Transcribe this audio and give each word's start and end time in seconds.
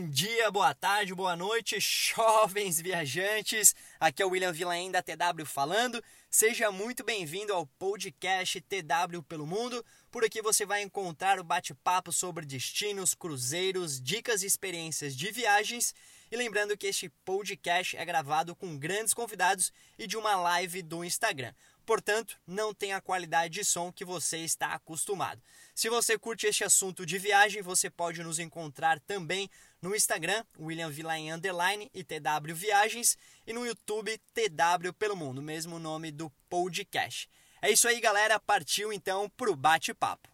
bom 0.00 0.08
dia, 0.08 0.50
boa 0.50 0.74
tarde, 0.74 1.14
boa 1.14 1.36
noite, 1.36 1.78
jovens 1.78 2.80
viajantes. 2.80 3.74
Aqui 3.98 4.22
é 4.22 4.26
o 4.26 4.30
William 4.30 4.50
Villain 4.50 4.90
da 4.90 5.02
TW 5.02 5.44
falando. 5.44 6.02
Seja 6.30 6.72
muito 6.72 7.04
bem-vindo 7.04 7.52
ao 7.52 7.66
podcast 7.66 8.58
TW 8.62 9.22
pelo 9.28 9.46
Mundo. 9.46 9.84
Por 10.10 10.24
aqui 10.24 10.40
você 10.40 10.64
vai 10.64 10.80
encontrar 10.80 11.38
o 11.38 11.44
bate-papo 11.44 12.12
sobre 12.12 12.46
destinos, 12.46 13.14
cruzeiros, 13.14 14.00
dicas 14.00 14.42
e 14.42 14.46
experiências 14.46 15.14
de 15.14 15.30
viagens. 15.30 15.94
E 16.30 16.36
lembrando 16.36 16.78
que 16.78 16.86
este 16.86 17.10
podcast 17.22 17.94
é 17.94 18.04
gravado 18.04 18.56
com 18.56 18.78
grandes 18.78 19.12
convidados 19.12 19.70
e 19.98 20.06
de 20.06 20.16
uma 20.16 20.34
live 20.34 20.80
do 20.80 21.04
Instagram. 21.04 21.52
Portanto, 21.84 22.40
não 22.46 22.72
tem 22.72 22.92
a 22.92 23.00
qualidade 23.00 23.54
de 23.54 23.64
som 23.64 23.92
que 23.92 24.04
você 24.04 24.38
está 24.38 24.72
acostumado. 24.72 25.42
Se 25.80 25.88
você 25.88 26.18
curte 26.18 26.46
este 26.46 26.62
assunto 26.62 27.06
de 27.06 27.16
viagem, 27.16 27.62
você 27.62 27.88
pode 27.88 28.22
nos 28.22 28.38
encontrar 28.38 29.00
também 29.00 29.48
no 29.80 29.96
Instagram, 29.96 30.44
William 30.60 30.90
Villain 30.90 31.32
Underline 31.32 31.90
e 31.94 32.04
TW 32.04 32.54
Viagens, 32.54 33.16
e 33.46 33.52
no 33.54 33.64
YouTube, 33.64 34.20
TW 34.34 34.92
Pelo 34.98 35.16
Mundo, 35.16 35.40
mesmo 35.40 35.78
nome 35.78 36.10
do 36.10 36.30
podcast. 36.50 37.30
É 37.62 37.70
isso 37.70 37.88
aí, 37.88 37.98
galera. 37.98 38.38
Partiu 38.38 38.92
então 38.92 39.26
pro 39.38 39.56
bate-papo. 39.56 40.28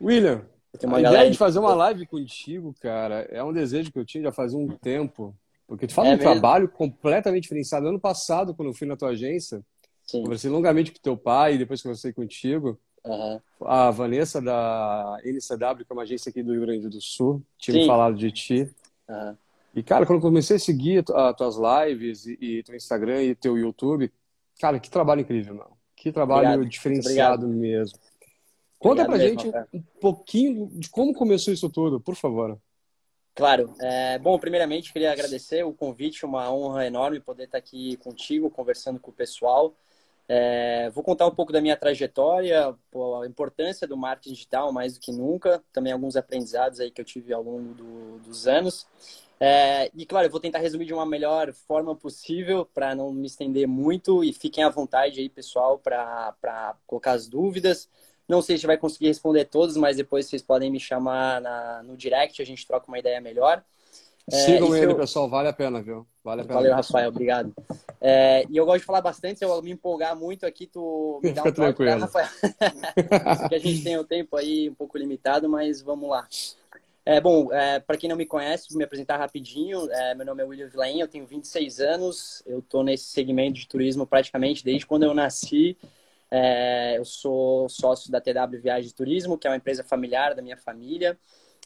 William, 0.00 0.44
a 0.92 1.00
ideia 1.00 1.30
de 1.30 1.38
fazer 1.38 1.60
uma 1.60 1.72
live 1.72 2.04
contigo, 2.04 2.74
cara, 2.80 3.28
é 3.30 3.44
um 3.44 3.52
desejo 3.52 3.92
que 3.92 3.98
eu 4.00 4.04
tinha 4.04 4.24
já 4.24 4.32
faz 4.32 4.54
um 4.54 4.66
tempo. 4.66 5.32
Porque 5.68 5.86
tu 5.86 5.94
fala 5.94 6.08
é 6.08 6.14
um 6.14 6.16
mesmo? 6.16 6.32
trabalho 6.32 6.68
completamente 6.68 7.44
diferenciado. 7.44 7.86
Ano 7.86 8.00
passado, 8.00 8.52
quando 8.56 8.70
eu 8.70 8.74
fui 8.74 8.88
na 8.88 8.96
tua 8.96 9.10
agência, 9.10 9.64
Sim. 10.12 10.24
Conversei 10.24 10.50
longamente 10.50 10.92
com 10.92 10.98
teu 10.98 11.16
pai, 11.16 11.56
depois 11.56 11.80
conversei 11.80 12.12
contigo. 12.12 12.78
Uhum. 13.02 13.40
A 13.62 13.90
Vanessa 13.90 14.42
da 14.42 15.18
NCW, 15.24 15.86
que 15.86 15.90
é 15.90 15.94
uma 15.94 16.02
agência 16.02 16.28
aqui 16.28 16.42
do 16.42 16.52
Rio 16.52 16.60
Grande 16.60 16.88
do 16.88 17.00
Sul, 17.00 17.42
tinha 17.56 17.80
Sim. 17.80 17.86
falado 17.86 18.14
de 18.14 18.30
ti. 18.30 18.70
Uhum. 19.08 19.36
E, 19.74 19.82
cara, 19.82 20.04
quando 20.04 20.18
eu 20.18 20.22
comecei 20.22 20.56
a 20.56 20.60
seguir 20.60 21.02
as 21.14 21.34
tuas 21.34 21.56
lives 21.56 22.26
e, 22.26 22.36
e 22.38 22.62
teu 22.62 22.76
Instagram 22.76 23.22
e 23.22 23.34
teu 23.34 23.56
YouTube, 23.56 24.12
cara, 24.60 24.78
que 24.78 24.90
trabalho 24.90 25.22
incrível, 25.22 25.54
mano. 25.54 25.78
Que 25.96 26.12
trabalho 26.12 26.48
Obrigado. 26.48 26.68
diferenciado 26.68 27.48
mesmo. 27.48 27.98
Conta 28.78 29.04
Obrigado 29.04 29.06
pra 29.06 29.18
mesmo, 29.18 29.40
gente 29.40 29.50
cara. 29.50 29.68
um 29.72 29.82
pouquinho 29.98 30.68
de 30.74 30.90
como 30.90 31.14
começou 31.14 31.54
isso 31.54 31.70
tudo, 31.70 31.98
por 31.98 32.16
favor. 32.16 32.58
Claro. 33.34 33.74
É, 33.80 34.18
bom, 34.18 34.38
primeiramente, 34.38 34.92
queria 34.92 35.10
agradecer 35.10 35.64
o 35.64 35.72
convite, 35.72 36.26
uma 36.26 36.52
honra 36.52 36.86
enorme 36.86 37.18
poder 37.18 37.44
estar 37.44 37.56
aqui 37.56 37.96
contigo, 37.96 38.50
conversando 38.50 39.00
com 39.00 39.10
o 39.10 39.14
pessoal. 39.14 39.74
É, 40.28 40.88
vou 40.90 41.02
contar 41.02 41.26
um 41.26 41.34
pouco 41.34 41.52
da 41.52 41.60
minha 41.60 41.76
trajetória, 41.76 42.68
a 42.68 43.26
importância 43.26 43.86
do 43.86 43.96
marketing 43.96 44.34
digital 44.34 44.72
mais 44.72 44.94
do 44.94 45.00
que 45.00 45.12
nunca, 45.12 45.62
também 45.72 45.92
alguns 45.92 46.16
aprendizados 46.16 46.80
aí 46.80 46.90
que 46.90 47.00
eu 47.00 47.04
tive 47.04 47.32
ao 47.32 47.42
longo 47.42 47.74
do, 47.74 48.18
dos 48.20 48.46
anos. 48.46 48.86
É, 49.44 49.90
e 49.94 50.06
claro, 50.06 50.26
eu 50.26 50.30
vou 50.30 50.38
tentar 50.38 50.60
resumir 50.60 50.86
de 50.86 50.94
uma 50.94 51.04
melhor 51.04 51.52
forma 51.52 51.96
possível 51.96 52.64
para 52.64 52.94
não 52.94 53.12
me 53.12 53.26
estender 53.26 53.66
muito 53.66 54.22
e 54.22 54.32
fiquem 54.32 54.62
à 54.62 54.68
vontade 54.68 55.18
aí, 55.18 55.28
pessoal, 55.28 55.78
para 55.78 56.76
colocar 56.86 57.12
as 57.12 57.26
dúvidas. 57.26 57.88
Não 58.28 58.40
sei 58.40 58.56
se 58.56 58.66
vai 58.66 58.78
conseguir 58.78 59.08
responder 59.08 59.46
todas, 59.46 59.76
mas 59.76 59.96
depois 59.96 60.26
vocês 60.26 60.42
podem 60.42 60.70
me 60.70 60.78
chamar 60.78 61.40
na, 61.40 61.82
no 61.82 61.96
direct, 61.96 62.40
a 62.40 62.44
gente 62.44 62.64
troca 62.66 62.86
uma 62.86 63.00
ideia 63.00 63.20
melhor. 63.20 63.64
É, 64.30 64.36
Sigam 64.36 64.74
ele, 64.76 64.92
eu... 64.92 64.96
pessoal, 64.96 65.28
vale 65.28 65.48
a 65.48 65.52
pena, 65.52 65.82
viu? 65.82 66.06
Vale 66.22 66.42
a 66.42 66.44
pena. 66.44 66.54
Valeu, 66.54 66.74
Rafael, 66.74 67.08
obrigado. 67.08 67.52
É, 68.00 68.44
e 68.48 68.56
eu 68.56 68.64
gosto 68.64 68.80
de 68.80 68.86
falar 68.86 69.00
bastante, 69.00 69.38
se 69.38 69.44
eu 69.44 69.62
me 69.62 69.72
empolgar 69.72 70.16
muito 70.16 70.46
aqui, 70.46 70.66
tu 70.66 71.20
me 71.22 71.32
dá 71.32 71.42
um 71.42 71.52
toque, 71.52 71.84
tá, 71.84 71.96
Rafael? 71.96 72.28
que 73.48 73.54
a 73.54 73.58
gente 73.58 73.82
tem 73.82 73.98
o 73.98 74.04
tempo 74.04 74.36
aí 74.36 74.70
um 74.70 74.74
pouco 74.74 74.96
limitado, 74.96 75.48
mas 75.48 75.82
vamos 75.82 76.08
lá. 76.08 76.26
É, 77.04 77.20
bom, 77.20 77.52
é, 77.52 77.80
para 77.80 77.96
quem 77.96 78.08
não 78.08 78.16
me 78.16 78.24
conhece, 78.24 78.68
vou 78.70 78.78
me 78.78 78.84
apresentar 78.84 79.16
rapidinho. 79.16 79.90
É, 79.90 80.14
meu 80.14 80.24
nome 80.24 80.42
é 80.42 80.46
William 80.46 80.68
Vilain, 80.68 81.00
eu 81.00 81.08
tenho 81.08 81.26
26 81.26 81.80
anos, 81.80 82.42
eu 82.46 82.60
estou 82.60 82.84
nesse 82.84 83.06
segmento 83.06 83.58
de 83.58 83.66
turismo 83.66 84.06
praticamente 84.06 84.64
desde 84.64 84.86
quando 84.86 85.02
eu 85.02 85.12
nasci. 85.12 85.76
É, 86.30 86.96
eu 86.96 87.04
sou 87.04 87.68
sócio 87.68 88.10
da 88.10 88.20
TW 88.20 88.60
Viagens 88.62 88.92
e 88.92 88.94
Turismo, 88.94 89.36
que 89.36 89.46
é 89.46 89.50
uma 89.50 89.56
empresa 89.56 89.82
familiar 89.84 90.34
da 90.34 90.40
minha 90.40 90.56
família. 90.56 91.18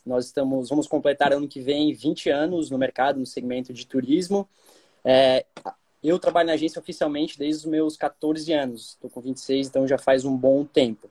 Nós 0.07 0.27
estamos, 0.27 0.69
vamos 0.69 0.87
completar 0.87 1.33
ano 1.33 1.49
que 1.49 1.61
vem 1.61 1.93
20 1.93 2.31
anos 2.31 2.71
no 2.71 2.79
mercado, 2.79 3.19
no 3.19 3.27
segmento 3.27 3.73
de 3.73 3.87
turismo. 3.87 4.49
É, 5.05 5.45
eu 6.03 6.19
trabalho 6.19 6.47
na 6.47 6.53
agência 6.53 6.79
oficialmente 6.81 7.39
desde 7.39 7.65
os 7.65 7.71
meus 7.71 7.97
14 7.97 8.53
anos. 8.53 8.91
Estou 8.91 9.11
com 9.11 9.21
26, 9.21 9.67
então 9.67 9.89
já 9.89 9.99
faz 9.99 10.25
um 10.25 10.37
bom 10.37 10.65
tempo. 10.65 11.11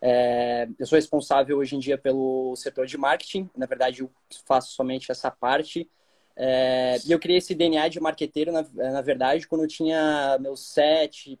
É, 0.00 0.68
eu 0.78 0.86
sou 0.86 0.96
responsável 0.96 1.58
hoje 1.58 1.74
em 1.74 1.80
dia 1.80 1.98
pelo 1.98 2.54
setor 2.54 2.86
de 2.86 2.96
marketing. 2.96 3.50
Na 3.56 3.66
verdade, 3.66 4.02
eu 4.02 4.10
faço 4.44 4.72
somente 4.72 5.10
essa 5.10 5.30
parte. 5.30 5.90
É, 6.36 6.98
e 7.04 7.10
eu 7.12 7.18
criei 7.18 7.38
esse 7.38 7.54
DNA 7.54 7.88
de 7.88 7.98
marqueteiro, 7.98 8.52
na, 8.52 8.62
na 8.74 9.00
verdade, 9.00 9.48
quando 9.48 9.62
eu 9.62 9.68
tinha 9.68 10.36
meus 10.38 10.60
7, 10.60 11.40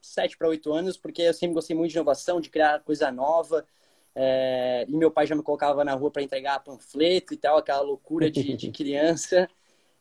7 0.00 0.36
para 0.36 0.48
8 0.48 0.72
anos, 0.72 0.96
porque 0.96 1.22
eu 1.22 1.34
sempre 1.34 1.54
gostei 1.54 1.76
muito 1.76 1.90
de 1.90 1.98
inovação, 1.98 2.40
de 2.40 2.50
criar 2.50 2.80
coisa 2.80 3.12
nova. 3.12 3.64
É, 4.14 4.84
e 4.88 4.96
meu 4.96 5.10
pai 5.10 5.26
já 5.26 5.34
me 5.34 5.42
colocava 5.42 5.84
na 5.84 5.94
rua 5.94 6.10
para 6.10 6.22
entregar 6.22 6.62
panfleto 6.62 7.32
e 7.32 7.36
tal, 7.36 7.56
aquela 7.56 7.80
loucura 7.80 8.30
de, 8.30 8.54
de 8.54 8.70
criança. 8.72 9.48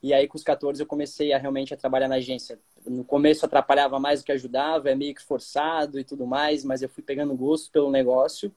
E 0.04 0.14
aí, 0.14 0.28
com 0.28 0.38
os 0.38 0.44
14, 0.44 0.82
eu 0.82 0.88
comecei 0.88 1.32
a 1.32 1.38
realmente 1.38 1.74
a 1.74 1.78
trabalhar 1.78 2.08
na 2.08 2.16
agência. 2.16 2.60
No 2.86 3.04
começo, 3.04 3.46
atrapalhava 3.46 4.00
mais 4.00 4.22
do 4.22 4.26
que 4.26 4.32
ajudava, 4.32 4.90
é 4.90 4.96
meio 4.96 5.14
que 5.14 5.22
forçado 5.22 6.00
e 6.00 6.04
tudo 6.04 6.26
mais, 6.26 6.64
mas 6.64 6.82
eu 6.82 6.90
fui 6.90 7.04
pegando 7.04 7.36
gosto 7.36 7.72
pelo 7.72 7.92
negócio. 7.92 8.52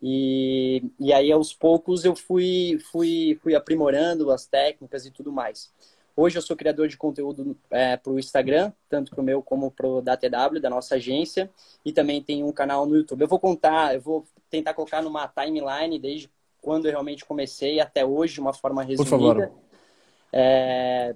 E, 0.00 0.84
e 1.00 1.12
aí, 1.12 1.32
aos 1.32 1.52
poucos, 1.52 2.04
eu 2.04 2.14
fui, 2.14 2.78
fui, 2.92 3.38
fui 3.42 3.54
aprimorando 3.54 4.30
as 4.30 4.46
técnicas 4.46 5.04
e 5.04 5.10
tudo 5.10 5.32
mais. 5.32 5.72
Hoje 6.16 6.38
eu 6.38 6.42
sou 6.42 6.56
criador 6.56 6.86
de 6.86 6.96
conteúdo 6.96 7.56
é, 7.70 7.96
para 7.96 8.12
o 8.12 8.18
Instagram, 8.18 8.72
tanto 8.88 9.10
para 9.10 9.20
o 9.20 9.24
meu 9.24 9.42
como 9.42 9.68
para 9.70 9.88
o 9.88 10.00
da 10.00 10.16
TW, 10.16 10.60
da 10.60 10.70
nossa 10.70 10.94
agência, 10.94 11.50
e 11.84 11.92
também 11.92 12.22
tem 12.22 12.44
um 12.44 12.52
canal 12.52 12.86
no 12.86 12.96
YouTube. 12.96 13.22
Eu 13.22 13.28
vou 13.28 13.40
contar, 13.40 13.94
eu 13.96 14.00
vou 14.00 14.24
tentar 14.56 14.74
colocar 14.74 15.02
numa 15.02 15.28
timeline 15.28 15.98
desde 15.98 16.30
quando 16.60 16.86
eu 16.86 16.92
realmente 16.92 17.24
comecei 17.24 17.80
até 17.80 18.04
hoje, 18.04 18.34
de 18.34 18.40
uma 18.40 18.54
forma 18.54 18.82
resumida. 18.82 19.04
Por 19.04 19.10
favor. 19.10 19.52
É, 20.32 21.14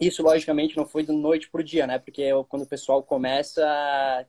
isso, 0.00 0.22
logicamente, 0.22 0.76
não 0.76 0.86
foi 0.86 1.02
da 1.02 1.12
noite 1.12 1.50
para 1.50 1.60
o 1.60 1.64
dia, 1.64 1.86
né? 1.86 1.98
Porque 1.98 2.30
quando 2.48 2.62
o 2.62 2.66
pessoal 2.66 3.02
começa, 3.02 3.62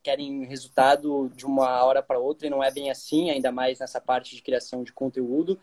querem 0.03 0.45
resultado 0.45 1.31
de 1.35 1.45
uma 1.45 1.83
hora 1.85 2.03
para 2.03 2.19
outra 2.19 2.47
e 2.47 2.49
não 2.49 2.63
é 2.63 2.69
bem 2.69 2.91
assim, 2.91 3.29
ainda 3.29 3.51
mais 3.51 3.79
nessa 3.79 4.01
parte 4.01 4.35
de 4.35 4.41
criação 4.41 4.83
de 4.83 4.91
conteúdo 4.91 5.57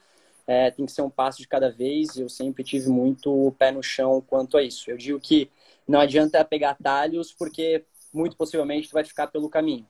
é, 0.48 0.70
tem 0.70 0.86
que 0.86 0.92
ser 0.92 1.02
um 1.02 1.10
passo 1.10 1.38
de 1.38 1.46
cada 1.46 1.70
vez. 1.70 2.16
Eu 2.16 2.28
sempre 2.28 2.64
tive 2.64 2.88
muito 2.88 3.54
pé 3.58 3.70
no 3.70 3.82
chão 3.82 4.24
quanto 4.26 4.56
a 4.56 4.62
isso. 4.62 4.90
Eu 4.90 4.96
digo 4.96 5.20
que 5.20 5.50
não 5.86 6.00
adianta 6.00 6.42
pegar 6.42 6.74
talhos, 6.82 7.30
porque 7.32 7.84
muito 8.12 8.34
possivelmente 8.34 8.88
tu 8.88 8.94
vai 8.94 9.04
ficar 9.04 9.26
pelo 9.26 9.50
caminho. 9.50 9.86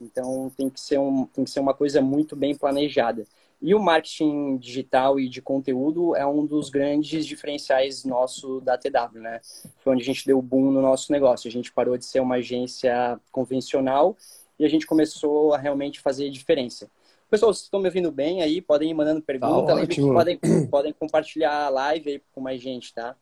Então 0.00 0.50
tem 0.56 0.70
que 0.70 0.80
ser, 0.80 0.98
um, 0.98 1.26
tem 1.26 1.44
que 1.44 1.50
ser 1.50 1.60
uma 1.60 1.74
coisa 1.74 2.00
muito 2.00 2.34
bem 2.34 2.54
planejada. 2.54 3.26
E 3.62 3.74
o 3.74 3.78
marketing 3.78 4.56
digital 4.56 5.20
e 5.20 5.28
de 5.28 5.42
conteúdo 5.42 6.16
é 6.16 6.26
um 6.26 6.46
dos 6.46 6.70
grandes 6.70 7.26
diferenciais 7.26 8.04
nosso 8.04 8.60
da 8.62 8.78
TW, 8.78 9.18
né? 9.18 9.40
Foi 9.84 9.92
onde 9.92 10.02
a 10.02 10.06
gente 10.06 10.24
deu 10.24 10.38
o 10.38 10.42
boom 10.42 10.70
no 10.70 10.80
nosso 10.80 11.12
negócio. 11.12 11.46
A 11.46 11.50
gente 11.50 11.70
parou 11.70 11.98
de 11.98 12.06
ser 12.06 12.20
uma 12.20 12.36
agência 12.36 13.20
convencional 13.30 14.16
e 14.58 14.64
a 14.64 14.68
gente 14.68 14.86
começou 14.86 15.52
a 15.52 15.58
realmente 15.58 16.00
fazer 16.00 16.30
diferença. 16.30 16.90
Pessoal, 17.28 17.52
vocês 17.52 17.64
estão 17.64 17.80
me 17.80 17.86
ouvindo 17.86 18.10
bem 18.10 18.42
aí, 18.42 18.62
podem 18.62 18.90
ir 18.90 18.94
mandando 18.94 19.22
perguntas, 19.22 19.88
tá 19.88 20.02
podem, 20.02 20.38
podem 20.68 20.92
compartilhar 20.92 21.66
a 21.66 21.68
live 21.68 22.10
aí 22.10 22.22
com 22.32 22.40
mais 22.40 22.60
gente, 22.60 22.92
tá? 22.94 23.14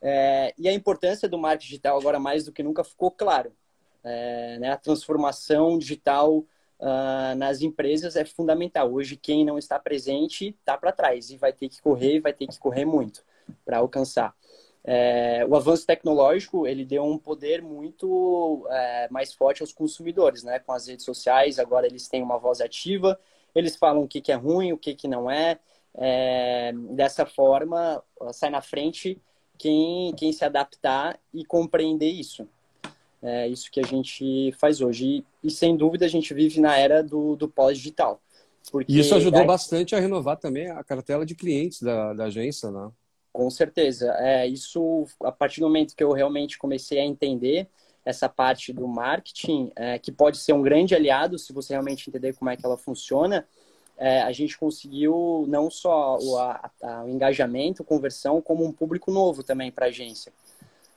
É, 0.00 0.54
e 0.56 0.68
a 0.68 0.72
importância 0.72 1.28
do 1.28 1.38
marketing 1.38 1.66
digital 1.66 1.98
agora 1.98 2.20
mais 2.20 2.44
do 2.44 2.52
que 2.52 2.62
nunca 2.62 2.84
ficou 2.84 3.10
claro. 3.10 3.52
É, 4.04 4.58
né? 4.58 4.70
A 4.70 4.76
transformação 4.76 5.78
digital 5.78 6.44
uh, 6.78 7.34
nas 7.36 7.62
empresas 7.62 8.16
é 8.16 8.24
fundamental. 8.24 8.92
Hoje, 8.92 9.16
quem 9.16 9.44
não 9.44 9.58
está 9.58 9.78
presente 9.78 10.48
está 10.48 10.76
para 10.76 10.92
trás 10.92 11.30
e 11.30 11.36
vai 11.36 11.52
ter 11.52 11.68
que 11.68 11.80
correr, 11.80 12.20
vai 12.20 12.32
ter 12.32 12.46
que 12.46 12.58
correr 12.58 12.84
muito 12.84 13.24
para 13.64 13.78
alcançar. 13.78 14.34
É, 14.86 15.46
o 15.48 15.56
avanço 15.56 15.86
tecnológico 15.86 16.66
ele 16.66 16.84
deu 16.84 17.04
um 17.04 17.16
poder 17.16 17.62
muito 17.62 18.66
é, 18.70 19.08
mais 19.10 19.32
forte 19.32 19.62
aos 19.62 19.72
consumidores, 19.72 20.42
né? 20.42 20.58
Com 20.58 20.72
as 20.72 20.86
redes 20.86 21.06
sociais, 21.06 21.58
agora 21.58 21.86
eles 21.86 22.06
têm 22.06 22.22
uma 22.22 22.38
voz 22.38 22.60
ativa, 22.60 23.18
eles 23.54 23.76
falam 23.76 24.02
o 24.02 24.08
que, 24.08 24.20
que 24.20 24.30
é 24.30 24.34
ruim, 24.34 24.72
o 24.72 24.78
que, 24.78 24.94
que 24.94 25.08
não 25.08 25.30
é. 25.30 25.58
é. 25.94 26.72
Dessa 26.90 27.24
forma, 27.24 28.02
sai 28.32 28.50
na 28.50 28.60
frente 28.60 29.18
quem, 29.56 30.12
quem 30.16 30.32
se 30.32 30.44
adaptar 30.44 31.18
e 31.32 31.44
compreender 31.44 32.10
isso. 32.10 32.46
É 33.24 33.48
isso 33.48 33.70
que 33.70 33.80
a 33.80 33.86
gente 33.86 34.52
faz 34.52 34.82
hoje. 34.82 35.06
E, 35.42 35.48
e 35.48 35.50
sem 35.50 35.74
dúvida, 35.76 36.04
a 36.04 36.08
gente 36.08 36.34
vive 36.34 36.60
na 36.60 36.76
era 36.76 37.02
do, 37.02 37.34
do 37.36 37.48
pós-digital. 37.48 38.20
E 38.86 38.98
isso 38.98 39.14
ajudou 39.14 39.46
bastante 39.46 39.94
a 39.94 40.00
renovar 40.00 40.36
também 40.36 40.70
a 40.70 40.84
cartela 40.84 41.24
de 41.24 41.34
clientes 41.34 41.80
da, 41.80 42.12
da 42.12 42.24
agência, 42.24 42.70
né? 42.70 42.90
Com 43.32 43.50
certeza. 43.50 44.14
É, 44.18 44.46
isso, 44.46 45.06
a 45.22 45.32
partir 45.32 45.60
do 45.60 45.66
momento 45.66 45.96
que 45.96 46.04
eu 46.04 46.12
realmente 46.12 46.58
comecei 46.58 46.98
a 46.98 47.04
entender 47.04 47.66
essa 48.04 48.28
parte 48.28 48.72
do 48.72 48.86
marketing, 48.86 49.72
é, 49.74 49.98
que 49.98 50.12
pode 50.12 50.36
ser 50.36 50.52
um 50.52 50.62
grande 50.62 50.94
aliado 50.94 51.38
se 51.38 51.52
você 51.52 51.72
realmente 51.72 52.08
entender 52.08 52.34
como 52.34 52.50
é 52.50 52.56
que 52.56 52.64
ela 52.64 52.76
funciona, 52.76 53.46
é, 53.96 54.22
a 54.22 54.32
gente 54.32 54.58
conseguiu 54.58 55.46
não 55.48 55.70
só 55.70 56.18
o, 56.18 56.36
a, 56.36 56.70
a, 56.82 57.04
o 57.04 57.08
engajamento, 57.08 57.82
conversão, 57.82 58.42
como 58.42 58.64
um 58.64 58.72
público 58.72 59.10
novo 59.10 59.42
também 59.42 59.70
para 59.70 59.86
a 59.86 59.88
agência. 59.88 60.32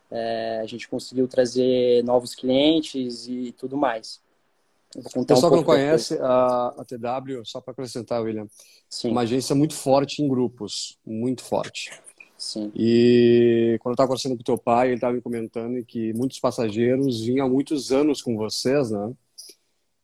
É, 0.10 0.60
a 0.62 0.66
gente 0.66 0.88
conseguiu 0.88 1.28
trazer 1.28 2.04
novos 2.04 2.34
clientes 2.34 3.28
e 3.28 3.52
tudo 3.58 3.76
mais. 3.76 4.22
O 4.96 5.26
pessoal 5.26 5.52
um 5.52 5.56
que 5.56 5.58
não 5.58 5.64
conhece 5.64 6.18
a, 6.20 6.68
a, 6.78 6.86
TW, 6.86 7.44
só 7.44 7.60
para 7.60 7.74
acrescentar, 7.74 8.22
William, 8.22 8.48
Sim. 8.90 9.12
uma 9.12 9.22
agência 9.22 9.54
muito 9.54 9.74
forte 9.74 10.24
em 10.24 10.28
grupos, 10.28 10.98
muito 11.06 11.44
forte. 11.44 11.92
Sim. 12.38 12.72
E 12.76 13.78
quando 13.82 13.92
eu 13.92 13.96
estava 13.96 14.08
conversando 14.08 14.36
com 14.36 14.42
o 14.42 14.46
teu 14.46 14.58
pai, 14.58 14.88
ele 14.88 14.96
estava 14.96 15.14
me 15.14 15.22
comentando 15.22 15.84
que 15.84 16.14
muitos 16.14 16.40
passageiros 16.40 17.22
vinham 17.22 17.46
há 17.46 17.50
muitos 17.50 17.92
anos 17.92 18.22
com 18.22 18.38
vocês, 18.38 18.92
né? 18.92 19.14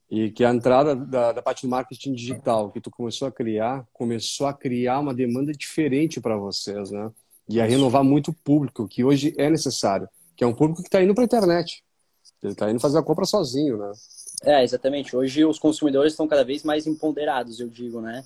E 0.09 0.31
que 0.31 0.44
a 0.44 0.53
entrada 0.53 0.95
da, 0.95 1.31
da 1.31 1.41
parte 1.41 1.61
do 1.63 1.69
marketing 1.69 2.13
digital 2.13 2.71
que 2.71 2.81
tu 2.81 2.91
começou 2.91 3.27
a 3.27 3.31
criar, 3.31 3.88
começou 3.94 4.47
a 4.47 4.53
criar 4.53 5.00
uma 5.00 5.13
demanda 5.13 5.51
diferente 5.53 6.19
para 6.19 6.35
vocês, 6.35 6.91
né? 6.91 7.11
E 7.47 7.59
a 7.59 7.65
renovar 7.65 8.03
muito 8.03 8.31
o 8.31 8.33
público, 8.33 8.87
que 8.87 9.03
hoje 9.03 9.33
é 9.37 9.49
necessário, 9.49 10.07
que 10.35 10.43
é 10.43 10.47
um 10.47 10.53
público 10.53 10.81
que 10.81 10.87
está 10.87 11.03
indo 11.03 11.13
para 11.13 11.23
a 11.23 11.25
internet. 11.25 11.83
Ele 12.41 12.53
está 12.53 12.69
indo 12.69 12.79
fazer 12.79 12.97
a 12.97 13.03
compra 13.03 13.25
sozinho, 13.25 13.77
né? 13.77 13.91
É, 14.43 14.63
exatamente. 14.63 15.15
Hoje 15.15 15.45
os 15.45 15.57
consumidores 15.57 16.13
estão 16.13 16.27
cada 16.27 16.43
vez 16.43 16.63
mais 16.63 16.85
empoderados, 16.85 17.59
eu 17.59 17.69
digo, 17.69 18.01
né? 18.01 18.25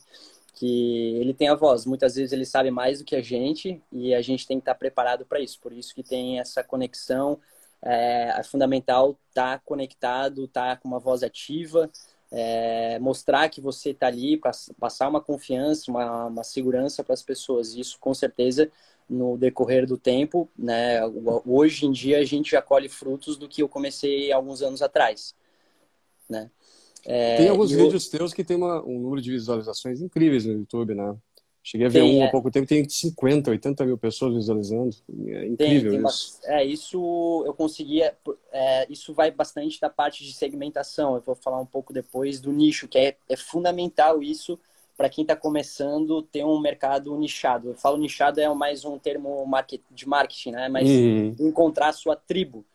Que 0.55 1.15
ele 1.19 1.33
tem 1.33 1.49
a 1.49 1.55
voz. 1.55 1.85
Muitas 1.85 2.15
vezes 2.15 2.31
ele 2.31 2.45
sabe 2.45 2.71
mais 2.71 2.99
do 2.99 3.05
que 3.05 3.15
a 3.15 3.21
gente 3.21 3.81
e 3.91 4.15
a 4.15 4.21
gente 4.21 4.47
tem 4.47 4.57
que 4.57 4.63
estar 4.63 4.75
preparado 4.75 5.25
para 5.25 5.39
isso. 5.39 5.59
Por 5.61 5.71
isso 5.71 5.93
que 5.93 6.01
tem 6.01 6.39
essa 6.39 6.63
conexão. 6.63 7.39
É, 7.79 8.33
é 8.39 8.43
fundamental 8.43 9.15
estar 9.29 9.59
tá 9.59 9.61
conectado, 9.63 10.45
estar 10.45 10.75
tá 10.75 10.81
com 10.81 10.87
uma 10.87 10.99
voz 10.99 11.21
ativa, 11.21 11.87
é, 12.31 12.97
mostrar 12.97 13.47
que 13.49 13.61
você 13.61 13.91
está 13.91 14.07
ali, 14.07 14.41
passar 14.79 15.07
uma 15.07 15.21
confiança, 15.21 15.91
uma, 15.91 16.25
uma 16.25 16.43
segurança 16.43 17.03
para 17.03 17.13
as 17.13 17.21
pessoas. 17.21 17.75
Isso, 17.75 17.97
com 17.99 18.15
certeza, 18.15 18.71
no 19.09 19.37
decorrer 19.37 19.85
do 19.85 19.97
tempo, 19.97 20.49
né? 20.57 20.99
Hoje 21.45 21.85
em 21.85 21.91
dia 21.91 22.19
a 22.19 22.25
gente 22.25 22.51
já 22.51 22.61
colhe 22.61 22.89
frutos 22.89 23.37
do 23.37 23.47
que 23.47 23.61
eu 23.61 23.69
comecei 23.69 24.31
alguns 24.31 24.61
anos 24.61 24.81
atrás 24.81 25.33
né? 26.29 26.49
É, 27.05 27.37
tem 27.37 27.49
alguns 27.49 27.71
vídeos 27.71 28.09
teus 28.09 28.33
que 28.33 28.43
tem 28.43 28.57
uma, 28.57 28.83
um 28.83 28.99
número 28.99 29.21
de 29.21 29.31
visualizações 29.31 30.01
incríveis 30.01 30.45
no 30.45 30.53
YouTube, 30.53 30.93
né? 30.93 31.15
Cheguei 31.63 31.87
a 31.87 31.89
ver 31.89 32.01
tem, 32.01 32.17
um 32.17 32.23
há 32.23 32.27
é... 32.27 32.31
pouco 32.31 32.49
tempo, 32.49 32.65
tem 32.65 32.87
50, 32.87 33.51
80 33.51 33.85
mil 33.85 33.97
pessoas 33.97 34.35
visualizando. 34.35 34.95
É 35.27 35.45
incrível 35.45 35.91
tem, 35.91 36.01
tem 36.01 36.09
isso. 36.09 36.39
É, 36.45 36.65
isso 36.65 37.43
eu 37.45 37.53
conseguia. 37.53 38.15
É, 38.51 38.91
isso 38.91 39.13
vai 39.13 39.31
bastante 39.31 39.79
da 39.79 39.89
parte 39.89 40.23
de 40.23 40.33
segmentação. 40.33 41.15
Eu 41.15 41.21
vou 41.21 41.35
falar 41.35 41.59
um 41.59 41.65
pouco 41.65 41.91
depois 41.91 42.39
do 42.39 42.53
nicho, 42.53 42.87
que 42.87 42.97
é, 42.97 43.17
é 43.27 43.35
fundamental 43.35 44.23
isso 44.23 44.57
para 44.97 45.09
quem 45.09 45.21
está 45.21 45.35
começando 45.35 46.23
ter 46.23 46.43
um 46.43 46.59
mercado 46.59 47.15
nichado. 47.15 47.69
Eu 47.69 47.75
falo 47.75 47.97
nichado 47.97 48.41
é 48.41 48.53
mais 48.53 48.83
um 48.83 48.97
termo 48.97 49.45
de 49.91 50.07
marketing, 50.07 50.51
né? 50.51 50.67
Mas 50.67 50.89
uhum. 50.89 51.35
encontrar 51.39 51.89
a 51.89 51.93
sua 51.93 52.15
tribo 52.15 52.65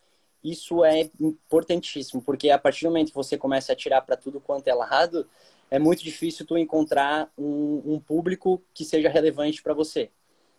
isso 0.43 0.85
é 0.85 1.09
importantíssimo, 1.21 2.21
porque 2.21 2.51
a 2.51 2.59
partir 2.59 2.85
do 2.85 2.89
momento 2.89 3.11
que 3.11 3.15
você 3.15 3.39
começa 3.39 3.73
a 3.73 3.77
tirar 3.77 4.03
para 4.03 4.17
tudo 4.17 4.41
quanto 4.41 4.67
é 4.67 4.75
lado, 4.75 5.27
é 5.71 5.79
muito 5.79 6.03
difícil 6.03 6.45
tu 6.45 6.59
encontrar 6.59 7.31
um, 7.39 7.95
um 7.95 8.01
público 8.01 8.61
que 8.75 8.85
seja 8.85 9.09
relevante 9.09 9.63
para 9.63 9.73
você. 9.73 10.11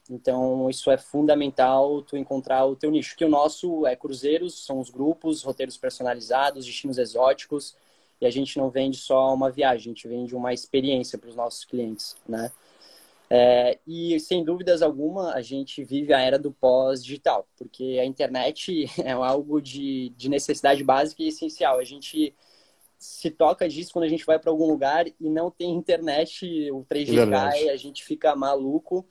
Então, 0.10 0.70
isso 0.70 0.90
é 0.90 0.98
fundamental 0.98 2.02
tu 2.02 2.18
encontrar 2.18 2.66
o 2.66 2.76
teu 2.76 2.92
nicho. 2.92 3.16
Que 3.16 3.26
o 3.26 3.30
nosso 3.30 3.86
é 3.86 3.96
cruzeiros, 3.96 4.66
são 4.66 4.80
os 4.80 4.90
grupos, 4.90 5.44
roteiros 5.44 5.78
personalizados, 5.78 6.66
destinos 6.66 6.98
exóticos, 6.98 7.76
e 8.24 8.26
a 8.26 8.32
gente 8.32 8.58
não 8.58 8.70
vende 8.70 8.98
só 8.98 9.34
uma 9.34 9.52
viagem, 9.52 9.92
a 9.92 9.94
gente 9.94 10.08
vende 10.08 10.34
uma 10.34 10.54
experiência 10.54 11.18
para 11.18 11.30
os 11.30 11.36
nossos 11.36 11.66
clientes, 11.66 12.16
né? 12.28 12.50
É, 13.30 13.80
e 13.86 14.18
sem 14.20 14.46
dúvidas 14.46 14.82
alguma, 14.82 15.34
a 15.34 15.42
gente 15.42 15.84
vive 15.84 16.14
a 16.14 16.22
era 16.22 16.40
do 16.40 16.50
pós-digital, 16.50 17.46
porque 17.58 17.98
a 18.00 18.06
internet 18.06 18.86
é 19.04 19.12
algo 19.12 19.62
de, 19.62 20.14
de 20.16 20.30
necessidade 20.30 20.84
básica 20.86 21.22
e 21.22 21.28
essencial. 21.28 21.80
A 21.80 21.84
gente 21.84 22.34
se 22.98 23.30
toca 23.30 23.68
disso 23.68 23.92
quando 23.92 24.06
a 24.06 24.10
gente 24.10 24.26
vai 24.26 24.40
para 24.40 24.52
algum 24.52 24.68
lugar 24.68 25.06
e 25.08 25.30
não 25.30 25.52
tem 25.52 25.76
internet, 25.76 26.72
o 26.72 26.86
3G 26.86 27.30
cai, 27.30 27.68
a 27.68 27.76
gente 27.76 28.06
fica 28.06 28.34
maluco, 28.38 29.06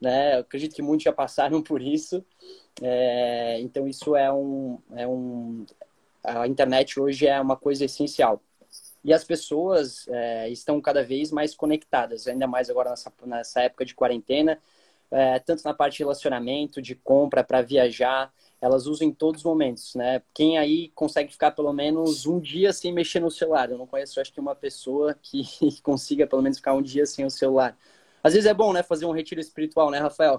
né? 0.00 0.36
Eu 0.36 0.40
acredito 0.40 0.74
que 0.74 0.80
muitos 0.80 1.04
já 1.04 1.12
passaram 1.12 1.60
por 1.62 1.82
isso. 1.82 2.24
É, 2.80 3.60
então 3.60 3.86
isso 3.86 4.16
é 4.16 4.32
um, 4.32 4.78
é 4.96 5.06
um, 5.06 5.66
a 6.22 6.48
internet 6.48 6.98
hoje 6.98 7.26
é 7.26 7.38
uma 7.38 7.56
coisa 7.56 7.84
essencial 7.84 8.40
e 9.04 9.12
as 9.12 9.22
pessoas 9.22 10.08
é, 10.08 10.48
estão 10.48 10.80
cada 10.80 11.04
vez 11.04 11.30
mais 11.30 11.54
conectadas, 11.54 12.26
ainda 12.26 12.46
mais 12.46 12.70
agora 12.70 12.90
nessa, 12.90 13.12
nessa 13.26 13.60
época 13.60 13.84
de 13.84 13.94
quarentena, 13.94 14.58
é, 15.10 15.38
tanto 15.38 15.62
na 15.64 15.74
parte 15.74 15.98
de 15.98 16.02
relacionamento, 16.02 16.80
de 16.80 16.94
compra, 16.94 17.44
para 17.44 17.62
viajar, 17.62 18.32
elas 18.60 18.86
usam 18.86 19.06
em 19.06 19.12
todos 19.12 19.42
os 19.42 19.44
momentos, 19.44 19.94
né? 19.94 20.22
Quem 20.32 20.56
aí 20.56 20.88
consegue 20.94 21.30
ficar 21.30 21.50
pelo 21.50 21.72
menos 21.72 22.26
um 22.26 22.40
dia 22.40 22.72
sem 22.72 22.92
mexer 22.92 23.20
no 23.20 23.30
celular? 23.30 23.70
Eu 23.70 23.76
não 23.78 23.86
conheço, 23.86 24.20
acho 24.20 24.32
que 24.32 24.40
uma 24.40 24.54
pessoa 24.54 25.14
que 25.20 25.44
consiga 25.82 26.26
pelo 26.26 26.42
menos 26.42 26.58
ficar 26.58 26.72
um 26.72 26.82
dia 26.82 27.04
sem 27.04 27.26
o 27.26 27.30
celular. 27.30 27.76
Às 28.24 28.32
vezes 28.32 28.48
é 28.48 28.54
bom, 28.54 28.72
né, 28.72 28.82
fazer 28.82 29.04
um 29.04 29.12
retiro 29.12 29.38
espiritual, 29.38 29.90
né, 29.90 29.98
Rafael? 29.98 30.38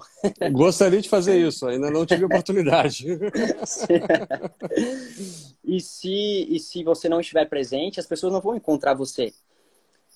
Gostaria 0.50 1.00
de 1.00 1.08
fazer 1.08 1.38
isso, 1.38 1.68
ainda 1.68 1.88
não 1.88 2.04
tive 2.04 2.24
oportunidade. 2.24 3.06
e, 5.64 5.80
se, 5.80 6.46
e 6.50 6.58
se 6.58 6.82
você 6.82 7.08
não 7.08 7.20
estiver 7.20 7.48
presente, 7.48 8.00
as 8.00 8.06
pessoas 8.06 8.32
não 8.32 8.40
vão 8.40 8.56
encontrar 8.56 8.94
você. 8.94 9.32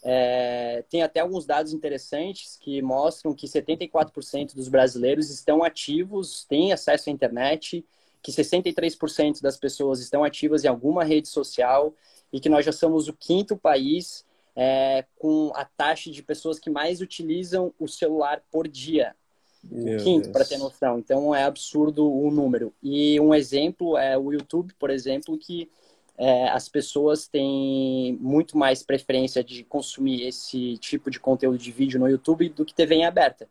É, 0.02 0.82
tem 0.90 1.04
até 1.04 1.20
alguns 1.20 1.46
dados 1.46 1.72
interessantes 1.72 2.56
que 2.56 2.82
mostram 2.82 3.32
que 3.32 3.46
74% 3.46 4.52
dos 4.52 4.66
brasileiros 4.66 5.30
estão 5.30 5.62
ativos, 5.62 6.44
têm 6.46 6.72
acesso 6.72 7.08
à 7.08 7.12
internet, 7.12 7.86
que 8.20 8.32
63% 8.32 9.40
das 9.40 9.56
pessoas 9.56 10.00
estão 10.00 10.24
ativas 10.24 10.64
em 10.64 10.68
alguma 10.68 11.04
rede 11.04 11.28
social 11.28 11.94
e 12.32 12.40
que 12.40 12.48
nós 12.48 12.66
já 12.66 12.72
somos 12.72 13.06
o 13.06 13.12
quinto 13.12 13.56
país 13.56 14.24
é, 14.54 15.04
com 15.18 15.52
a 15.54 15.64
taxa 15.64 16.10
de 16.10 16.22
pessoas 16.22 16.58
que 16.58 16.70
mais 16.70 17.00
utilizam 17.00 17.72
o 17.78 17.88
celular 17.88 18.42
por 18.50 18.66
dia. 18.68 19.14
Meu 19.62 19.98
o 19.98 20.02
quinto, 20.02 20.30
para 20.30 20.44
ter 20.44 20.58
noção. 20.58 20.98
Então 20.98 21.34
é 21.34 21.44
absurdo 21.44 22.10
o 22.10 22.30
número. 22.30 22.72
E 22.82 23.20
um 23.20 23.34
exemplo 23.34 23.96
é 23.96 24.16
o 24.16 24.32
YouTube, 24.32 24.74
por 24.78 24.90
exemplo, 24.90 25.36
que 25.36 25.70
é, 26.16 26.48
as 26.48 26.68
pessoas 26.68 27.26
têm 27.26 28.16
muito 28.20 28.56
mais 28.56 28.82
preferência 28.82 29.42
de 29.42 29.64
consumir 29.64 30.26
esse 30.26 30.76
tipo 30.78 31.10
de 31.10 31.18
conteúdo 31.18 31.58
de 31.58 31.72
vídeo 31.72 31.98
no 31.98 32.08
YouTube 32.08 32.48
do 32.50 32.64
que 32.64 32.74
TV 32.74 32.96
em 32.96 33.06
aberta. 33.06 33.48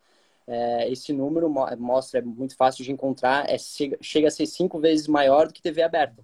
É, 0.47 0.91
esse 0.91 1.13
número 1.13 1.49
mostra, 1.49 2.19
é 2.19 2.23
muito 2.23 2.55
fácil 2.55 2.83
de 2.83 2.91
encontrar, 2.91 3.47
é, 3.47 3.57
chega 4.01 4.27
a 4.27 4.31
ser 4.31 4.47
cinco 4.47 4.79
vezes 4.79 5.07
maior 5.07 5.47
do 5.47 5.53
que 5.53 5.61
TV 5.61 5.83
aberta, 5.83 6.23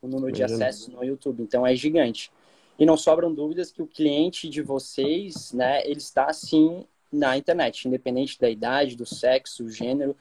o 0.00 0.06
número 0.06 0.32
de 0.32 0.44
acessos 0.44 0.88
no 0.88 1.02
YouTube. 1.02 1.42
Então 1.42 1.66
é 1.66 1.74
gigante. 1.74 2.30
E 2.78 2.84
não 2.84 2.96
sobram 2.96 3.32
dúvidas 3.32 3.70
que 3.70 3.82
o 3.82 3.86
cliente 3.86 4.48
de 4.48 4.60
vocês, 4.62 5.52
né, 5.52 5.82
ele 5.84 5.98
está 5.98 6.32
sim 6.32 6.84
na 7.12 7.36
internet, 7.36 7.86
independente 7.86 8.38
da 8.40 8.50
idade, 8.50 8.96
do 8.96 9.06
sexo, 9.06 9.70
gênero, 9.70 10.16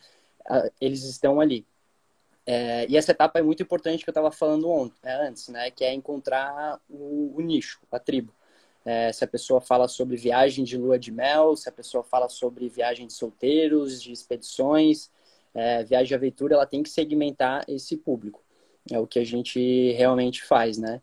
eles 0.80 1.04
estão 1.04 1.40
ali. 1.40 1.66
É, 2.46 2.86
e 2.90 2.98
essa 2.98 3.12
etapa 3.12 3.40
é 3.40 3.42
muito 3.42 3.64
importante 3.64 4.04
que 4.04 4.10
eu 4.10 4.12
estava 4.12 4.30
falando 4.30 4.70
ontem, 4.70 4.98
é, 5.04 5.28
antes, 5.28 5.48
né, 5.48 5.72
que 5.72 5.84
é 5.84 5.94
encontrar 5.94 6.80
o, 6.90 7.34
o 7.36 7.42
nicho, 7.42 7.80
a 7.92 7.98
tribo. 7.98 8.34
É, 8.86 9.14
se 9.14 9.24
a 9.24 9.28
pessoa 9.28 9.62
fala 9.62 9.88
sobre 9.88 10.18
viagem 10.18 10.66
de 10.66 10.78
lua 10.78 11.00
de 11.00 11.10
mel, 11.10 11.56
se 11.56 11.70
a 11.70 11.72
pessoa 11.72 12.04
fala 12.04 12.28
sobre 12.28 12.68
viagem 12.68 13.08
de 13.08 13.14
solteiros, 13.14 14.02
de 14.02 14.12
expedições, 14.12 15.10
é, 15.54 15.84
viagem 15.84 16.08
de 16.08 16.16
aventura, 16.16 16.56
ela 16.56 16.66
tem 16.66 16.84
que 16.84 16.90
segmentar 16.90 17.64
esse 17.68 17.96
público. 17.96 18.44
É 18.92 19.00
o 19.00 19.08
que 19.08 19.20
a 19.20 19.24
gente 19.24 19.94
realmente 19.94 20.44
faz, 20.44 20.78
né? 20.78 21.02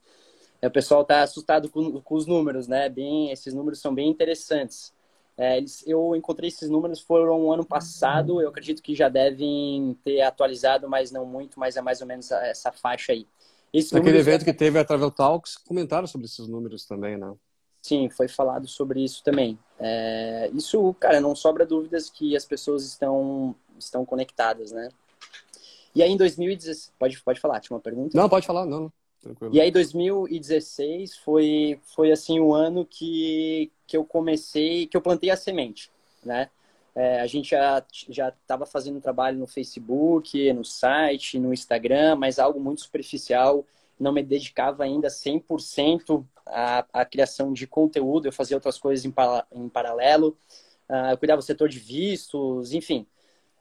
É, 0.62 0.66
o 0.66 0.70
pessoal 0.70 1.02
está 1.02 1.22
assustado 1.22 1.68
com, 1.68 2.00
com, 2.00 2.14
os 2.14 2.26
números, 2.26 2.68
né? 2.68 2.88
Bem, 2.88 3.30
esses 3.30 3.54
números 3.54 3.80
são 3.80 3.94
bem 3.94 4.08
interessantes. 4.08 4.92
É, 5.36 5.56
eles, 5.56 5.82
eu 5.86 6.14
encontrei 6.14 6.48
esses 6.48 6.68
números 6.68 7.00
foram 7.00 7.46
um 7.46 7.52
ano 7.52 7.64
passado. 7.64 8.40
Eu 8.40 8.48
acredito 8.48 8.82
que 8.82 8.94
já 8.94 9.08
devem 9.08 9.96
ter 10.04 10.20
atualizado, 10.20 10.88
mas 10.88 11.10
não 11.10 11.24
muito, 11.24 11.58
mas 11.58 11.76
é 11.76 11.80
mais 11.80 12.00
ou 12.00 12.06
menos 12.06 12.30
essa 12.30 12.70
faixa 12.70 13.12
aí. 13.12 13.26
Esse 13.72 13.94
Naquele 13.94 14.18
evento 14.18 14.44
que 14.44 14.52
teve 14.52 14.78
a 14.78 14.84
Travel 14.84 15.10
Talks, 15.10 15.56
comentaram 15.56 16.06
sobre 16.06 16.26
esses 16.26 16.46
números 16.46 16.84
também, 16.84 17.16
né? 17.16 17.32
Sim, 17.80 18.10
foi 18.10 18.28
falado 18.28 18.68
sobre 18.68 19.02
isso 19.02 19.22
também. 19.24 19.58
É, 19.78 20.50
isso, 20.52 20.94
cara, 21.00 21.20
não 21.20 21.34
sobra 21.34 21.64
dúvidas 21.64 22.10
que 22.10 22.36
as 22.36 22.44
pessoas 22.44 22.84
estão, 22.84 23.54
estão 23.78 24.04
conectadas, 24.04 24.72
né? 24.72 24.90
E 25.94 26.02
aí 26.02 26.10
em 26.10 26.16
2016, 26.16 26.92
pode, 26.98 27.22
pode 27.22 27.40
falar, 27.40 27.60
tinha 27.60 27.74
uma 27.74 27.80
pergunta? 27.80 28.16
Não, 28.16 28.28
pode 28.28 28.46
falar, 28.46 28.66
não. 28.66 28.92
Tranquilo. 29.22 29.54
E 29.54 29.60
aí 29.60 29.70
2016 29.70 31.16
foi 31.18 31.78
foi 31.94 32.10
assim 32.10 32.40
o 32.40 32.54
ano 32.54 32.84
que 32.86 33.70
que 33.86 33.96
eu 33.96 34.04
comecei, 34.04 34.86
que 34.86 34.96
eu 34.96 35.02
plantei 35.02 35.30
a 35.30 35.36
semente, 35.36 35.90
né? 36.24 36.48
É, 36.94 37.20
a 37.20 37.26
gente 37.26 37.50
já 37.50 37.84
já 38.08 38.28
estava 38.30 38.66
fazendo 38.66 39.00
trabalho 39.00 39.38
no 39.38 39.46
Facebook, 39.46 40.52
no 40.52 40.64
site, 40.64 41.38
no 41.38 41.52
Instagram, 41.52 42.16
mas 42.16 42.38
algo 42.38 42.60
muito 42.60 42.80
superficial. 42.80 43.64
não 43.98 44.12
me 44.12 44.22
dedicava 44.22 44.84
ainda 44.84 45.08
100% 45.08 46.24
à, 46.46 46.86
à 46.92 47.04
criação 47.04 47.52
de 47.52 47.66
conteúdo, 47.66 48.26
eu 48.26 48.32
fazia 48.32 48.56
outras 48.56 48.78
coisas 48.78 49.04
em, 49.04 49.12
em 49.52 49.68
paralelo, 49.68 50.36
uh, 50.88 51.10
eu 51.12 51.18
cuidava 51.18 51.40
do 51.42 51.44
setor 51.44 51.68
de 51.68 51.78
vistos, 51.78 52.72
enfim. 52.72 53.06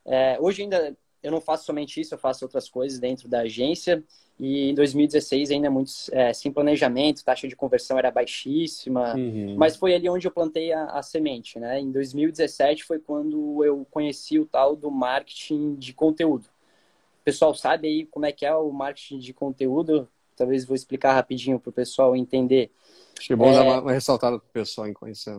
É, 0.05 0.37
hoje 0.39 0.63
ainda 0.63 0.97
eu 1.21 1.31
não 1.31 1.41
faço 1.41 1.65
somente 1.65 1.99
isso, 1.99 2.13
eu 2.13 2.17
faço 2.17 2.45
outras 2.45 2.69
coisas 2.69 2.99
dentro 2.99 3.27
da 3.27 3.41
agência. 3.41 4.03
E 4.39 4.69
em 4.69 4.73
2016 4.73 5.51
ainda 5.51 5.69
muito 5.69 5.91
é, 6.13 6.31
sem 6.31 6.49
planejamento, 6.49 7.25
taxa 7.25 7.45
de 7.45 7.57
conversão 7.57 7.97
era 7.97 8.09
baixíssima, 8.09 9.13
uhum. 9.13 9.55
mas 9.57 9.75
foi 9.75 9.93
ali 9.93 10.07
onde 10.07 10.25
eu 10.25 10.31
plantei 10.31 10.71
a, 10.71 10.85
a, 10.85 11.03
semente, 11.03 11.59
né? 11.59 11.77
Em 11.81 11.91
2017 11.91 12.85
foi 12.85 12.99
quando 12.99 13.65
eu 13.65 13.85
conheci 13.91 14.39
o 14.39 14.45
tal 14.45 14.77
do 14.77 14.89
marketing 14.89 15.75
de 15.75 15.93
conteúdo. 15.93 16.45
O 16.45 17.23
pessoal 17.25 17.53
sabe 17.53 17.89
aí 17.89 18.05
como 18.05 18.25
é 18.25 18.31
que 18.31 18.45
é 18.45 18.55
o 18.55 18.71
marketing 18.71 19.19
de 19.19 19.33
conteúdo? 19.33 20.07
Talvez 20.37 20.63
vou 20.63 20.75
explicar 20.75 21.13
rapidinho 21.13 21.59
para 21.59 21.69
o 21.69 21.73
pessoal 21.73 22.15
entender. 22.15 22.71
Acho 23.17 23.27
que 23.27 23.33
é 23.33 23.35
bom 23.35 23.49
é, 23.49 23.53
dar 23.53 23.63
uma, 23.63 23.81
uma 23.81 23.91
ressaltada 23.91 24.39
para 24.39 24.47
o 24.47 24.51
pessoal 24.51 24.87
em 24.87 24.93
conhecer. 24.93 25.37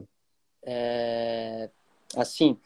É, 0.62 1.70
assim, 2.14 2.58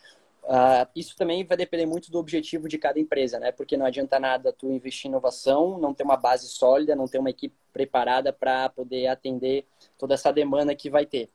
Uh, 0.44 0.86
isso 0.94 1.16
também 1.16 1.42
vai 1.42 1.56
depender 1.56 1.86
muito 1.86 2.10
do 2.10 2.18
objetivo 2.18 2.68
de 2.68 2.76
cada 2.76 3.00
empresa, 3.00 3.38
né? 3.38 3.50
Porque 3.50 3.78
não 3.78 3.86
adianta 3.86 4.20
nada 4.20 4.52
tu 4.52 4.70
investir 4.70 5.06
em 5.06 5.10
inovação, 5.10 5.78
não 5.78 5.94
ter 5.94 6.02
uma 6.02 6.18
base 6.18 6.48
sólida, 6.48 6.94
não 6.94 7.08
ter 7.08 7.18
uma 7.18 7.30
equipe 7.30 7.54
preparada 7.72 8.30
para 8.30 8.68
poder 8.68 9.06
atender 9.06 9.66
toda 9.98 10.12
essa 10.12 10.30
demanda 10.30 10.74
que 10.74 10.90
vai 10.90 11.06
ter. 11.06 11.30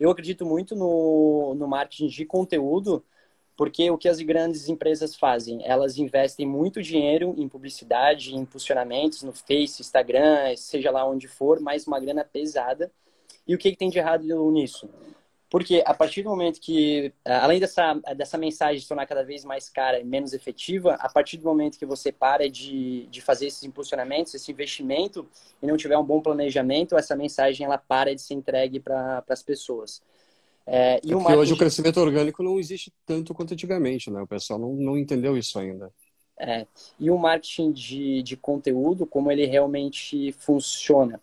Eu 0.00 0.10
acredito 0.10 0.46
muito 0.46 0.74
no, 0.74 1.54
no 1.54 1.68
marketing 1.68 2.06
de 2.06 2.24
conteúdo, 2.24 3.04
porque 3.54 3.90
o 3.90 3.98
que 3.98 4.08
as 4.08 4.20
grandes 4.20 4.68
empresas 4.68 5.14
fazem? 5.14 5.60
Elas 5.64 5.98
investem 5.98 6.46
muito 6.46 6.82
dinheiro 6.82 7.34
em 7.36 7.46
publicidade, 7.46 8.34
em 8.34 8.38
impulsionamentos 8.38 9.22
no 9.22 9.32
Face, 9.32 9.82
Instagram, 9.82 10.56
seja 10.56 10.90
lá 10.90 11.06
onde 11.06 11.28
for, 11.28 11.60
mais 11.60 11.86
uma 11.86 12.00
grana 12.00 12.24
pesada. 12.24 12.90
E 13.46 13.54
o 13.54 13.58
que, 13.58 13.70
que 13.70 13.76
tem 13.76 13.90
de 13.90 13.98
errado 13.98 14.50
nisso? 14.50 14.88
Porque 15.54 15.84
a 15.86 15.94
partir 15.94 16.24
do 16.24 16.30
momento 16.30 16.60
que, 16.60 17.12
além 17.24 17.60
dessa, 17.60 17.94
dessa 18.16 18.36
mensagem 18.36 18.80
se 18.80 18.88
tornar 18.88 19.06
cada 19.06 19.22
vez 19.22 19.44
mais 19.44 19.68
cara 19.68 20.00
e 20.00 20.04
menos 20.04 20.32
efetiva, 20.32 20.94
a 20.94 21.08
partir 21.08 21.36
do 21.36 21.44
momento 21.44 21.78
que 21.78 21.86
você 21.86 22.10
para 22.10 22.50
de, 22.50 23.06
de 23.06 23.20
fazer 23.20 23.46
esses 23.46 23.62
impulsionamentos, 23.62 24.34
esse 24.34 24.50
investimento, 24.50 25.24
e 25.62 25.66
não 25.68 25.76
tiver 25.76 25.96
um 25.96 26.02
bom 26.02 26.20
planejamento, 26.20 26.96
essa 26.96 27.14
mensagem 27.14 27.64
ela 27.64 27.78
para 27.78 28.12
de 28.12 28.20
ser 28.20 28.34
entregue 28.34 28.80
para 28.80 29.22
as 29.28 29.44
pessoas. 29.44 30.02
É, 30.66 31.00
e 31.04 31.12
é 31.12 31.14
marketing... 31.14 31.38
hoje 31.38 31.52
o 31.52 31.56
crescimento 31.56 32.00
orgânico 32.00 32.42
não 32.42 32.58
existe 32.58 32.92
tanto 33.06 33.32
quanto 33.32 33.54
antigamente, 33.54 34.10
né? 34.10 34.20
O 34.22 34.26
pessoal 34.26 34.58
não, 34.58 34.72
não 34.72 34.98
entendeu 34.98 35.38
isso 35.38 35.56
ainda. 35.56 35.88
É, 36.36 36.66
e 36.98 37.12
o 37.12 37.16
marketing 37.16 37.70
de, 37.70 38.24
de 38.24 38.36
conteúdo, 38.36 39.06
como 39.06 39.30
ele 39.30 39.46
realmente 39.46 40.32
funciona. 40.32 41.20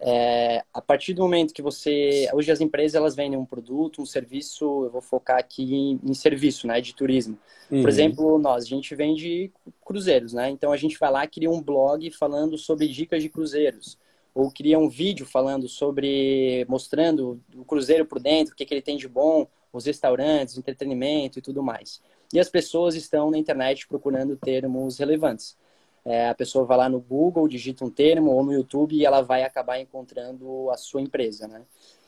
É, 0.00 0.62
a 0.72 0.80
partir 0.82 1.14
do 1.14 1.22
momento 1.22 1.54
que 1.54 1.62
você. 1.62 2.28
Hoje 2.32 2.50
as 2.50 2.60
empresas 2.60 2.94
elas 2.94 3.14
vendem 3.14 3.38
um 3.38 3.44
produto, 3.44 4.02
um 4.02 4.06
serviço, 4.06 4.84
eu 4.84 4.90
vou 4.90 5.00
focar 5.00 5.38
aqui 5.38 5.74
em, 5.74 6.00
em 6.02 6.14
serviço, 6.14 6.66
né, 6.66 6.80
de 6.80 6.94
turismo. 6.94 7.38
Uhum. 7.70 7.80
Por 7.80 7.88
exemplo, 7.88 8.38
nós, 8.38 8.64
a 8.64 8.68
gente 8.68 8.94
vende 8.94 9.50
cruzeiros, 9.84 10.32
né? 10.32 10.50
Então 10.50 10.72
a 10.72 10.76
gente 10.76 10.98
vai 10.98 11.10
lá, 11.10 11.26
cria 11.26 11.50
um 11.50 11.62
blog 11.62 12.10
falando 12.10 12.58
sobre 12.58 12.88
dicas 12.88 13.22
de 13.22 13.28
cruzeiros. 13.28 13.98
Ou 14.34 14.50
cria 14.50 14.78
um 14.78 14.88
vídeo 14.88 15.24
falando 15.24 15.68
sobre. 15.68 16.66
mostrando 16.68 17.40
o 17.56 17.64
cruzeiro 17.64 18.04
por 18.04 18.18
dentro, 18.18 18.52
o 18.52 18.56
que, 18.56 18.66
que 18.66 18.74
ele 18.74 18.82
tem 18.82 18.96
de 18.96 19.08
bom, 19.08 19.46
os 19.72 19.86
restaurantes, 19.86 20.58
entretenimento 20.58 21.38
e 21.38 21.42
tudo 21.42 21.62
mais. 21.62 22.02
E 22.32 22.40
as 22.40 22.48
pessoas 22.48 22.96
estão 22.96 23.30
na 23.30 23.38
internet 23.38 23.86
procurando 23.86 24.36
termos 24.36 24.98
relevantes. 24.98 25.56
É, 26.04 26.28
a 26.28 26.34
pessoa 26.34 26.64
vai 26.64 26.76
lá 26.76 26.88
no 26.88 27.00
Google, 27.00 27.48
digita 27.48 27.84
um 27.84 27.90
termo, 27.90 28.30
ou 28.30 28.44
no 28.44 28.52
YouTube, 28.52 28.94
e 28.94 29.06
ela 29.06 29.22
vai 29.22 29.42
acabar 29.42 29.80
encontrando 29.80 30.70
a 30.70 30.76
sua 30.76 31.00
empresa, 31.00 31.48
né? 31.48 31.62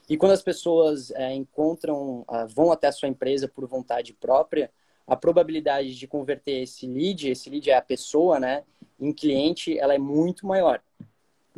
E 0.08 0.16
quando 0.16 0.32
as 0.32 0.42
pessoas 0.42 1.10
é, 1.12 1.34
encontram, 1.34 2.24
ah, 2.28 2.46
vão 2.46 2.70
até 2.70 2.86
a 2.86 2.92
sua 2.92 3.08
empresa 3.08 3.48
por 3.48 3.66
vontade 3.66 4.12
própria, 4.12 4.70
a 5.06 5.16
probabilidade 5.16 5.94
de 5.94 6.06
converter 6.06 6.62
esse 6.62 6.86
lead, 6.86 7.30
esse 7.30 7.48
lead 7.48 7.70
é 7.70 7.76
a 7.76 7.82
pessoa, 7.82 8.38
né, 8.38 8.64
em 8.98 9.12
cliente, 9.12 9.78
ela 9.78 9.94
é 9.94 9.98
muito 9.98 10.46
maior. 10.46 10.80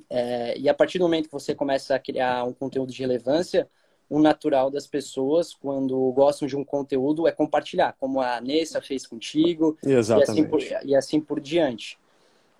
É, 0.08 0.56
e 0.58 0.68
a 0.68 0.74
partir 0.74 0.98
do 0.98 1.04
momento 1.04 1.26
que 1.26 1.32
você 1.32 1.54
começa 1.54 1.94
a 1.94 1.98
criar 1.98 2.44
um 2.44 2.52
conteúdo 2.52 2.92
de 2.92 3.00
relevância, 3.00 3.68
o 4.08 4.18
natural 4.18 4.70
das 4.70 4.86
pessoas, 4.86 5.52
quando 5.52 6.10
gostam 6.12 6.48
de 6.48 6.56
um 6.56 6.64
conteúdo, 6.64 7.26
é 7.26 7.32
compartilhar, 7.32 7.94
como 7.98 8.20
a 8.20 8.40
Nessa 8.40 8.80
fez 8.80 9.06
contigo. 9.06 9.76
E, 10.18 10.22
assim 10.22 10.44
por, 10.44 10.62
e 10.62 10.96
assim 10.96 11.20
por 11.20 11.40
diante. 11.40 11.98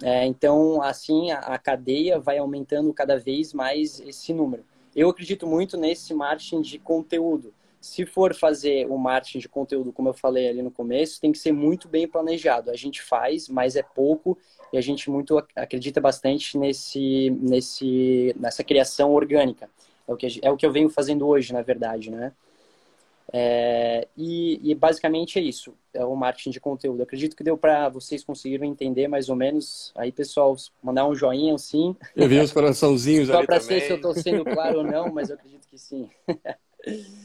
É, 0.02 0.24
então, 0.26 0.80
assim, 0.80 1.30
a, 1.30 1.38
a, 1.38 1.58
cadeia 1.58 2.20
vai 2.20 2.38
aumentando 2.38 2.92
cada 2.92 3.18
vez 3.18 3.52
mais 3.52 4.00
esse 4.00 4.32
número. 4.32 4.64
Eu 4.94 5.08
acredito 5.08 5.46
muito 5.46 5.76
nesse 5.76 6.14
marketing 6.14 6.60
de 6.60 6.78
conteúdo. 6.78 7.52
Se 7.80 8.04
for 8.06 8.34
fazer 8.34 8.86
o 8.86 8.94
um 8.94 8.98
marketing 8.98 9.38
de 9.38 9.48
conteúdo, 9.48 9.92
como 9.92 10.08
eu 10.08 10.14
falei 10.14 10.48
ali 10.48 10.62
no 10.62 10.70
começo, 10.70 11.20
tem 11.20 11.32
que 11.32 11.38
ser 11.38 11.52
muito 11.52 11.88
bem 11.88 12.06
planejado. 12.06 12.70
A 12.70 12.76
gente 12.76 13.02
faz, 13.02 13.48
mas 13.48 13.76
é 13.76 13.82
pouco 13.82 14.38
e 14.72 14.78
a 14.78 14.80
gente 14.80 15.10
muito 15.10 15.38
acredita 15.54 16.00
bastante 16.00 16.58
nesse, 16.58 17.30
nesse, 17.40 18.34
nessa 18.38 18.64
criação 18.64 19.12
orgânica. 19.12 19.68
É 20.06 20.12
o, 20.12 20.16
que, 20.16 20.40
é 20.42 20.50
o 20.50 20.56
que 20.56 20.66
eu 20.66 20.72
venho 20.72 20.88
fazendo 20.88 21.26
hoje, 21.26 21.52
na 21.52 21.62
verdade, 21.62 22.10
né? 22.10 22.32
É, 23.32 24.08
e, 24.16 24.70
e, 24.70 24.74
basicamente 24.74 25.38
é 25.38 25.42
isso, 25.42 25.74
é 25.92 26.04
o 26.04 26.16
marketing 26.16 26.50
de 26.50 26.60
conteúdo. 26.60 27.00
Eu 27.00 27.04
acredito 27.04 27.36
que 27.36 27.44
deu 27.44 27.58
para 27.58 27.88
vocês 27.88 28.24
conseguirem 28.24 28.70
entender 28.70 29.06
mais 29.06 29.28
ou 29.28 29.36
menos. 29.36 29.92
Aí, 29.96 30.10
pessoal, 30.10 30.56
mandar 30.82 31.06
um 31.06 31.14
joinha, 31.14 31.54
um 31.54 31.58
sim. 31.58 31.94
Eu 32.16 32.28
vi 32.28 32.40
os 32.40 32.52
coraçãozinhos 32.52 33.28
Só 33.28 33.44
para 33.44 33.60
ser 33.60 33.82
se 33.82 33.90
eu 33.90 33.96
estou 33.96 34.14
sendo 34.14 34.44
claro 34.44 34.78
ou 34.78 34.84
não, 34.84 35.12
mas 35.12 35.28
eu 35.28 35.36
acredito 35.36 35.66
que 35.68 35.78
sim. 35.78 36.08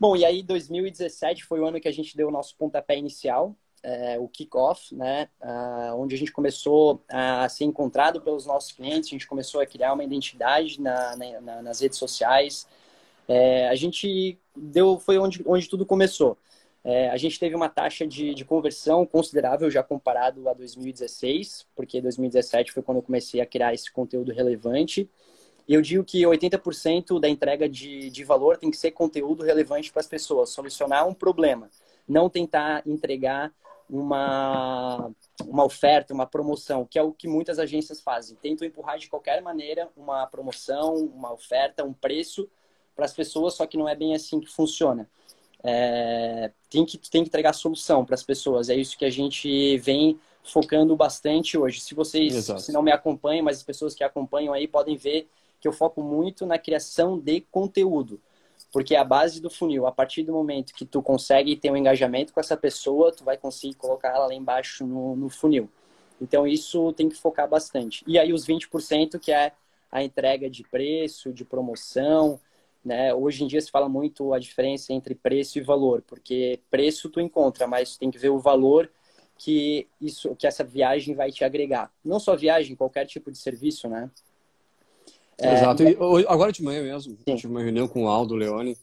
Bom, 0.00 0.16
e 0.16 0.24
aí 0.24 0.42
2017 0.42 1.44
foi 1.44 1.60
o 1.60 1.66
ano 1.66 1.80
que 1.80 1.86
a 1.86 1.92
gente 1.92 2.16
deu 2.16 2.28
o 2.28 2.32
nosso 2.32 2.56
pontapé 2.56 2.96
inicial, 2.96 3.54
é, 3.82 4.18
o 4.18 4.26
kickoff, 4.26 4.94
né? 4.94 5.28
Ah, 5.40 5.92
onde 5.96 6.14
a 6.14 6.18
gente 6.18 6.32
começou 6.32 7.04
a 7.08 7.48
ser 7.48 7.64
encontrado 7.64 8.20
pelos 8.20 8.46
nossos 8.46 8.72
clientes, 8.72 9.08
a 9.08 9.12
gente 9.12 9.26
começou 9.26 9.60
a 9.60 9.66
criar 9.66 9.92
uma 9.92 10.02
identidade 10.02 10.80
na, 10.80 11.16
na, 11.16 11.62
nas 11.62 11.80
redes 11.80 11.98
sociais, 11.98 12.66
é, 13.28 13.68
a 13.68 13.74
gente 13.74 14.38
deu, 14.56 14.98
foi 14.98 15.18
onde, 15.18 15.42
onde 15.46 15.68
tudo 15.68 15.86
começou. 15.86 16.36
É, 16.84 17.10
a 17.10 17.16
gente 17.16 17.38
teve 17.38 17.54
uma 17.54 17.68
taxa 17.68 18.06
de, 18.06 18.34
de, 18.34 18.44
conversão 18.44 19.06
considerável 19.06 19.70
já 19.70 19.84
comparado 19.84 20.48
a 20.48 20.52
2016, 20.52 21.66
porque 21.76 22.00
2017 22.00 22.72
foi 22.72 22.82
quando 22.82 22.98
eu 22.98 23.02
comecei 23.02 23.40
a 23.40 23.46
criar 23.46 23.72
esse 23.72 23.90
conteúdo 23.90 24.32
relevante. 24.32 25.08
E 25.68 25.74
eu 25.74 25.80
digo 25.80 26.02
que 26.02 26.22
80% 26.22 27.20
da 27.20 27.28
entrega 27.28 27.68
de, 27.68 28.10
de 28.10 28.24
valor 28.24 28.56
tem 28.56 28.68
que 28.68 28.76
ser 28.76 28.90
conteúdo 28.90 29.44
relevante 29.44 29.92
para 29.92 30.00
as 30.00 30.08
pessoas, 30.08 30.50
solucionar 30.50 31.06
um 31.06 31.14
problema, 31.14 31.70
não 32.08 32.28
tentar 32.28 32.82
entregar 32.84 33.52
uma, 33.88 35.12
uma 35.46 35.64
oferta, 35.64 36.12
uma 36.12 36.26
promoção, 36.26 36.84
que 36.84 36.98
é 36.98 37.02
o 37.02 37.12
que 37.12 37.28
muitas 37.28 37.60
agências 37.60 38.00
fazem. 38.00 38.36
Tentam 38.42 38.66
empurrar 38.66 38.98
de 38.98 39.08
qualquer 39.08 39.40
maneira 39.40 39.88
uma 39.96 40.26
promoção, 40.26 40.94
uma 40.96 41.32
oferta, 41.32 41.84
um 41.84 41.92
preço 41.92 42.48
para 42.94 43.04
as 43.04 43.12
pessoas, 43.12 43.54
só 43.54 43.66
que 43.66 43.76
não 43.76 43.88
é 43.88 43.94
bem 43.94 44.14
assim 44.14 44.40
que 44.40 44.48
funciona. 44.48 45.08
É, 45.64 46.50
tem, 46.68 46.84
que, 46.84 46.98
tem 46.98 47.22
que 47.22 47.28
entregar 47.28 47.52
solução 47.52 48.04
para 48.04 48.14
as 48.14 48.22
pessoas. 48.22 48.68
É 48.68 48.74
isso 48.74 48.98
que 48.98 49.04
a 49.04 49.10
gente 49.10 49.78
vem 49.78 50.18
focando 50.42 50.96
bastante 50.96 51.56
hoje. 51.56 51.80
Se 51.80 51.94
vocês 51.94 52.46
se 52.58 52.72
não 52.72 52.82
me 52.82 52.90
acompanham, 52.90 53.44
mas 53.44 53.58
as 53.58 53.62
pessoas 53.62 53.94
que 53.94 54.02
acompanham 54.02 54.52
aí 54.52 54.66
podem 54.66 54.96
ver 54.96 55.28
que 55.60 55.68
eu 55.68 55.72
foco 55.72 56.02
muito 56.02 56.44
na 56.44 56.58
criação 56.58 57.18
de 57.18 57.40
conteúdo. 57.42 58.20
Porque 58.72 58.94
é 58.94 58.98
a 58.98 59.04
base 59.04 59.40
do 59.40 59.50
funil, 59.50 59.86
a 59.86 59.92
partir 59.92 60.22
do 60.22 60.32
momento 60.32 60.74
que 60.74 60.84
tu 60.84 61.02
consegue 61.02 61.54
ter 61.56 61.70
um 61.70 61.76
engajamento 61.76 62.32
com 62.32 62.40
essa 62.40 62.56
pessoa, 62.56 63.12
tu 63.12 63.22
vai 63.22 63.36
conseguir 63.36 63.74
colocar 63.74 64.08
ela 64.08 64.26
lá 64.26 64.34
embaixo 64.34 64.86
no, 64.86 65.14
no 65.14 65.28
funil. 65.28 65.68
Então 66.20 66.46
isso 66.46 66.92
tem 66.94 67.08
que 67.08 67.16
focar 67.16 67.48
bastante. 67.48 68.02
E 68.06 68.18
aí 68.18 68.32
os 68.32 68.46
20% 68.46 69.18
que 69.18 69.30
é 69.30 69.52
a 69.90 70.02
entrega 70.02 70.48
de 70.48 70.62
preço, 70.64 71.32
de 71.32 71.44
promoção, 71.44 72.40
né? 72.84 73.14
Hoje 73.14 73.44
em 73.44 73.46
dia 73.46 73.60
se 73.60 73.70
fala 73.70 73.88
muito 73.88 74.32
a 74.32 74.38
diferença 74.38 74.92
entre 74.92 75.14
preço 75.14 75.58
e 75.58 75.62
valor, 75.62 76.02
porque 76.06 76.60
preço 76.70 77.08
tu 77.08 77.20
encontra, 77.20 77.66
mas 77.66 77.96
tem 77.96 78.10
que 78.10 78.18
ver 78.18 78.30
o 78.30 78.38
valor 78.38 78.90
que 79.38 79.88
isso, 80.00 80.34
que 80.36 80.46
essa 80.46 80.62
viagem 80.62 81.14
vai 81.14 81.30
te 81.30 81.44
agregar. 81.44 81.92
Não 82.04 82.20
só 82.20 82.36
viagem, 82.36 82.76
qualquer 82.76 83.06
tipo 83.06 83.30
de 83.30 83.38
serviço, 83.38 83.88
né? 83.88 84.10
É, 85.38 85.54
Exato. 85.54 85.82
E 85.82 85.96
agora 86.28 86.52
de 86.52 86.62
manhã 86.62 86.82
mesmo, 86.82 87.16
sim. 87.26 87.34
tive 87.34 87.48
uma 87.48 87.62
reunião 87.62 87.88
com 87.88 88.04
o 88.04 88.08
Aldo 88.08 88.34
Leone 88.34 88.76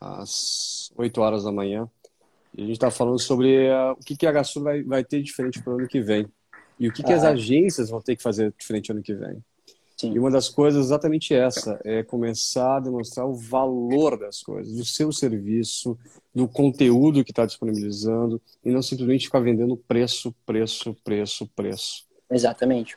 às 0.00 0.92
8 0.96 1.20
horas 1.20 1.44
da 1.44 1.52
manhã. 1.52 1.90
E 2.56 2.62
a 2.62 2.64
gente 2.64 2.74
está 2.74 2.90
falando 2.90 3.18
sobre 3.18 3.68
uh, 3.68 3.92
o 3.92 4.04
que, 4.04 4.16
que 4.16 4.26
a 4.26 4.32
Gasul 4.32 4.62
vai, 4.62 4.82
vai 4.82 5.04
ter 5.04 5.22
diferente 5.22 5.62
para 5.62 5.72
o 5.72 5.78
ano 5.78 5.88
que 5.88 6.00
vem. 6.00 6.26
E 6.78 6.88
o 6.88 6.92
que, 6.92 7.02
que 7.02 7.12
as 7.12 7.24
ah. 7.24 7.30
agências 7.30 7.90
vão 7.90 8.00
ter 8.00 8.16
que 8.16 8.22
fazer 8.22 8.54
diferente 8.56 8.92
ano 8.92 9.02
que 9.02 9.14
vem. 9.14 9.42
Sim. 10.00 10.12
E 10.12 10.18
uma 10.18 10.30
das 10.30 10.48
coisas 10.48 10.80
é 10.80 10.84
exatamente 10.84 11.34
essa, 11.34 11.80
é 11.84 12.04
começar 12.04 12.76
a 12.76 12.80
demonstrar 12.80 13.26
o 13.26 13.34
valor 13.34 14.16
das 14.16 14.40
coisas, 14.40 14.72
do 14.72 14.84
seu 14.84 15.10
serviço, 15.10 15.98
do 16.32 16.46
conteúdo 16.46 17.24
que 17.24 17.32
está 17.32 17.44
disponibilizando, 17.44 18.40
e 18.64 18.70
não 18.70 18.80
simplesmente 18.80 19.26
ficar 19.26 19.40
vendendo 19.40 19.76
preço, 19.76 20.32
preço, 20.46 20.96
preço, 21.02 21.48
preço. 21.48 22.06
Exatamente. 22.30 22.96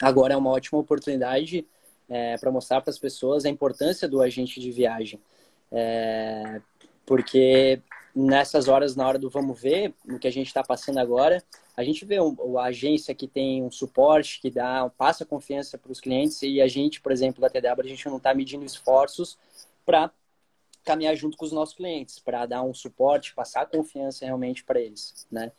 agora 0.00 0.34
é 0.34 0.36
uma 0.36 0.50
ótima 0.50 0.80
oportunidade 0.80 1.64
é, 2.08 2.36
para 2.36 2.50
mostrar 2.50 2.80
para 2.80 2.90
as 2.90 2.98
pessoas 2.98 3.44
a 3.44 3.48
importância 3.48 4.08
do 4.08 4.20
agente 4.20 4.58
de 4.58 4.72
viagem. 4.72 5.20
É, 5.70 6.60
porque 7.06 7.80
nessas 8.14 8.66
horas, 8.66 8.96
na 8.96 9.06
hora 9.06 9.18
do 9.18 9.30
vamos 9.30 9.60
ver, 9.60 9.94
no 10.04 10.18
que 10.18 10.26
a 10.26 10.32
gente 10.32 10.48
está 10.48 10.64
passando 10.64 10.98
agora, 10.98 11.40
a 11.76 11.82
gente 11.82 12.04
vê 12.04 12.16
a 12.18 12.62
agência 12.62 13.14
que 13.14 13.26
tem 13.26 13.62
um 13.62 13.70
suporte, 13.70 14.40
que 14.40 14.50
dá, 14.50 14.90
passa 14.96 15.24
confiança 15.24 15.78
para 15.78 15.90
os 15.90 16.00
clientes, 16.00 16.42
e 16.42 16.60
a 16.60 16.68
gente, 16.68 17.00
por 17.00 17.12
exemplo, 17.12 17.40
da 17.40 17.48
TW, 17.48 17.80
a 17.80 17.88
gente 17.88 18.06
não 18.08 18.18
está 18.18 18.34
medindo 18.34 18.64
esforços 18.64 19.38
para 19.84 20.10
caminhar 20.84 21.14
junto 21.16 21.36
com 21.36 21.44
os 21.44 21.52
nossos 21.52 21.74
clientes, 21.74 22.18
para 22.18 22.44
dar 22.44 22.62
um 22.62 22.74
suporte, 22.74 23.34
passar 23.34 23.66
confiança 23.66 24.24
realmente 24.24 24.64
para 24.64 24.80
eles, 24.80 25.26
né? 25.30 25.52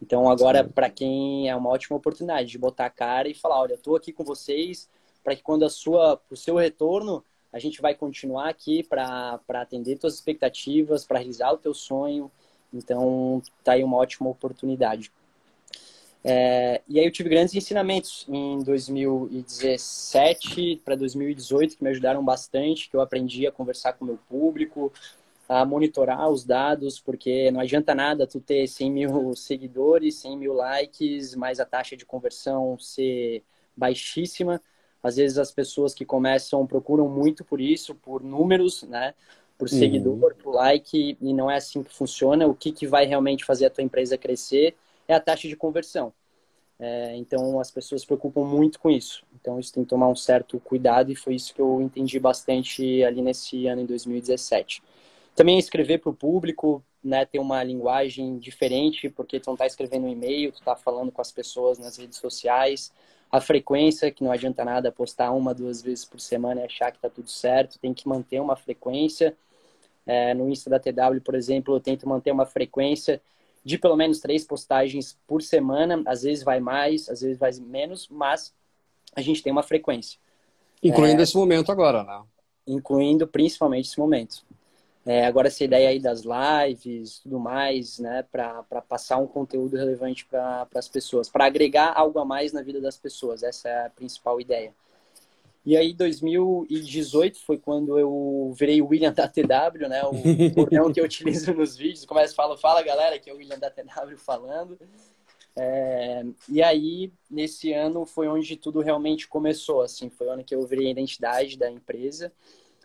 Então, 0.00 0.28
agora, 0.28 0.64
para 0.64 0.90
quem 0.90 1.48
é 1.48 1.54
uma 1.54 1.70
ótima 1.70 1.96
oportunidade 1.96 2.50
de 2.50 2.58
botar 2.58 2.86
a 2.86 2.90
cara 2.90 3.28
e 3.28 3.34
falar, 3.34 3.60
olha, 3.60 3.72
eu 3.72 3.76
estou 3.76 3.94
aqui 3.94 4.12
com 4.12 4.24
vocês, 4.24 4.88
para 5.22 5.36
que 5.36 5.42
quando 5.42 5.64
a 5.64 5.70
sua, 5.70 6.20
o 6.28 6.36
seu 6.36 6.56
retorno, 6.56 7.24
a 7.52 7.58
gente 7.60 7.80
vai 7.80 7.94
continuar 7.94 8.48
aqui 8.48 8.82
para 8.82 9.40
atender 9.48 10.00
suas 10.00 10.14
expectativas, 10.14 11.04
para 11.04 11.18
realizar 11.18 11.52
o 11.52 11.58
teu 11.58 11.72
sonho. 11.72 12.32
Então, 12.72 13.40
tá 13.62 13.72
aí 13.72 13.84
uma 13.84 13.96
ótima 13.96 14.28
oportunidade. 14.28 15.12
É, 16.24 16.80
e 16.88 17.00
aí 17.00 17.04
eu 17.04 17.10
tive 17.10 17.28
grandes 17.28 17.52
ensinamentos 17.54 18.24
em 18.28 18.62
2017 18.62 20.80
para 20.84 20.94
2018 20.94 21.76
que 21.76 21.82
me 21.82 21.90
ajudaram 21.90 22.24
bastante, 22.24 22.88
que 22.88 22.96
eu 22.96 23.00
aprendi 23.00 23.44
a 23.46 23.52
conversar 23.52 23.94
com 23.94 24.04
o 24.04 24.08
meu 24.08 24.18
público, 24.28 24.92
a 25.48 25.64
monitorar 25.64 26.30
os 26.30 26.44
dados, 26.44 27.00
porque 27.00 27.50
não 27.50 27.58
adianta 27.60 27.92
nada 27.94 28.26
tu 28.26 28.40
ter 28.40 28.68
100 28.68 28.90
mil 28.90 29.34
seguidores, 29.36 30.16
100 30.16 30.38
mil 30.38 30.52
likes, 30.52 31.34
mas 31.34 31.58
a 31.58 31.64
taxa 31.64 31.96
de 31.96 32.04
conversão 32.06 32.78
ser 32.78 33.42
baixíssima. 33.76 34.60
Às 35.02 35.16
vezes 35.16 35.36
as 35.36 35.50
pessoas 35.50 35.92
que 35.92 36.04
começam 36.04 36.64
procuram 36.64 37.08
muito 37.08 37.44
por 37.44 37.60
isso, 37.60 37.96
por 37.96 38.22
números, 38.22 38.84
né? 38.84 39.14
Por 39.58 39.68
uhum. 39.68 39.78
seguidor, 39.78 40.14
uhum. 40.14 40.34
por 40.40 40.54
like, 40.54 41.18
e 41.20 41.34
não 41.34 41.50
é 41.50 41.56
assim 41.56 41.82
que 41.82 41.92
funciona. 41.92 42.46
O 42.46 42.54
que, 42.54 42.70
que 42.70 42.86
vai 42.86 43.06
realmente 43.06 43.44
fazer 43.44 43.66
a 43.66 43.70
tua 43.70 43.82
empresa 43.82 44.16
crescer 44.16 44.76
é 45.08 45.14
a 45.14 45.20
taxa 45.20 45.48
de 45.48 45.56
conversão. 45.56 46.12
É, 46.78 47.16
então 47.16 47.60
as 47.60 47.70
pessoas 47.70 48.00
se 48.00 48.06
preocupam 48.06 48.44
muito 48.44 48.80
com 48.80 48.90
isso. 48.90 49.24
Então 49.40 49.60
isso 49.60 49.72
tem 49.72 49.84
que 49.84 49.90
tomar 49.90 50.08
um 50.08 50.16
certo 50.16 50.58
cuidado 50.58 51.12
e 51.12 51.14
foi 51.14 51.36
isso 51.36 51.54
que 51.54 51.60
eu 51.60 51.80
entendi 51.80 52.18
bastante 52.18 53.04
ali 53.04 53.22
nesse 53.22 53.66
ano 53.68 53.82
em 53.82 53.86
2017. 53.86 54.82
Também 55.34 55.58
escrever 55.58 55.98
para 55.98 56.10
o 56.10 56.14
público, 56.14 56.82
né, 57.02 57.24
ter 57.24 57.38
uma 57.38 57.62
linguagem 57.62 58.36
diferente, 58.38 59.08
porque 59.08 59.40
tu 59.40 59.46
não 59.46 59.54
está 59.54 59.66
escrevendo 59.66 60.06
um 60.06 60.08
e-mail, 60.08 60.52
tu 60.52 60.58
está 60.58 60.76
falando 60.76 61.12
com 61.12 61.20
as 61.20 61.32
pessoas 61.32 61.78
nas 61.78 61.96
redes 61.96 62.18
sociais. 62.18 62.92
A 63.30 63.40
frequência, 63.40 64.10
que 64.10 64.22
não 64.22 64.32
adianta 64.32 64.64
nada 64.64 64.92
postar 64.92 65.30
uma, 65.30 65.54
duas 65.54 65.80
vezes 65.80 66.04
por 66.04 66.20
semana 66.20 66.62
e 66.62 66.64
achar 66.64 66.90
que 66.90 66.98
está 66.98 67.08
tudo 67.08 67.30
certo, 67.30 67.78
tem 67.78 67.94
que 67.94 68.08
manter 68.08 68.40
uma 68.40 68.56
frequência. 68.56 69.36
É, 70.04 70.34
no 70.34 70.48
Insta 70.50 70.68
da 70.68 70.80
TW, 70.80 71.20
por 71.24 71.34
exemplo, 71.34 71.76
eu 71.76 71.80
tento 71.80 72.08
manter 72.08 72.32
uma 72.32 72.44
frequência 72.44 73.22
de 73.64 73.78
pelo 73.78 73.96
menos 73.96 74.20
três 74.20 74.44
postagens 74.44 75.18
por 75.26 75.42
semana. 75.42 76.02
Às 76.06 76.22
vezes 76.22 76.44
vai 76.44 76.60
mais, 76.60 77.08
às 77.08 77.20
vezes 77.20 77.38
vai 77.38 77.52
menos, 77.60 78.08
mas 78.08 78.52
a 79.14 79.20
gente 79.20 79.42
tem 79.42 79.52
uma 79.52 79.62
frequência. 79.62 80.18
Incluindo 80.82 81.20
é, 81.20 81.24
esse 81.24 81.36
momento 81.36 81.70
agora, 81.70 82.02
né? 82.02 82.22
Incluindo 82.66 83.26
principalmente 83.26 83.88
esse 83.88 83.98
momento. 83.98 84.44
É, 85.04 85.26
agora 85.26 85.48
essa 85.48 85.64
ideia 85.64 85.88
aí 85.88 85.98
das 85.98 86.22
lives, 86.22 87.18
tudo 87.18 87.40
mais, 87.40 87.98
né, 87.98 88.22
para 88.30 88.62
passar 88.88 89.16
um 89.16 89.26
conteúdo 89.26 89.76
relevante 89.76 90.24
para 90.24 90.68
as 90.76 90.88
pessoas, 90.88 91.28
para 91.28 91.44
agregar 91.44 91.92
algo 91.96 92.20
a 92.20 92.24
mais 92.24 92.52
na 92.52 92.62
vida 92.62 92.80
das 92.80 92.96
pessoas, 92.96 93.42
essa 93.42 93.68
é 93.68 93.86
a 93.86 93.90
principal 93.90 94.40
ideia. 94.40 94.72
E 95.64 95.76
aí, 95.76 95.92
2018 95.92 97.38
foi 97.38 97.56
quando 97.56 97.96
eu 97.98 98.52
virei 98.58 98.82
o 98.82 98.88
William 98.88 99.12
da 99.12 99.28
TW, 99.28 99.88
né, 99.88 100.02
o 100.04 100.12
bordão 100.54 100.92
que 100.92 101.00
eu 101.00 101.04
utilizo 101.04 101.54
nos 101.54 101.76
vídeos, 101.76 102.04
começo 102.04 102.32
a 102.32 102.36
falar, 102.36 102.56
fala 102.56 102.82
galera, 102.82 103.18
que 103.18 103.30
é 103.30 103.32
o 103.32 103.36
William 103.36 103.58
da 103.58 103.70
TW 103.70 104.16
falando. 104.16 104.76
É, 105.54 106.24
e 106.48 106.62
aí, 106.62 107.12
nesse 107.30 107.72
ano 107.72 108.04
foi 108.06 108.26
onde 108.26 108.56
tudo 108.56 108.80
realmente 108.80 109.28
começou, 109.28 109.82
assim, 109.82 110.10
foi 110.10 110.26
o 110.26 110.30
ano 110.30 110.44
que 110.44 110.54
eu 110.54 110.66
virei 110.66 110.88
a 110.88 110.90
identidade 110.90 111.56
da 111.56 111.70
empresa. 111.70 112.32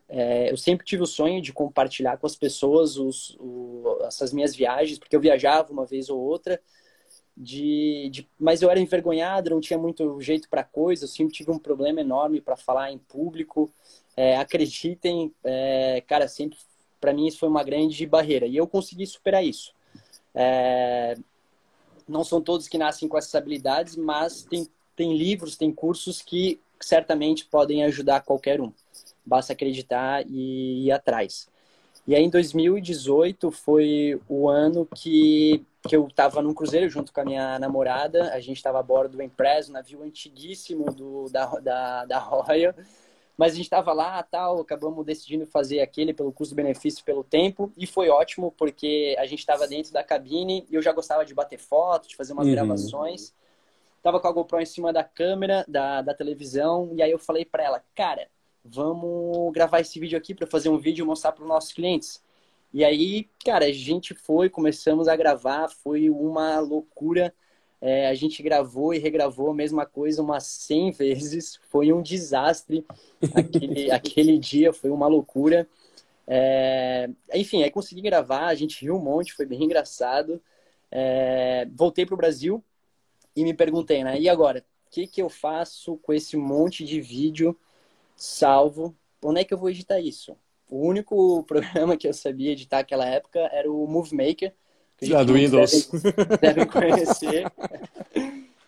É, 0.10 0.52
eu 0.52 0.56
sempre 0.56 0.86
tive 0.86 1.04
o 1.04 1.08
sonho 1.08 1.42
de 1.42 1.52
compartilhar 1.52 2.18
com 2.18 2.28
as 2.28 2.36
pessoas 2.36 2.98
os, 2.98 3.36
o, 3.40 3.98
essas 4.04 4.32
minhas 4.32 4.56
viagens, 4.56 5.00
porque 5.00 5.16
eu 5.16 5.20
viajava 5.20 5.72
uma 5.72 5.86
vez 5.86 6.10
ou 6.10 6.20
outra, 6.20 6.62
de, 7.38 8.10
de 8.12 8.28
mas 8.40 8.62
eu 8.62 8.70
era 8.70 8.80
envergonhado, 8.80 9.52
não 9.52 9.62
tinha 9.62 9.78
muito 9.78 10.20
jeito 10.20 10.50
para 10.50 10.64
coisa, 10.64 11.06
eu 11.06 11.08
sempre 11.08 11.34
tive 11.34 11.52
um 11.52 11.60
problema 11.60 12.02
enorme 12.02 12.42
para 12.42 12.58
falar 12.58 12.92
em 12.92 12.98
público. 12.98 13.72
É, 14.16 14.36
acreditem, 14.38 15.32
é, 15.44 16.04
cara, 16.08 16.28
sempre 16.28 16.58
para 17.00 17.14
mim 17.14 17.28
isso 17.28 17.38
foi 17.38 17.48
uma 17.48 17.64
grande 17.64 18.04
barreira 18.08 18.48
e 18.48 18.58
eu 18.58 18.68
consegui 18.68 19.06
superar 19.06 19.46
isso. 19.46 19.74
É, 20.34 21.16
não 22.08 22.24
são 22.24 22.42
todos 22.42 22.68
que 22.68 22.78
nascem 22.78 23.08
com 23.08 23.18
essas 23.18 23.36
habilidades, 23.36 23.96
mas 23.96 24.44
tem, 24.44 24.68
tem 24.96 25.16
livros, 25.16 25.56
tem 25.56 25.72
cursos 25.72 26.22
que 26.22 26.60
certamente 26.80 27.46
podem 27.46 27.84
ajudar 27.84 28.22
qualquer 28.22 28.60
um 28.60 28.74
basta 29.28 29.54
acreditar 29.54 30.26
e 30.28 30.86
ir 30.86 30.92
atrás. 30.92 31.48
E 32.08 32.16
aí, 32.16 32.24
em 32.24 32.30
2018, 32.30 33.52
foi 33.52 34.20
o 34.30 34.48
ano 34.48 34.88
que, 34.96 35.64
que 35.88 35.96
eu 35.96 36.08
estava 36.08 36.42
num 36.42 36.54
cruzeiro 36.54 36.90
junto 36.90 37.14
com 37.14 37.22
a 37.22 37.26
minha 37.26 37.60
namorada. 37.60 38.34
A 38.34 38.40
gente 38.40 38.58
estava 38.58 38.80
a 38.80 38.84
bordo 38.84 39.18
do 39.18 39.24
Empress, 39.24 39.70
um 39.70 39.74
navio 39.74 40.04
antiguíssimo 40.04 40.92
do, 40.92 41.30
da, 41.30 41.46
da, 41.60 42.06
da 42.06 42.20
Royal. 42.20 42.74
Mas 43.38 43.54
a 43.54 43.56
gente 43.56 43.66
estava 43.66 43.94
lá, 43.94 44.22
tal, 44.24 44.62
acabamos 44.62 45.06
decidindo 45.06 45.46
fazer 45.46 45.80
aquele 45.80 46.12
pelo 46.12 46.34
custo-benefício, 46.34 47.06
pelo 47.06 47.24
tempo. 47.24 47.72
E 47.78 47.86
foi 47.86 48.10
ótimo, 48.10 48.52
porque 48.58 49.16
a 49.20 49.28
gente 49.28 49.40
estava 49.40 49.68
dentro 49.68 49.94
da 49.94 50.04
cabine 50.04 50.66
e 50.70 50.76
eu 50.76 50.82
já 50.82 50.92
gostava 50.92 51.24
de 51.24 51.36
bater 51.36 51.60
foto, 51.60 52.08
de 52.08 52.16
fazer 52.16 52.34
umas 52.34 52.48
uhum. 52.48 52.54
gravações. 52.54 53.34
Tava 54.02 54.20
com 54.20 54.28
a 54.28 54.32
GoPro 54.32 54.60
em 54.60 54.66
cima 54.66 54.92
da 54.92 55.04
câmera, 55.04 55.64
da, 55.68 56.02
da 56.02 56.16
televisão. 56.16 56.90
E 56.96 57.02
aí 57.04 57.12
eu 57.12 57.20
falei 57.20 57.46
para 57.46 57.64
ela, 57.64 57.84
cara, 57.94 58.28
vamos 58.66 59.54
gravar 59.54 59.82
esse 59.82 60.00
vídeo 60.00 60.18
aqui 60.18 60.34
para 60.34 60.48
fazer 60.48 60.70
um 60.70 60.78
vídeo 60.78 61.04
e 61.04 61.06
mostrar 61.06 61.32
para 61.32 61.44
os 61.44 61.48
nossos 61.48 61.74
clientes. 61.74 62.24
E 62.74 62.84
aí, 62.84 63.30
cara, 63.44 63.66
a 63.66 63.72
gente 63.72 64.14
foi, 64.14 64.50
começamos 64.50 65.08
a 65.08 65.16
gravar, 65.16 65.70
foi 65.70 66.10
uma 66.10 66.60
loucura. 66.60 67.34
É, 67.80 68.08
a 68.08 68.14
gente 68.16 68.42
gravou 68.42 68.94
e 68.94 68.98
regravou 68.98 69.52
a 69.52 69.54
mesma 69.54 69.86
coisa 69.86 70.22
umas 70.22 70.44
100 70.46 70.92
vezes. 70.98 71.60
Foi 71.70 71.92
um 71.94 72.02
desastre. 72.02 72.86
Aquele, 73.34 73.90
aquele 73.92 74.38
dia 74.38 74.74
foi 74.74 74.90
uma 74.90 75.08
loucura. 75.08 75.68
É, 76.28 77.10
enfim, 77.34 77.64
aí 77.64 77.72
consegui 77.72 78.02
gravar, 78.02 78.48
a 78.48 78.56
gente 78.56 78.84
riu 78.84 78.96
um 78.96 79.00
monte, 79.00 79.34
foi 79.34 79.46
bem 79.46 79.64
engraçado. 79.64 80.42
É, 80.92 81.68
voltei 81.74 82.06
para 82.06 82.16
o 82.16 82.18
Brasil 82.18 82.64
e 83.36 83.44
me 83.44 83.54
perguntei, 83.54 84.04
né? 84.04 84.20
E 84.20 84.28
agora? 84.28 84.66
O 84.88 84.90
que, 84.90 85.06
que 85.06 85.22
eu 85.22 85.30
faço 85.30 85.98
com 85.98 86.14
esse 86.14 86.38
monte 86.38 86.84
de 86.86 87.02
vídeo 87.02 87.58
salvo. 88.18 88.98
Onde 89.24 89.42
é 89.42 89.44
que 89.44 89.54
eu 89.54 89.58
vou 89.58 89.70
editar 89.70 90.00
isso? 90.00 90.36
O 90.70 90.86
único 90.88 91.44
programa 91.48 91.98
que 91.98 92.08
eu 92.08 92.14
sabia 92.14 92.52
editar 92.52 92.78
naquela 92.78 93.06
época 93.06 93.40
era 93.52 93.72
o 93.72 93.88
Movie 93.88 94.16
Maker. 94.16 94.54
Que 94.98 95.06
Já 95.06 95.24
do 95.24 95.34
Windows. 95.34 95.90
Devem, 95.92 96.38
devem 96.42 96.68
conhecer. 96.68 97.46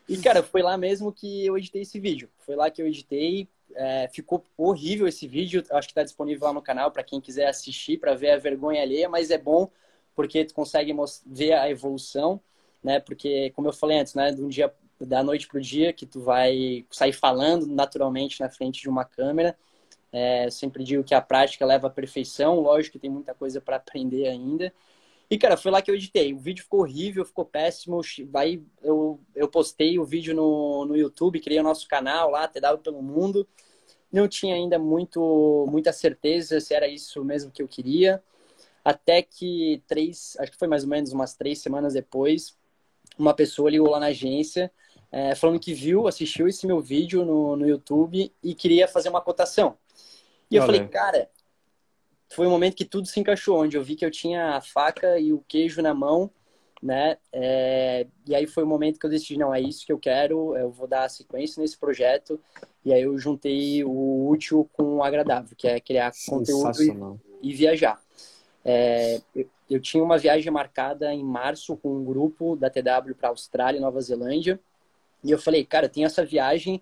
e, 0.08 0.18
cara, 0.18 0.44
foi 0.44 0.62
lá 0.62 0.78
mesmo 0.78 1.12
que 1.12 1.46
eu 1.46 1.58
editei 1.58 1.82
esse 1.82 2.00
vídeo. 2.00 2.30
Foi 2.40 2.56
lá 2.56 2.70
que 2.70 2.82
eu 2.82 2.88
editei. 2.88 3.48
É, 3.76 4.10
ficou 4.14 4.44
horrível 4.58 5.08
esse 5.08 5.28
vídeo. 5.28 5.64
Acho 5.72 5.88
que 5.88 5.92
está 5.92 6.04
disponível 6.04 6.48
lá 6.48 6.54
no 6.54 6.62
canal 6.62 6.92
para 6.92 7.04
quem 7.04 7.20
quiser 7.20 7.48
assistir, 7.48 7.98
para 7.98 8.14
ver 8.14 8.32
a 8.32 8.38
vergonha 8.38 8.82
alheia. 8.82 9.10
Mas 9.10 9.32
é 9.32 9.38
bom 9.38 9.70
porque 10.16 10.44
tu 10.44 10.54
consegue 10.54 10.94
ver 11.26 11.54
a 11.54 11.70
evolução, 11.70 12.42
né? 12.84 13.00
Porque, 13.00 13.52
como 13.52 13.70
eu 13.70 13.74
falei 13.74 14.00
antes, 14.00 14.14
né? 14.14 14.32
De 14.32 14.42
um 14.42 14.50
dia 14.50 14.72
da 15.00 15.24
noite 15.24 15.48
pro 15.48 15.62
dia 15.62 15.94
que 15.94 16.06
tu 16.06 16.20
vai 16.20 16.86
sair 16.92 17.14
falando 17.14 17.66
naturalmente 17.66 18.40
na 18.42 18.50
frente 18.50 18.82
de 18.82 18.90
uma 18.90 19.06
câmera. 19.06 19.58
É, 20.12 20.50
sempre 20.50 20.84
digo 20.84 21.04
que 21.04 21.14
a 21.14 21.22
prática 21.22 21.66
leva 21.66 21.88
à 21.88 21.90
perfeição, 21.90 22.60
lógico 22.60 22.94
que 22.94 23.00
tem 23.00 23.10
muita 23.10 23.34
coisa 23.34 23.62
para 23.62 23.76
aprender 23.76 24.28
ainda. 24.28 24.74
E, 25.30 25.38
cara, 25.38 25.56
foi 25.56 25.72
lá 25.72 25.82
que 25.82 25.92
eu 25.92 25.96
editei. 25.96 26.34
O 26.34 26.40
vídeo 26.40 26.64
ficou 26.64 26.82
horrível, 26.82 27.24
ficou 27.24 27.46
péssimo. 27.46 28.02
Vai, 28.32 28.64
eu, 28.82 29.20
eu 29.36 29.48
postei 29.48 30.00
o 30.00 30.04
vídeo 30.04 30.34
no, 30.34 30.86
no 30.86 30.98
YouTube, 30.98 31.40
criei 31.40 31.60
o 31.60 31.64
nosso 31.64 31.88
canal 31.88 32.32
lá, 32.32 32.48
TW 32.48 32.80
pelo 32.84 33.02
Mundo. 33.04 33.48
Não 34.12 34.28
tinha 34.28 34.56
ainda 34.56 34.80
muito, 34.80 35.68
muita 35.70 35.94
certeza 35.94 36.60
se 36.60 36.74
era 36.74 36.88
isso 36.88 37.24
mesmo 37.24 37.52
que 37.52 37.62
eu 37.62 37.68
queria. 37.68 38.24
Até 38.84 39.22
que 39.22 39.84
três, 39.88 40.36
acho 40.40 40.52
que 40.52 40.58
foi 40.58 40.68
mais 40.68 40.84
ou 40.84 40.90
menos 40.90 41.14
umas 41.14 41.36
três 41.36 41.60
semanas 41.60 41.94
depois, 41.94 42.58
uma 43.18 43.36
pessoa 43.36 43.70
ligou 43.70 43.90
lá 43.90 44.00
na 44.00 44.08
agência 44.08 44.72
é, 45.12 45.34
falando 45.34 45.60
que 45.60 45.74
viu, 45.74 46.08
assistiu 46.08 46.48
esse 46.48 46.68
meu 46.68 46.80
vídeo 46.80 47.26
no, 47.26 47.56
no 47.56 47.68
YouTube 47.68 48.32
e 48.44 48.56
queria 48.56 48.88
fazer 48.88 49.10
uma 49.10 49.22
cotação. 49.22 49.78
E 50.50 50.56
eu 50.56 50.66
falei, 50.66 50.88
cara, 50.88 51.30
foi 52.30 52.48
um 52.48 52.52
momento 52.52 52.76
que 52.76 52.86
tudo 52.86 53.08
se 53.08 53.20
encaixou, 53.20 53.62
onde 53.62 53.78
eu 53.78 53.84
vi 53.84 53.96
que 53.96 54.06
eu 54.06 54.12
tinha 54.12 54.56
a 54.56 54.62
faca 54.62 55.20
e 55.20 55.32
o 55.32 55.44
queijo 55.48 55.82
na 55.82 55.94
mão 55.94 56.32
né? 56.82 57.18
É, 57.32 58.08
e 58.26 58.34
aí 58.34 58.48
foi 58.48 58.64
o 58.64 58.68
momento 58.68 59.00
que 59.00 59.06
eu 59.06 59.10
decidi, 59.10 59.38
não, 59.38 59.54
é 59.54 59.60
isso 59.60 59.86
que 59.86 59.92
eu 59.92 60.00
quero, 60.00 60.56
eu 60.56 60.72
vou 60.72 60.88
dar 60.88 61.10
sequência 61.10 61.62
nesse 61.62 61.78
projeto. 61.78 62.40
E 62.84 62.94
aí 62.94 63.02
eu 63.02 63.18
juntei 63.18 63.84
o 63.84 64.30
útil 64.30 64.70
com 64.74 64.98
o 64.98 65.04
agradável, 65.04 65.56
que 65.56 65.68
é 65.68 65.80
criar 65.80 66.12
conteúdo 66.28 66.82
e, 67.42 67.50
e 67.50 67.54
viajar. 67.54 68.02
É, 68.64 69.22
eu, 69.36 69.50
eu, 69.70 69.80
tinha 69.82 70.04
uma 70.04 70.18
viagem 70.18 70.52
marcada 70.52 71.14
em 71.14 71.24
março 71.24 71.76
com 71.76 71.98
um 71.98 72.06
grupo 72.06 72.56
da 72.56 72.70
TW 72.70 73.14
para 73.18 73.30
Austrália 73.30 73.78
e 73.78 73.82
Nova 73.82 74.00
Zelândia. 74.02 74.60
E 75.24 75.32
eu 75.32 75.38
falei, 75.38 75.66
cara, 75.66 75.90
tem 75.90 76.06
essa 76.06 76.24
viagem, 76.24 76.82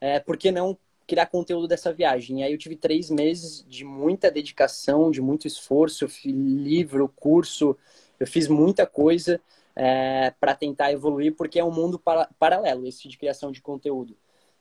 é, 0.00 0.18
por 0.18 0.36
que 0.36 0.50
não 0.50 0.76
criar 1.06 1.26
conteúdo 1.26 1.68
dessa 1.68 1.92
viagem? 1.92 2.40
E 2.40 2.42
aí 2.42 2.52
eu 2.52 2.58
tive 2.58 2.76
três 2.76 3.10
meses 3.10 3.64
de 3.68 3.84
muita 3.84 4.30
dedicação, 4.30 5.10
de 5.10 5.20
muito 5.20 5.46
esforço, 5.46 6.04
eu 6.04 6.08
fiz 6.08 6.34
livro, 6.34 7.12
curso, 7.16 7.76
eu 8.18 8.26
fiz 8.26 8.48
muita 8.48 8.86
coisa 8.86 9.40
é, 9.74 10.32
para 10.40 10.54
tentar 10.54 10.92
evoluir, 10.92 11.34
porque 11.34 11.58
é 11.58 11.64
um 11.64 11.70
mundo 11.70 11.98
para, 11.98 12.28
paralelo 12.38 12.86
esse 12.86 13.08
de 13.08 13.18
criação 13.18 13.52
de 13.52 13.60
conteúdo. 13.60 14.16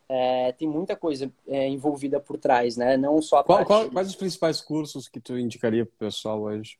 É, 0.07 0.51
tem 0.51 0.67
muita 0.67 0.95
coisa 0.95 1.31
é, 1.47 1.67
envolvida 1.67 2.19
por 2.19 2.37
trás, 2.37 2.77
né? 2.77 2.95
Não 2.95 3.19
só 3.21 3.41
qual, 3.41 3.65
qual, 3.65 3.89
Quais 3.89 4.09
os 4.09 4.15
principais 4.15 4.61
cursos 4.61 5.07
que 5.07 5.19
tu 5.19 5.37
indicaria 5.37 5.85
para 5.85 5.95
o 5.95 5.97
pessoal 5.97 6.41
hoje? 6.41 6.77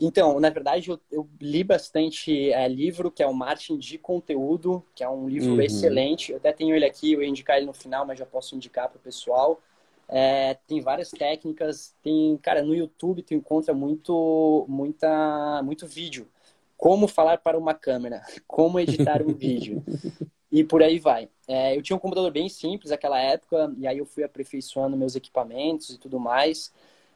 Então, 0.00 0.40
na 0.40 0.50
verdade, 0.50 0.90
eu, 0.90 1.00
eu 1.10 1.28
li 1.40 1.62
bastante 1.62 2.50
é, 2.52 2.66
livro, 2.66 3.10
que 3.10 3.22
é 3.22 3.26
o 3.26 3.34
Martin 3.34 3.78
de 3.78 3.98
Conteúdo, 3.98 4.84
que 4.94 5.04
é 5.04 5.08
um 5.08 5.28
livro 5.28 5.52
uhum. 5.52 5.60
excelente. 5.60 6.32
Eu 6.32 6.38
até 6.38 6.52
tenho 6.52 6.74
ele 6.74 6.84
aqui, 6.84 7.12
eu 7.12 7.22
ia 7.22 7.28
indicar 7.28 7.56
ele 7.56 7.66
no 7.66 7.72
final, 7.72 8.04
mas 8.04 8.18
já 8.18 8.26
posso 8.26 8.56
indicar 8.56 8.88
para 8.88 8.98
o 8.98 9.00
pessoal. 9.00 9.60
É, 10.08 10.54
tem 10.66 10.80
várias 10.80 11.10
técnicas, 11.10 11.94
tem, 12.02 12.36
cara, 12.38 12.62
no 12.62 12.74
YouTube 12.74 13.22
tu 13.22 13.32
encontra 13.32 13.72
muito, 13.72 14.66
muita, 14.68 15.62
muito 15.62 15.86
vídeo. 15.86 16.28
Como 16.76 17.06
falar 17.06 17.38
para 17.38 17.56
uma 17.56 17.72
câmera, 17.72 18.22
como 18.46 18.80
editar 18.80 19.22
um 19.22 19.32
vídeo. 19.32 19.82
E 20.50 20.62
por 20.62 20.82
aí 20.82 20.98
vai. 20.98 21.30
É, 21.48 21.76
eu 21.76 21.82
tinha 21.82 21.96
um 21.96 22.00
computador 22.00 22.30
bem 22.30 22.48
simples 22.48 22.90
naquela 22.90 23.18
época, 23.18 23.72
e 23.78 23.86
aí 23.86 23.96
eu 23.96 24.04
fui 24.04 24.22
aperfeiçoando 24.22 24.96
meus 24.96 25.14
equipamentos 25.14 25.90
e 25.90 25.98
tudo 25.98 26.20
mais. 26.20 26.72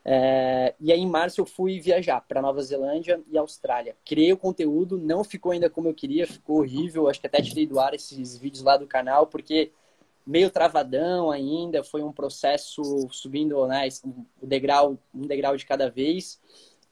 É, 0.08 0.72
e 0.78 0.92
aí 0.92 1.00
em 1.00 1.10
março 1.10 1.40
eu 1.40 1.44
fui 1.44 1.80
viajar 1.80 2.20
para 2.20 2.40
Nova 2.40 2.62
Zelândia 2.62 3.20
e 3.28 3.36
Austrália. 3.36 3.96
Criei 4.04 4.32
o 4.32 4.36
conteúdo, 4.36 4.96
não 4.96 5.24
ficou 5.24 5.50
ainda 5.50 5.68
como 5.68 5.88
eu 5.88 5.94
queria, 5.94 6.28
ficou 6.28 6.58
horrível. 6.58 7.08
Acho 7.08 7.20
que 7.20 7.26
até 7.26 7.42
tirei 7.42 7.66
do 7.66 7.80
ar 7.80 7.92
esses 7.92 8.36
vídeos 8.36 8.62
lá 8.62 8.76
do 8.76 8.86
canal, 8.86 9.26
porque 9.26 9.72
meio 10.24 10.48
travadão 10.48 11.32
ainda, 11.32 11.82
foi 11.82 12.04
um 12.04 12.12
processo 12.12 13.08
subindo 13.10 13.66
né, 13.66 13.88
o 14.40 14.46
degrau, 14.46 14.96
um 15.12 15.26
degrau 15.26 15.56
de 15.56 15.66
cada 15.66 15.90
vez. 15.90 16.40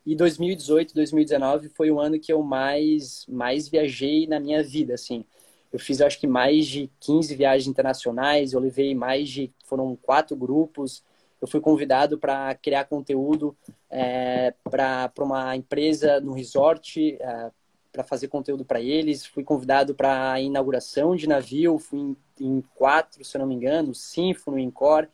E 0.05 0.16
2018, 0.16 0.92
2019 0.92 1.68
foi 1.68 1.92
o 1.92 2.00
ano 2.00 2.18
que 2.18 2.33
eu 2.33 2.42
mais, 2.42 3.24
mais 3.29 3.68
viajei 3.68 4.27
na 4.27 4.40
minha 4.40 4.61
vida, 4.61 4.94
assim. 4.94 5.24
Eu 5.72 5.79
fiz, 5.79 6.00
acho 6.00 6.18
que, 6.18 6.27
mais 6.27 6.66
de 6.66 6.90
15 6.98 7.35
viagens 7.37 7.68
internacionais, 7.68 8.53
eu 8.53 8.61
levei 8.61 8.92
mais 8.92 9.29
de... 9.29 9.53
foram 9.64 9.96
quatro 9.96 10.37
grupos. 10.37 11.03
Eu 11.45 11.49
fui 11.49 11.61
convidado 11.61 12.19
para 12.19 12.55
criar 12.55 12.87
conteúdo 12.87 13.55
é, 13.91 14.55
para 14.63 15.13
uma 15.19 15.55
empresa 15.55 16.19
no 16.19 16.33
resort, 16.33 17.19
é, 17.21 17.51
para 17.93 18.03
fazer 18.03 18.29
conteúdo 18.29 18.65
para 18.65 18.81
eles. 18.81 19.27
Fui 19.27 19.45
convidado 19.45 19.95
para 19.95 20.41
inauguração 20.41 21.15
de 21.15 21.29
navio, 21.29 21.79
fui 21.79 21.99
em, 21.99 22.17
em, 22.41 22.63
quatro, 22.75 23.23
se 23.23 23.37
eu 23.37 23.41
não 23.41 23.47
me 23.47 23.55
engano, 23.55 23.95
Symphony, 23.95 24.63
Encore. 24.63 25.07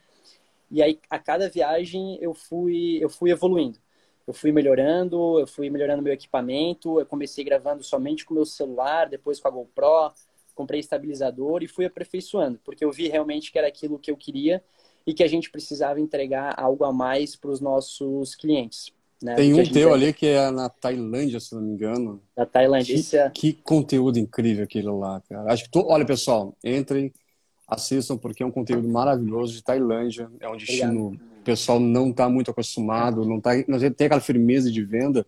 E 0.71 0.81
aí, 0.81 1.01
a 1.11 1.19
cada 1.19 1.49
viagem, 1.49 2.17
eu 2.21 2.33
fui, 2.33 2.99
eu 3.03 3.11
fui 3.11 3.33
evoluindo. 3.33 3.81
Eu 4.25 4.33
fui 4.33 4.53
melhorando, 4.53 5.41
eu 5.41 5.49
fui 5.49 5.69
melhorando 5.69 6.01
meu 6.01 6.13
equipamento. 6.13 7.01
Eu 7.01 7.07
comecei 7.07 7.43
gravando 7.43 7.83
somente 7.83 8.25
com 8.25 8.35
meu 8.35 8.47
celular, 8.47 9.09
depois 9.09 9.41
com 9.41 9.49
a 9.49 9.51
GoPro. 9.51 10.13
Comprei 10.55 10.79
estabilizador 10.79 11.65
e 11.65 11.67
fui 11.67 11.87
aperfeiçoando, 11.87 12.61
porque 12.65 12.85
eu 12.85 12.93
vi 12.93 13.09
realmente 13.09 13.51
que 13.51 13.59
era 13.59 13.67
aquilo 13.67 13.99
que 13.99 14.13
eu 14.13 14.17
queria 14.17 14.63
e 15.07 15.15
que 15.15 15.23
a 15.23 15.29
gente 15.29 15.51
precisava 15.51 16.01
entregar 16.01 16.55
algo 16.59 16.85
a 16.85 16.93
mais 16.93 17.37
para 17.37 17.51
os 17.51 17.61
nossos 17.61 18.35
clientes. 18.35 18.93
Né? 19.23 19.35
Tem 19.35 19.53
um 19.53 19.71
teu 19.71 19.93
ali 19.93 20.13
que 20.13 20.27
é 20.27 20.51
na 20.51 20.69
Tailândia, 20.69 21.39
se 21.41 21.55
não 21.55 21.61
me 21.61 21.73
engano. 21.73 22.23
Na 22.37 22.47
Tailândia. 22.47 22.97
Que, 22.97 23.17
é... 23.17 23.31
que 23.31 23.53
conteúdo 23.53 24.19
incrível 24.19 24.65
aquilo 24.65 24.99
lá, 24.99 25.23
cara. 25.29 25.53
Acho 25.53 25.65
que 25.65 25.71
tu... 25.71 25.85
Olha, 25.87 26.07
pessoal, 26.07 26.57
entrem, 26.65 27.13
assistam, 27.69 28.17
porque 28.17 28.43
é 28.43 28.47
um 28.47 28.51
conteúdo 28.51 28.89
maravilhoso 28.89 29.53
de 29.53 29.63
Tailândia. 29.63 30.31
É 30.41 30.49
um 30.49 30.57
destino 30.57 31.09
Obrigado. 31.09 31.31
o 31.41 31.45
pessoal 31.45 31.79
não 31.79 32.11
está 32.11 32.29
muito 32.29 32.51
acostumado, 32.51 33.25
não, 33.27 33.41
tá, 33.41 33.53
não 33.69 33.79
tem 33.79 34.07
aquela 34.07 34.21
firmeza 34.21 34.71
de 34.71 34.83
venda. 34.83 35.27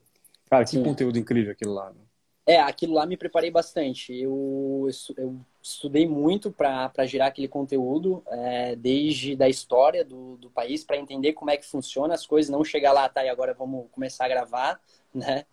Cara, 0.49 0.65
que 0.65 0.71
Sim. 0.71 0.83
conteúdo 0.83 1.19
incrível 1.19 1.53
aquilo 1.53 1.75
lá. 1.75 1.91
Né? 1.91 2.01
É, 2.47 2.61
aquilo 2.61 2.95
lá 2.95 3.07
me 3.07 3.17
preparei 3.17 3.51
bastante. 3.51 4.13
Eu, 4.13 4.89
eu 5.17 5.41
estudei 5.63 6.07
muito 6.07 6.51
para 6.51 7.07
gerar 7.07 7.27
aquele 7.27 7.49
conteúdo, 7.49 8.23
é, 8.27 8.75
desde 8.77 9.37
da 9.37 9.49
história 9.49 10.05
do, 10.05 10.37
do 10.37 10.51
país, 10.51 10.85
para 10.85 10.97
entender 10.97 11.33
como 11.35 11.51
é 11.51 11.57
que 11.57 11.65
funciona 11.65 12.15
as 12.15 12.27
coisas, 12.27 12.51
não 12.51 12.65
chegar 12.65 12.93
lá, 12.93 13.09
tá, 13.09 13.25
e 13.25 13.29
agora 13.29 13.55
vamos 13.55 13.87
começar 13.93 14.25
a 14.25 14.29
gravar, 14.29 14.81
né? 15.15 15.47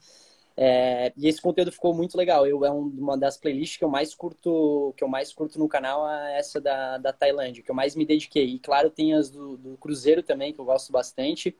É, 0.61 1.13
e 1.15 1.27
esse 1.27 1.41
conteúdo 1.41 1.71
ficou 1.71 1.93
muito 1.93 2.17
legal. 2.17 2.45
Eu 2.45 2.65
é 2.65 2.69
uma 2.69 3.17
das 3.17 3.37
playlists 3.37 3.77
que 3.77 3.83
eu 3.83 3.89
mais 3.89 4.13
curto, 4.13 4.93
que 4.97 5.03
eu 5.03 5.07
mais 5.07 5.31
curto 5.31 5.57
no 5.57 5.69
canal 5.69 6.09
é 6.09 6.37
essa 6.37 6.59
da, 6.59 6.97
da 6.97 7.13
Tailândia, 7.13 7.63
que 7.63 7.71
eu 7.71 7.75
mais 7.75 7.95
me 7.95 8.05
dediquei. 8.05 8.45
E 8.45 8.59
claro, 8.59 8.89
tem 8.89 9.13
as 9.13 9.29
do, 9.29 9.55
do 9.55 9.77
Cruzeiro 9.77 10.21
também, 10.21 10.51
que 10.51 10.59
eu 10.59 10.65
gosto 10.65 10.91
bastante 10.91 11.55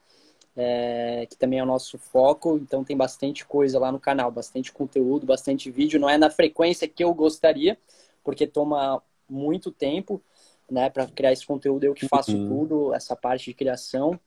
é, 0.55 1.25
que 1.29 1.38
também 1.38 1.59
é 1.59 1.63
o 1.63 1.65
nosso 1.65 1.97
foco. 1.97 2.57
Então 2.57 2.83
tem 2.83 2.97
bastante 2.97 3.45
coisa 3.45 3.79
lá 3.79 3.91
no 3.91 3.99
canal, 3.99 4.29
bastante 4.29 4.71
conteúdo, 4.71 5.25
bastante 5.25 5.71
vídeo. 5.71 5.99
Não 5.99 6.09
é 6.09 6.17
na 6.17 6.29
frequência 6.29 6.88
que 6.88 7.03
eu 7.03 7.13
gostaria, 7.13 7.77
porque 8.23 8.47
toma 8.47 9.01
muito 9.27 9.71
tempo, 9.71 10.21
né, 10.69 10.89
para 10.89 11.08
criar 11.08 11.32
esse 11.32 11.45
conteúdo. 11.45 11.84
Eu 11.84 11.93
que 11.93 12.08
faço 12.08 12.36
uhum. 12.36 12.47
tudo, 12.47 12.93
essa 12.93 13.15
parte 13.15 13.45
de 13.45 13.53
criação. 13.53 14.19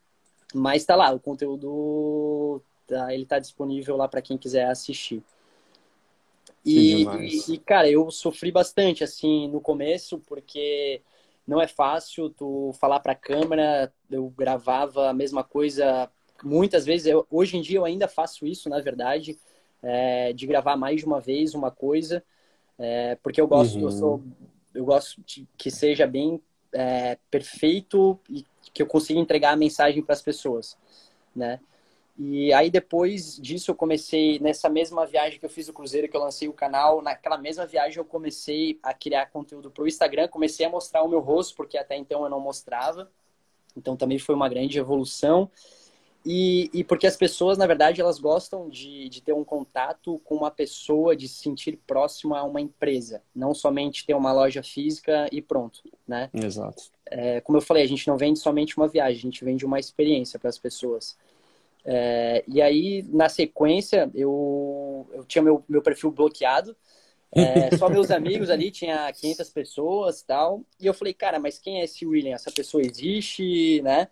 Mas 0.54 0.84
tá 0.84 0.94
lá, 0.94 1.10
o 1.12 1.20
conteúdo 1.20 2.62
tá, 2.86 3.12
ele 3.14 3.24
tá 3.24 3.38
disponível 3.38 3.96
lá 3.96 4.06
para 4.06 4.22
quem 4.22 4.36
quiser 4.36 4.66
assistir. 4.66 5.22
E, 6.64 7.04
e, 7.48 7.58
cara, 7.58 7.90
eu 7.90 8.10
sofri 8.10 8.52
bastante 8.52 9.02
assim 9.02 9.48
no 9.48 9.60
começo, 9.60 10.18
porque 10.26 11.02
não 11.46 11.60
é 11.60 11.66
fácil 11.66 12.30
tu 12.30 12.72
falar 12.74 13.00
para 13.00 13.12
a 13.12 13.16
câmera. 13.16 13.92
Eu 14.10 14.28
gravava 14.36 15.08
a 15.08 15.12
mesma 15.12 15.42
coisa 15.42 16.08
muitas 16.42 16.84
vezes. 16.84 17.06
Eu, 17.06 17.26
hoje 17.30 17.56
em 17.56 17.62
dia 17.62 17.78
eu 17.78 17.84
ainda 17.84 18.06
faço 18.06 18.46
isso, 18.46 18.68
na 18.68 18.80
verdade, 18.80 19.38
é, 19.82 20.32
de 20.32 20.46
gravar 20.46 20.76
mais 20.76 21.00
de 21.00 21.06
uma 21.06 21.20
vez 21.20 21.54
uma 21.54 21.70
coisa, 21.70 22.22
é, 22.78 23.16
porque 23.22 23.40
eu 23.40 23.46
gosto, 23.46 23.76
uhum. 23.76 23.82
eu, 23.82 23.90
sou, 23.90 24.22
eu 24.74 24.84
gosto 24.84 25.20
de 25.24 25.46
que 25.56 25.70
seja 25.70 26.06
bem 26.06 26.40
é, 26.72 27.18
perfeito 27.30 28.18
e 28.28 28.44
que 28.72 28.82
eu 28.82 28.86
consiga 28.86 29.20
entregar 29.20 29.52
a 29.52 29.56
mensagem 29.56 30.02
para 30.02 30.14
as 30.14 30.22
pessoas, 30.22 30.76
né? 31.34 31.60
E 32.18 32.52
aí 32.52 32.70
depois 32.70 33.36
disso 33.36 33.70
eu 33.70 33.74
comecei 33.74 34.38
nessa 34.38 34.68
mesma 34.68 35.06
viagem 35.06 35.38
que 35.38 35.46
eu 35.46 35.50
fiz 35.50 35.68
o 35.68 35.72
cruzeiro 35.72 36.08
que 36.08 36.16
eu 36.16 36.20
lancei 36.20 36.46
o 36.46 36.52
canal, 36.52 37.00
naquela 37.00 37.38
mesma 37.38 37.66
viagem 37.66 37.98
eu 37.98 38.04
comecei 38.04 38.78
a 38.82 38.92
criar 38.92 39.26
conteúdo 39.30 39.70
para 39.70 39.82
o 39.82 39.88
Instagram, 39.88 40.28
comecei 40.28 40.66
a 40.66 40.70
mostrar 40.70 41.02
o 41.02 41.08
meu 41.08 41.20
rosto 41.20 41.56
porque 41.56 41.78
até 41.78 41.96
então 41.96 42.22
eu 42.22 42.30
não 42.30 42.38
mostrava. 42.38 43.10
Então 43.76 43.96
também 43.96 44.18
foi 44.18 44.34
uma 44.34 44.48
grande 44.48 44.78
evolução. 44.78 45.50
E, 46.24 46.70
e 46.72 46.84
porque 46.84 47.06
as 47.06 47.16
pessoas, 47.16 47.58
na 47.58 47.66
verdade, 47.66 48.00
elas 48.00 48.20
gostam 48.20 48.68
de, 48.68 49.08
de 49.08 49.20
ter 49.20 49.32
um 49.32 49.44
contato 49.44 50.20
com 50.24 50.36
uma 50.36 50.50
pessoa, 50.50 51.16
de 51.16 51.28
se 51.28 51.42
sentir 51.42 51.78
próximo 51.84 52.34
a 52.34 52.44
uma 52.44 52.60
empresa, 52.60 53.22
não 53.34 53.52
somente 53.52 54.06
ter 54.06 54.14
uma 54.14 54.32
loja 54.32 54.62
física 54.62 55.28
e 55.32 55.42
pronto, 55.42 55.82
né? 56.06 56.30
Exato. 56.32 56.84
É, 57.06 57.40
como 57.40 57.58
eu 57.58 57.62
falei, 57.62 57.82
a 57.82 57.88
gente 57.88 58.06
não 58.06 58.16
vende 58.16 58.38
somente 58.38 58.76
uma 58.76 58.86
viagem, 58.86 59.18
a 59.18 59.22
gente 59.22 59.44
vende 59.44 59.66
uma 59.66 59.80
experiência 59.80 60.38
para 60.38 60.48
as 60.48 60.58
pessoas. 60.58 61.16
É, 61.84 62.44
e 62.46 62.62
aí, 62.62 63.04
na 63.08 63.28
sequência, 63.28 64.08
eu, 64.14 65.08
eu 65.12 65.24
tinha 65.24 65.42
meu, 65.42 65.64
meu 65.68 65.82
perfil 65.82 66.12
bloqueado. 66.12 66.76
É, 67.32 67.42
só 67.78 67.88
meus 67.88 68.10
amigos 68.12 68.48
ali, 68.48 68.70
tinha 68.70 69.12
500 69.12 69.50
pessoas 69.50 70.20
e 70.20 70.26
tal. 70.26 70.62
E 70.78 70.86
eu 70.86 70.94
falei, 70.94 71.12
cara, 71.12 71.40
mas 71.40 71.58
quem 71.58 71.80
é 71.80 71.84
esse 71.84 72.06
William? 72.06 72.34
Essa 72.34 72.52
pessoa 72.52 72.82
existe, 72.82 73.82
né? 73.82 74.08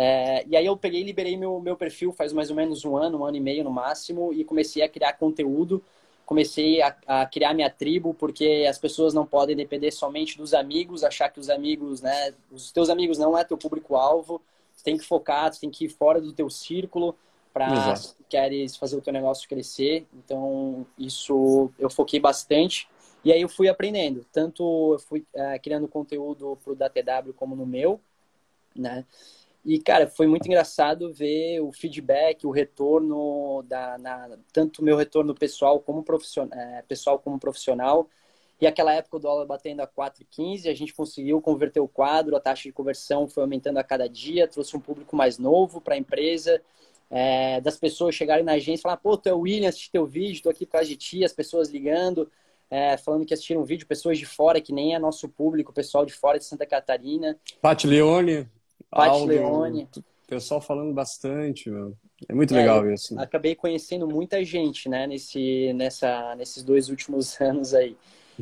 É, 0.00 0.44
e 0.46 0.56
aí 0.56 0.64
eu 0.64 0.76
peguei 0.76 1.00
e 1.00 1.04
liberei 1.04 1.36
meu, 1.36 1.60
meu 1.60 1.76
perfil 1.76 2.12
faz 2.12 2.32
mais 2.32 2.50
ou 2.50 2.56
menos 2.56 2.84
um 2.84 2.96
ano, 2.96 3.18
um 3.18 3.24
ano 3.24 3.36
e 3.36 3.40
meio 3.40 3.64
no 3.64 3.70
máximo, 3.70 4.32
e 4.32 4.44
comecei 4.44 4.82
a 4.82 4.88
criar 4.88 5.14
conteúdo. 5.14 5.82
Comecei 6.24 6.80
a, 6.82 6.94
a 7.06 7.26
criar 7.26 7.54
minha 7.54 7.70
tribo, 7.70 8.12
porque 8.14 8.66
as 8.68 8.78
pessoas 8.78 9.14
não 9.14 9.26
podem 9.26 9.56
depender 9.56 9.90
somente 9.90 10.36
dos 10.36 10.52
amigos, 10.52 11.02
achar 11.02 11.30
que 11.30 11.40
os 11.40 11.48
amigos, 11.48 12.02
né? 12.02 12.34
Os 12.52 12.70
teus 12.70 12.90
amigos 12.90 13.18
não 13.18 13.36
é 13.36 13.44
teu 13.44 13.56
público-alvo 13.56 14.40
você 14.78 14.84
tem 14.84 14.96
que 14.96 15.04
focar, 15.04 15.52
você 15.52 15.60
tem 15.60 15.70
que 15.70 15.86
ir 15.86 15.88
fora 15.88 16.20
do 16.20 16.32
teu 16.32 16.48
círculo 16.48 17.16
para 17.52 17.96
se 17.96 18.14
queres 18.28 18.76
fazer 18.76 18.96
o 18.96 19.00
teu 19.00 19.12
negócio 19.12 19.48
crescer. 19.48 20.06
Então, 20.14 20.86
isso 20.96 21.68
eu 21.76 21.90
foquei 21.90 22.20
bastante. 22.20 22.88
E 23.24 23.32
aí 23.32 23.40
eu 23.40 23.48
fui 23.48 23.68
aprendendo. 23.68 24.24
Tanto 24.32 24.92
eu 24.92 24.98
fui 25.00 25.26
é, 25.34 25.58
criando 25.58 25.88
conteúdo 25.88 26.56
para 26.62 26.72
o 26.72 26.76
DTW 26.76 27.34
como 27.34 27.56
no 27.56 27.66
meu, 27.66 28.00
né? 28.74 29.04
E, 29.68 29.78
cara, 29.78 30.08
foi 30.08 30.26
muito 30.26 30.46
engraçado 30.46 31.12
ver 31.12 31.60
o 31.60 31.70
feedback, 31.70 32.46
o 32.46 32.50
retorno, 32.50 33.62
da, 33.68 33.98
na, 33.98 34.38
tanto 34.50 34.82
meu 34.82 34.96
retorno 34.96 35.34
pessoal 35.34 35.78
como 35.78 36.02
profissional, 36.02 36.58
é, 36.58 36.80
pessoal 36.88 37.18
como 37.18 37.38
profissional. 37.38 38.08
E 38.58 38.66
aquela 38.66 38.94
época 38.94 39.18
o 39.18 39.20
dólar 39.20 39.44
batendo 39.44 39.82
a 39.82 39.86
4,15, 39.86 40.70
a 40.70 40.74
gente 40.74 40.94
conseguiu 40.94 41.38
converter 41.42 41.80
o 41.80 41.86
quadro, 41.86 42.34
a 42.34 42.40
taxa 42.40 42.62
de 42.62 42.72
conversão 42.72 43.28
foi 43.28 43.42
aumentando 43.42 43.76
a 43.76 43.84
cada 43.84 44.08
dia, 44.08 44.48
trouxe 44.48 44.74
um 44.74 44.80
público 44.80 45.14
mais 45.14 45.36
novo 45.36 45.82
para 45.82 45.96
a 45.96 45.98
empresa, 45.98 46.62
é, 47.10 47.60
das 47.60 47.76
pessoas 47.76 48.14
chegarem 48.14 48.46
na 48.46 48.52
agência 48.52 48.80
e 48.80 48.82
falar, 48.82 48.96
pô, 48.96 49.18
tu 49.18 49.28
é 49.28 49.34
o 49.34 49.40
William, 49.40 49.68
assisti 49.68 49.92
teu 49.92 50.06
vídeo, 50.06 50.44
tô 50.44 50.48
aqui 50.48 50.64
por 50.64 50.72
causa 50.72 50.88
de 50.88 50.96
ti, 50.96 51.22
as 51.22 51.34
pessoas 51.34 51.68
ligando, 51.68 52.32
é, 52.70 52.96
falando 52.96 53.26
que 53.26 53.34
assistiram 53.34 53.60
o 53.60 53.66
vídeo, 53.66 53.86
pessoas 53.86 54.18
de 54.18 54.24
fora, 54.24 54.62
que 54.62 54.72
nem 54.72 54.94
é 54.94 54.98
nosso 54.98 55.28
público, 55.28 55.74
pessoal 55.74 56.06
de 56.06 56.14
fora 56.14 56.38
de 56.38 56.46
Santa 56.46 56.64
Catarina. 56.64 57.38
Paty 57.60 57.86
Leone. 57.86 58.48
Paty 58.90 59.26
Leone. 59.26 59.88
Pessoal 60.26 60.60
falando 60.60 60.92
bastante, 60.92 61.70
meu. 61.70 61.96
É 62.28 62.34
muito 62.34 62.54
é, 62.54 62.58
legal 62.58 62.90
isso. 62.90 63.14
Né? 63.14 63.22
Acabei 63.22 63.54
conhecendo 63.54 64.06
muita 64.06 64.44
gente, 64.44 64.88
né, 64.88 65.06
nesse, 65.06 65.72
nessa, 65.72 66.34
nesses 66.34 66.62
dois 66.62 66.88
últimos 66.88 67.38
anos 67.40 67.72
aí. 67.72 67.96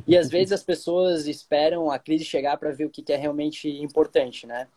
E 0.06 0.16
às 0.16 0.28
vezes 0.28 0.52
as 0.52 0.62
pessoas 0.62 1.26
esperam 1.26 1.90
a 1.90 1.98
crise 1.98 2.24
chegar 2.24 2.56
para 2.58 2.70
ver 2.70 2.84
o 2.84 2.90
que 2.90 3.12
é 3.12 3.16
realmente 3.16 3.68
importante, 3.68 4.46
né? 4.46 4.68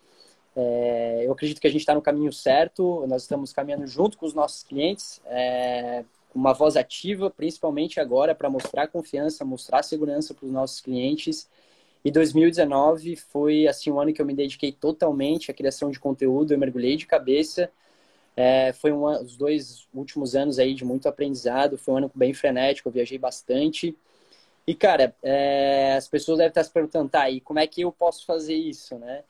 É, 0.55 1.23
eu 1.25 1.31
acredito 1.31 1.59
que 1.59 1.67
a 1.67 1.69
gente 1.69 1.81
está 1.81 1.93
no 1.93 2.01
caminho 2.01 2.31
certo, 2.31 3.05
nós 3.07 3.23
estamos 3.23 3.53
caminhando 3.53 3.85
junto 3.87 4.17
com 4.17 4.25
os 4.25 4.33
nossos 4.33 4.63
clientes, 4.63 5.21
é, 5.25 6.03
uma 6.33 6.53
voz 6.53 6.75
ativa, 6.75 7.29
principalmente 7.29 7.99
agora, 7.99 8.35
para 8.35 8.49
mostrar 8.49 8.87
confiança, 8.87 9.45
mostrar 9.45 9.83
segurança 9.83 10.33
para 10.33 10.45
os 10.45 10.51
nossos 10.51 10.79
clientes. 10.81 11.49
E 12.03 12.11
2019 12.11 13.15
foi 13.15 13.67
assim 13.67 13.91
um 13.91 13.99
ano 13.99 14.13
que 14.13 14.21
eu 14.21 14.25
me 14.25 14.33
dediquei 14.33 14.71
totalmente 14.71 15.51
à 15.51 15.53
criação 15.53 15.91
de 15.91 15.99
conteúdo, 15.99 16.53
eu 16.53 16.57
mergulhei 16.57 16.95
de 16.95 17.05
cabeça. 17.05 17.69
É, 18.35 18.71
foi 18.73 18.91
um, 18.91 19.05
os 19.05 19.35
dois 19.35 19.87
últimos 19.93 20.33
anos 20.33 20.59
aí 20.59 20.73
de 20.73 20.85
muito 20.85 21.09
aprendizado, 21.09 21.77
foi 21.77 21.93
um 21.93 21.97
ano 21.97 22.11
bem 22.15 22.33
frenético, 22.33 22.87
eu 22.87 22.93
viajei 22.93 23.17
bastante. 23.17 23.97
E, 24.65 24.75
cara, 24.75 25.15
é, 25.23 25.95
as 25.97 26.07
pessoas 26.07 26.37
devem 26.37 26.49
estar 26.49 26.63
se 26.63 26.71
perguntando, 26.71 27.09
tá, 27.09 27.29
e 27.29 27.41
como 27.41 27.59
é 27.59 27.67
que 27.67 27.81
eu 27.81 27.91
posso 27.91 28.25
fazer 28.25 28.55
isso, 28.55 28.97
né? 28.97 29.23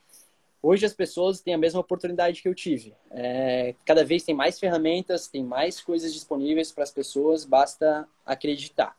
Hoje 0.61 0.85
as 0.85 0.93
pessoas 0.93 1.39
têm 1.39 1.53
a 1.53 1.57
mesma 1.57 1.79
oportunidade 1.79 2.41
que 2.41 2.49
eu 2.49 2.53
tive. 2.53 2.93
É, 3.09 3.73
cada 3.85 4.03
vez 4.03 4.23
tem 4.23 4.35
mais 4.35 4.59
ferramentas, 4.59 5.27
tem 5.29 5.41
mais 5.41 5.79
coisas 5.79 6.13
disponíveis 6.13 6.71
para 6.71 6.83
as 6.83 6.91
pessoas, 6.91 7.45
basta 7.45 8.05
acreditar, 8.25 8.97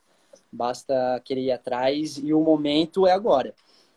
basta 0.52 1.20
querer 1.24 1.42
ir 1.42 1.52
atrás 1.52 2.18
e 2.18 2.32
o 2.32 2.40
momento 2.40 3.06
é 3.06 3.12
agora. 3.12 3.54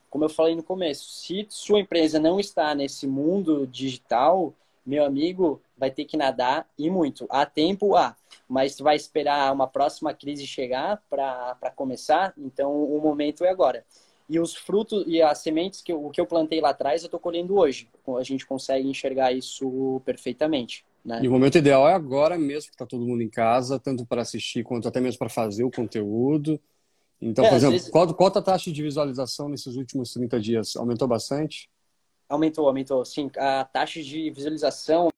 Como 0.10 0.26
eu 0.26 0.30
falei 0.30 0.56
no 0.56 0.64
começo, 0.64 1.10
se 1.10 1.46
sua 1.50 1.80
empresa 1.80 2.20
não 2.20 2.40
está 2.40 2.76
nesse 2.76 3.08
mundo 3.08 3.66
digital, 3.66 4.54
meu 4.86 5.06
amigo, 5.06 5.62
vai 5.78 5.90
ter 5.90 6.06
que 6.06 6.18
nadar 6.18 6.68
e 6.78 6.90
muito. 6.90 7.26
Há 7.30 7.46
tempo, 7.46 7.96
há, 7.96 8.16
mas 8.48 8.80
vai 8.80 8.96
esperar 8.96 9.52
uma 9.52 9.68
próxima 9.68 10.14
crise 10.14 10.46
chegar 10.46 11.02
para 11.10 11.72
começar, 11.76 12.34
então 12.38 12.84
o 12.84 13.02
momento 13.02 13.44
é 13.44 13.50
agora 13.50 13.84
e 14.30 14.40
os 14.40 14.56
frutos 14.56 15.04
e 15.06 15.22
as 15.22 15.40
sementes 15.40 15.82
que 15.82 15.92
eu, 15.92 16.06
o 16.06 16.10
que 16.10 16.20
eu 16.20 16.26
plantei 16.26 16.62
lá 16.62 16.70
atrás 16.70 17.04
eu 17.04 17.08
estou 17.08 17.20
colhendo 17.20 17.58
hoje. 17.58 17.90
A 18.18 18.24
gente 18.24 18.46
consegue 18.46 18.88
enxergar 18.88 19.32
isso 19.32 20.02
perfeitamente. 20.06 20.86
Né? 21.04 21.22
E 21.22 21.28
o 21.28 21.32
momento 21.32 21.58
ideal 21.58 21.88
é 21.88 21.94
agora 21.94 22.38
mesmo, 22.38 22.70
que 22.70 22.76
está 22.76 22.86
todo 22.86 23.06
mundo 23.06 23.22
em 23.22 23.30
casa, 23.30 23.80
tanto 23.80 24.06
para 24.06 24.22
assistir 24.22 24.64
quanto 24.64 24.88
até 24.88 25.02
mesmo 25.02 25.20
para 25.20 25.30
fazer 25.30 25.64
o 25.64 25.72
conteúdo. 25.72 26.60
Então, 27.22 27.46
é, 27.46 27.50
por 27.50 27.56
exemplo, 27.56 27.74
vezes... 27.74 27.90
qual, 27.90 28.14
qual 28.14 28.30
a 28.36 28.42
taxa 28.42 28.72
de 28.72 28.82
visualização 28.82 29.50
nesses 29.50 29.76
últimos 29.76 30.14
30 30.14 30.40
dias? 30.40 30.76
Aumentou 30.76 31.08
bastante? 31.08 31.70
Aumentou, 32.30 32.68
aumentou. 32.68 33.04
Sim, 33.06 33.30
a 33.38 33.66
taxa 33.66 34.02
de 34.02 34.30
visualização 34.32 35.10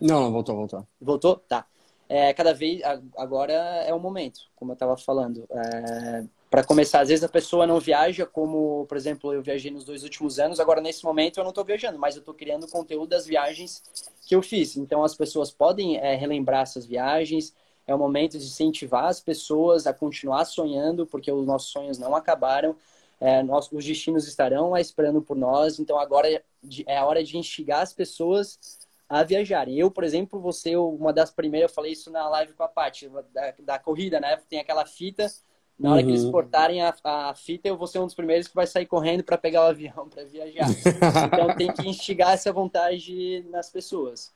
Não, 0.00 0.20
não, 0.20 0.32
voltou, 0.32 0.54
voltou. 0.54 0.86
Voltou? 1.00 1.36
Tá. 1.48 1.66
É, 2.08 2.32
cada 2.34 2.52
vez, 2.52 2.82
agora 3.16 3.52
é 3.52 3.92
o 3.92 3.98
momento, 3.98 4.40
como 4.54 4.72
eu 4.72 4.74
estava 4.74 4.96
falando. 4.96 5.46
É, 5.50 6.26
para 6.56 6.64
começar, 6.64 7.00
às 7.00 7.10
vezes 7.10 7.22
a 7.22 7.28
pessoa 7.28 7.66
não 7.66 7.78
viaja, 7.78 8.24
como, 8.24 8.86
por 8.86 8.96
exemplo, 8.96 9.30
eu 9.30 9.42
viajei 9.42 9.70
nos 9.70 9.84
dois 9.84 10.02
últimos 10.02 10.38
anos, 10.38 10.58
agora 10.58 10.80
nesse 10.80 11.04
momento 11.04 11.36
eu 11.36 11.44
não 11.44 11.50
estou 11.50 11.62
viajando, 11.62 11.98
mas 11.98 12.16
eu 12.16 12.20
estou 12.20 12.32
criando 12.32 12.66
conteúdo 12.66 13.10
das 13.10 13.26
viagens 13.26 13.82
que 14.26 14.34
eu 14.34 14.40
fiz. 14.40 14.74
Então 14.74 15.04
as 15.04 15.14
pessoas 15.14 15.50
podem 15.50 15.98
é, 15.98 16.14
relembrar 16.14 16.62
essas 16.62 16.86
viagens, 16.86 17.54
é 17.86 17.94
o 17.94 17.98
momento 17.98 18.38
de 18.38 18.46
incentivar 18.46 19.04
as 19.04 19.20
pessoas 19.20 19.86
a 19.86 19.92
continuar 19.92 20.46
sonhando, 20.46 21.06
porque 21.06 21.30
os 21.30 21.46
nossos 21.46 21.68
sonhos 21.68 21.98
não 21.98 22.16
acabaram. 22.16 22.74
É, 23.20 23.42
nós, 23.42 23.70
os 23.70 23.84
destinos 23.84 24.26
estarão 24.26 24.70
lá 24.70 24.80
esperando 24.80 25.20
por 25.20 25.36
nós, 25.36 25.78
então 25.78 25.98
agora 25.98 26.42
é, 26.86 26.96
a 26.96 27.04
hora 27.04 27.22
de 27.22 27.36
instigar 27.36 27.82
as 27.82 27.92
pessoas 27.92 28.78
a 29.06 29.22
viajarem. 29.22 29.78
Eu, 29.78 29.90
por 29.90 30.04
exemplo, 30.04 30.50
ser 30.54 30.76
uma 30.76 31.12
das 31.12 31.30
primeiras, 31.30 31.70
eu 31.70 31.74
falei 31.74 31.92
isso 31.92 32.10
na 32.10 32.26
live 32.30 32.54
com 32.54 32.62
a 32.62 32.68
Paty, 32.68 33.10
da, 33.34 33.54
da 33.58 33.78
corrida, 33.78 34.18
né? 34.18 34.38
Tem 34.48 34.58
aquela 34.58 34.86
fita, 34.86 35.30
na 35.78 35.90
hora 35.90 36.00
uhum. 36.00 36.06
que 36.06 36.12
eles 36.12 36.24
exportarem 36.24 36.82
a, 36.82 36.94
a, 37.04 37.34
fita, 37.34 37.68
eu 37.68 37.76
vou 37.76 37.86
ser 37.86 37.98
um 37.98 38.06
dos 38.06 38.14
primeiros 38.14 38.48
que 38.48 38.54
vai 38.54 38.66
sair 38.66 38.86
correndo 38.86 39.22
para 39.22 39.36
pegar 39.36 39.64
o 39.64 39.68
avião 39.68 40.08
para 40.08 40.24
viajar. 40.24 40.66
então 41.32 41.54
tem 41.56 41.72
que 41.72 41.88
instigar 41.88 42.32
essa 42.32 42.52
vontade 42.52 43.44
nas 43.50 43.70
pessoas. 43.70 44.32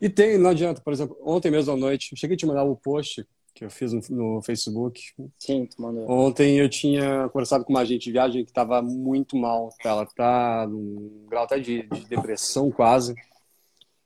E 0.00 0.08
tem, 0.08 0.38
não 0.38 0.50
adianta, 0.50 0.80
por 0.80 0.92
exemplo, 0.92 1.16
ontem 1.24 1.50
mesmo 1.50 1.72
à 1.72 1.76
noite, 1.76 2.12
eu 2.12 2.18
cheguei 2.18 2.34
a 2.34 2.38
te 2.38 2.46
mandar 2.46 2.64
o 2.64 2.72
um 2.72 2.76
post 2.76 3.26
que 3.54 3.64
eu 3.64 3.70
fiz 3.70 3.92
no, 3.92 4.00
no, 4.10 4.42
Facebook. 4.42 5.00
Sim, 5.38 5.66
tu 5.66 5.80
mandou. 5.80 6.10
Ontem 6.10 6.58
eu 6.58 6.68
tinha 6.68 7.28
conversado 7.28 7.64
com 7.64 7.72
uma 7.72 7.80
agente 7.80 8.06
de 8.06 8.12
viagem 8.12 8.44
que 8.44 8.50
estava 8.50 8.82
muito 8.82 9.36
mal. 9.36 9.68
Ela 9.84 10.02
está 10.02 10.66
num 10.68 11.24
grau 11.28 11.44
até 11.44 11.58
de, 11.60 11.82
de 11.82 12.04
depressão 12.06 12.70
quase 12.70 13.14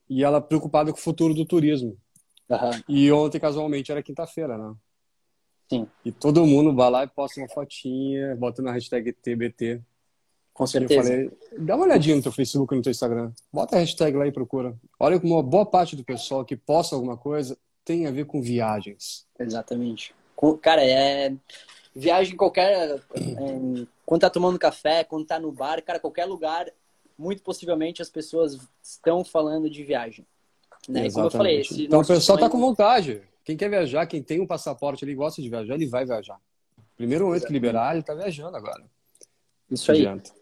e 0.08 0.22
ela 0.22 0.40
preocupada 0.40 0.92
com 0.92 0.98
o 0.98 1.00
futuro 1.00 1.32
do 1.32 1.46
turismo. 1.46 1.96
Uhum. 2.48 2.70
E 2.88 3.10
ontem, 3.10 3.40
casualmente, 3.40 3.90
era 3.90 4.02
quinta-feira, 4.02 4.56
né? 4.56 4.74
Sim. 5.68 5.86
E 6.04 6.10
todo 6.10 6.46
mundo 6.46 6.74
vai 6.74 6.90
lá 6.90 7.04
e 7.04 7.08
posta 7.08 7.40
uma 7.40 7.48
fotinha, 7.48 8.34
bota 8.36 8.62
na 8.62 8.72
hashtag 8.72 9.12
TBT. 9.12 9.80
Com 10.54 10.66
certeza. 10.66 11.12
Eu 11.12 11.30
falei, 11.30 11.38
dá 11.58 11.76
uma 11.76 11.84
olhadinha 11.84 12.16
no 12.16 12.22
teu 12.22 12.32
Facebook 12.32 12.74
e 12.74 12.76
no 12.76 12.82
teu 12.82 12.90
Instagram. 12.90 13.32
Bota 13.52 13.76
a 13.76 13.78
hashtag 13.78 14.16
lá 14.16 14.26
e 14.26 14.32
procura. 14.32 14.74
Olha 14.98 15.20
como 15.20 15.34
uma 15.34 15.42
boa 15.42 15.64
parte 15.64 15.94
do 15.94 16.02
pessoal 16.02 16.44
que 16.44 16.56
posta 16.56 16.96
alguma 16.96 17.16
coisa 17.16 17.56
tem 17.84 18.06
a 18.06 18.10
ver 18.10 18.26
com 18.26 18.42
viagens. 18.42 19.26
Exatamente. 19.38 20.14
Cara, 20.60 20.84
é 20.84 21.32
viagem 21.94 22.36
qualquer. 22.36 23.00
É, 23.14 23.86
quando 24.04 24.20
tá 24.20 24.30
tomando 24.30 24.58
café, 24.58 25.04
quando 25.04 25.26
tá 25.26 25.38
no 25.38 25.50
bar, 25.50 25.82
cara, 25.82 25.98
qualquer 25.98 26.26
lugar 26.26 26.70
muito 27.18 27.42
possivelmente 27.42 28.00
as 28.02 28.10
pessoas 28.10 28.58
estão 28.82 29.24
falando 29.24 29.70
de 29.70 29.82
viagem. 29.82 30.26
Né? 30.88 31.10
Como 31.10 31.26
eu 31.26 31.30
falei, 31.30 31.62
então 31.78 32.00
o 32.00 32.06
pessoal 32.06 32.36
está 32.36 32.48
com 32.48 32.60
vontade. 32.60 33.22
Quem 33.48 33.56
quer 33.56 33.70
viajar, 33.70 34.06
quem 34.06 34.22
tem 34.22 34.42
um 34.42 34.46
passaporte, 34.46 35.06
ele 35.06 35.14
gosta 35.14 35.40
de 35.40 35.48
viajar, 35.48 35.72
ele 35.72 35.86
vai 35.86 36.04
viajar. 36.04 36.38
Primeiro 36.94 37.24
momento 37.24 37.46
que 37.46 37.52
liberar, 37.54 37.92
ele 37.92 38.00
está 38.00 38.12
viajando 38.12 38.54
agora. 38.54 38.84
Isso 39.70 39.90
aí. 39.90 40.00
Adianta. 40.00 40.32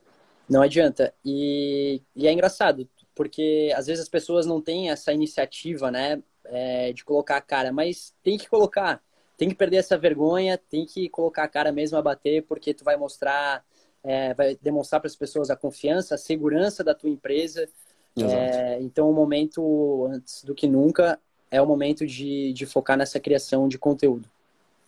Não 0.51 0.61
adianta. 0.61 1.15
E, 1.25 2.03
e, 2.17 2.27
é 2.27 2.33
engraçado, 2.33 2.89
porque 3.15 3.73
às 3.77 3.87
vezes 3.87 4.03
as 4.03 4.09
pessoas 4.09 4.45
não 4.45 4.61
têm 4.61 4.91
essa 4.91 5.13
iniciativa, 5.13 5.89
né, 5.89 6.21
é, 6.47 6.93
de 6.93 7.05
colocar 7.05 7.37
a 7.37 7.41
cara, 7.41 7.71
mas 7.73 8.13
tem 8.25 8.37
que 8.37 8.49
colocar. 8.49 9.01
Tem 9.39 9.49
que 9.49 9.55
perder 9.55 9.77
essa 9.77 9.97
vergonha, 9.97 10.59
tem 10.59 10.85
que 10.85 11.09
colocar 11.09 11.45
a 11.45 11.49
cara 11.49 11.71
mesmo 11.71 11.97
a 11.97 12.03
bater, 12.03 12.43
porque 12.43 12.75
tu 12.75 12.83
vai 12.83 12.97
mostrar 12.97 13.65
é, 14.03 14.35
vai 14.35 14.59
demonstrar 14.61 15.01
para 15.01 15.07
as 15.07 15.15
pessoas 15.15 15.49
a 15.49 15.55
confiança, 15.55 16.17
a 16.17 16.19
segurança 16.19 16.83
da 16.83 16.93
tua 16.93 17.09
empresa. 17.09 17.69
É, 18.19 18.81
então, 18.81 19.09
o 19.09 19.13
momento, 19.13 20.09
antes 20.11 20.43
do 20.43 20.57
que 20.57 20.67
nunca, 20.67 21.21
é 21.51 21.61
o 21.61 21.67
momento 21.67 22.07
de, 22.07 22.53
de 22.53 22.67
focar 22.67 22.97
nessa 22.97 23.21
criação 23.21 23.69
de 23.69 23.79
conteúdo. 23.79 24.29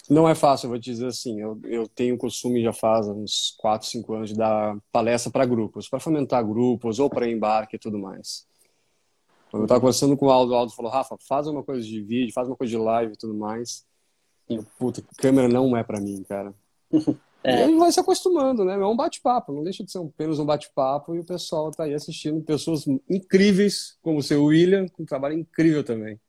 Não 0.09 0.27
é 0.27 0.35
fácil, 0.35 0.67
eu 0.67 0.71
vou 0.71 0.79
te 0.79 0.91
dizer 0.91 1.07
assim. 1.07 1.41
Eu, 1.41 1.61
eu 1.65 1.87
tenho 1.87 2.15
o 2.15 2.19
costume, 2.19 2.63
já 2.63 2.73
faz 2.73 3.07
uns 3.07 3.55
4, 3.59 3.87
5 3.87 4.15
anos, 4.15 4.31
de 4.31 4.37
dar 4.37 4.77
palestra 4.91 5.31
para 5.31 5.45
grupos, 5.45 5.89
para 5.89 6.01
fomentar 6.01 6.47
grupos 6.47 6.99
ou 6.99 7.11
para 7.11 7.29
embarque 7.29 7.77
e 7.77 7.79
tudo 7.79 7.99
mais. 7.99 8.47
Quando 9.51 9.63
eu 9.63 9.67
estava 9.67 9.81
conversando 9.81 10.17
com 10.17 10.27
o 10.27 10.31
Aldo, 10.31 10.53
o 10.53 10.57
Aldo 10.57 10.73
falou: 10.73 10.91
Rafa, 10.91 11.17
faz 11.21 11.47
uma 11.47 11.63
coisa 11.63 11.83
de 11.83 12.01
vídeo, 12.01 12.33
faz 12.33 12.49
uma 12.49 12.57
coisa 12.57 12.71
de 12.71 12.79
live 12.79 13.13
e 13.13 13.17
tudo 13.17 13.35
mais. 13.35 13.85
E 14.49 14.55
eu, 14.55 14.67
puta, 14.79 15.03
câmera 15.19 15.49
não 15.49 15.77
é 15.77 15.83
para 15.85 16.01
mim, 16.01 16.25
cara. 16.27 16.55
É. 17.45 17.61
E 17.61 17.63
ele 17.63 17.77
vai 17.77 17.93
se 17.93 18.01
acostumando, 18.01 18.65
né? 18.65 18.75
É 18.75 18.85
um 18.85 18.97
bate-papo, 18.97 19.53
não 19.53 19.63
deixa 19.63 19.85
de 19.85 19.93
ser 19.93 19.99
apenas 19.99 20.41
um 20.41 20.45
bate-papo 20.45 21.15
e 21.15 21.21
o 21.21 21.25
pessoal 21.25 21.71
tá 21.71 21.85
aí 21.85 21.95
assistindo 21.95 22.43
pessoas 22.43 22.85
incríveis, 23.09 23.97
como 24.03 24.19
o 24.19 24.23
seu 24.23 24.45
William, 24.45 24.87
com 24.89 25.05
um 25.05 25.07
trabalho 25.07 25.39
incrível 25.39 25.85
também. 25.85 26.21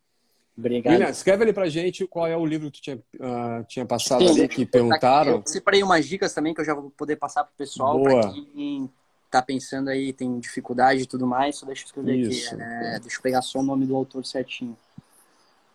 Obrigado. 0.60 0.94
William, 0.94 1.10
escreve 1.10 1.44
ali 1.44 1.54
pra 1.54 1.70
gente 1.70 2.06
qual 2.06 2.28
é 2.28 2.36
o 2.36 2.46
livro 2.46 2.70
que 2.70 2.80
tu 2.80 2.84
tinha, 2.84 2.98
uh, 2.98 3.64
tinha 3.66 3.86
passado 3.86 4.28
Sim, 4.28 4.42
ali, 4.42 4.48
que 4.50 4.66
perguntaram. 4.66 5.36
Eu 5.38 5.44
separei 5.46 5.82
umas 5.82 6.06
dicas 6.06 6.34
também 6.34 6.54
que 6.54 6.60
eu 6.60 6.66
já 6.66 6.74
vou 6.74 6.92
poder 6.92 7.16
passar 7.16 7.46
pro 7.46 7.54
pessoal, 7.58 7.98
Boa. 7.98 8.20
pra 8.20 8.32
quem 8.32 8.90
tá 9.32 9.42
pensando 9.42 9.90
aí, 9.90 10.12
tem 10.12 10.38
dificuldade 10.38 11.04
e 11.04 11.06
tudo 11.06 11.26
mais, 11.26 11.58
só 11.58 11.66
deixa 11.66 11.84
eu 11.84 11.86
escrever 11.86 12.18
Isso. 12.18 12.54
aqui. 12.54 12.62
É, 12.62 13.00
deixa 13.00 13.18
eu 13.18 13.22
pegar 13.22 13.42
só 13.42 13.60
o 13.60 13.64
nome 13.64 13.86
do 13.86 13.96
autor 13.96 14.26
certinho. 14.26 14.76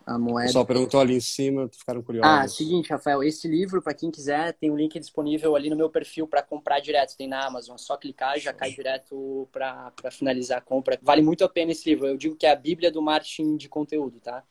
a 0.05 0.19
moeda. 0.19 0.53
Só 0.53 0.65
perguntou 0.65 1.01
ali 1.01 1.15
em 1.15 1.21
cima, 1.21 1.67
ficaram 1.73 2.03
curiosos. 2.03 2.31
Ah, 2.31 2.47
seguinte, 2.47 2.91
Rafael, 2.91 3.23
esse 3.23 3.49
livro, 3.49 3.81
para 3.81 3.95
quem 3.95 4.11
quiser, 4.11 4.53
tem 4.53 4.71
um 4.71 4.77
link 4.77 4.99
disponível 5.01 5.57
ali 5.57 5.71
no 5.71 5.77
meu 5.77 5.89
perfil 5.89 6.27
para 6.27 6.43
comprar 6.43 6.81
direto, 6.81 7.17
tem 7.17 7.27
na 7.27 7.47
Amazon. 7.47 7.77
É 7.77 7.79
só 7.79 7.97
clicar 7.97 8.39
já 8.39 8.53
cai 8.53 8.71
direto 8.71 9.49
para 9.51 10.11
finalizar 10.11 10.59
a 10.59 10.61
compra. 10.61 10.99
Vale 11.01 11.23
muito 11.23 11.43
a 11.43 11.49
pena 11.49 11.73
esse 11.73 11.89
livro. 11.89 12.07
Eu 12.07 12.19
digo 12.19 12.37
que 12.37 12.45
é 12.45 12.53
a 12.53 12.57
Bíblia 12.57 12.91
do 12.91 13.01
marketing 13.01 13.57
de 13.57 13.67
conteúdo, 13.67 14.21
tá? 14.21 14.43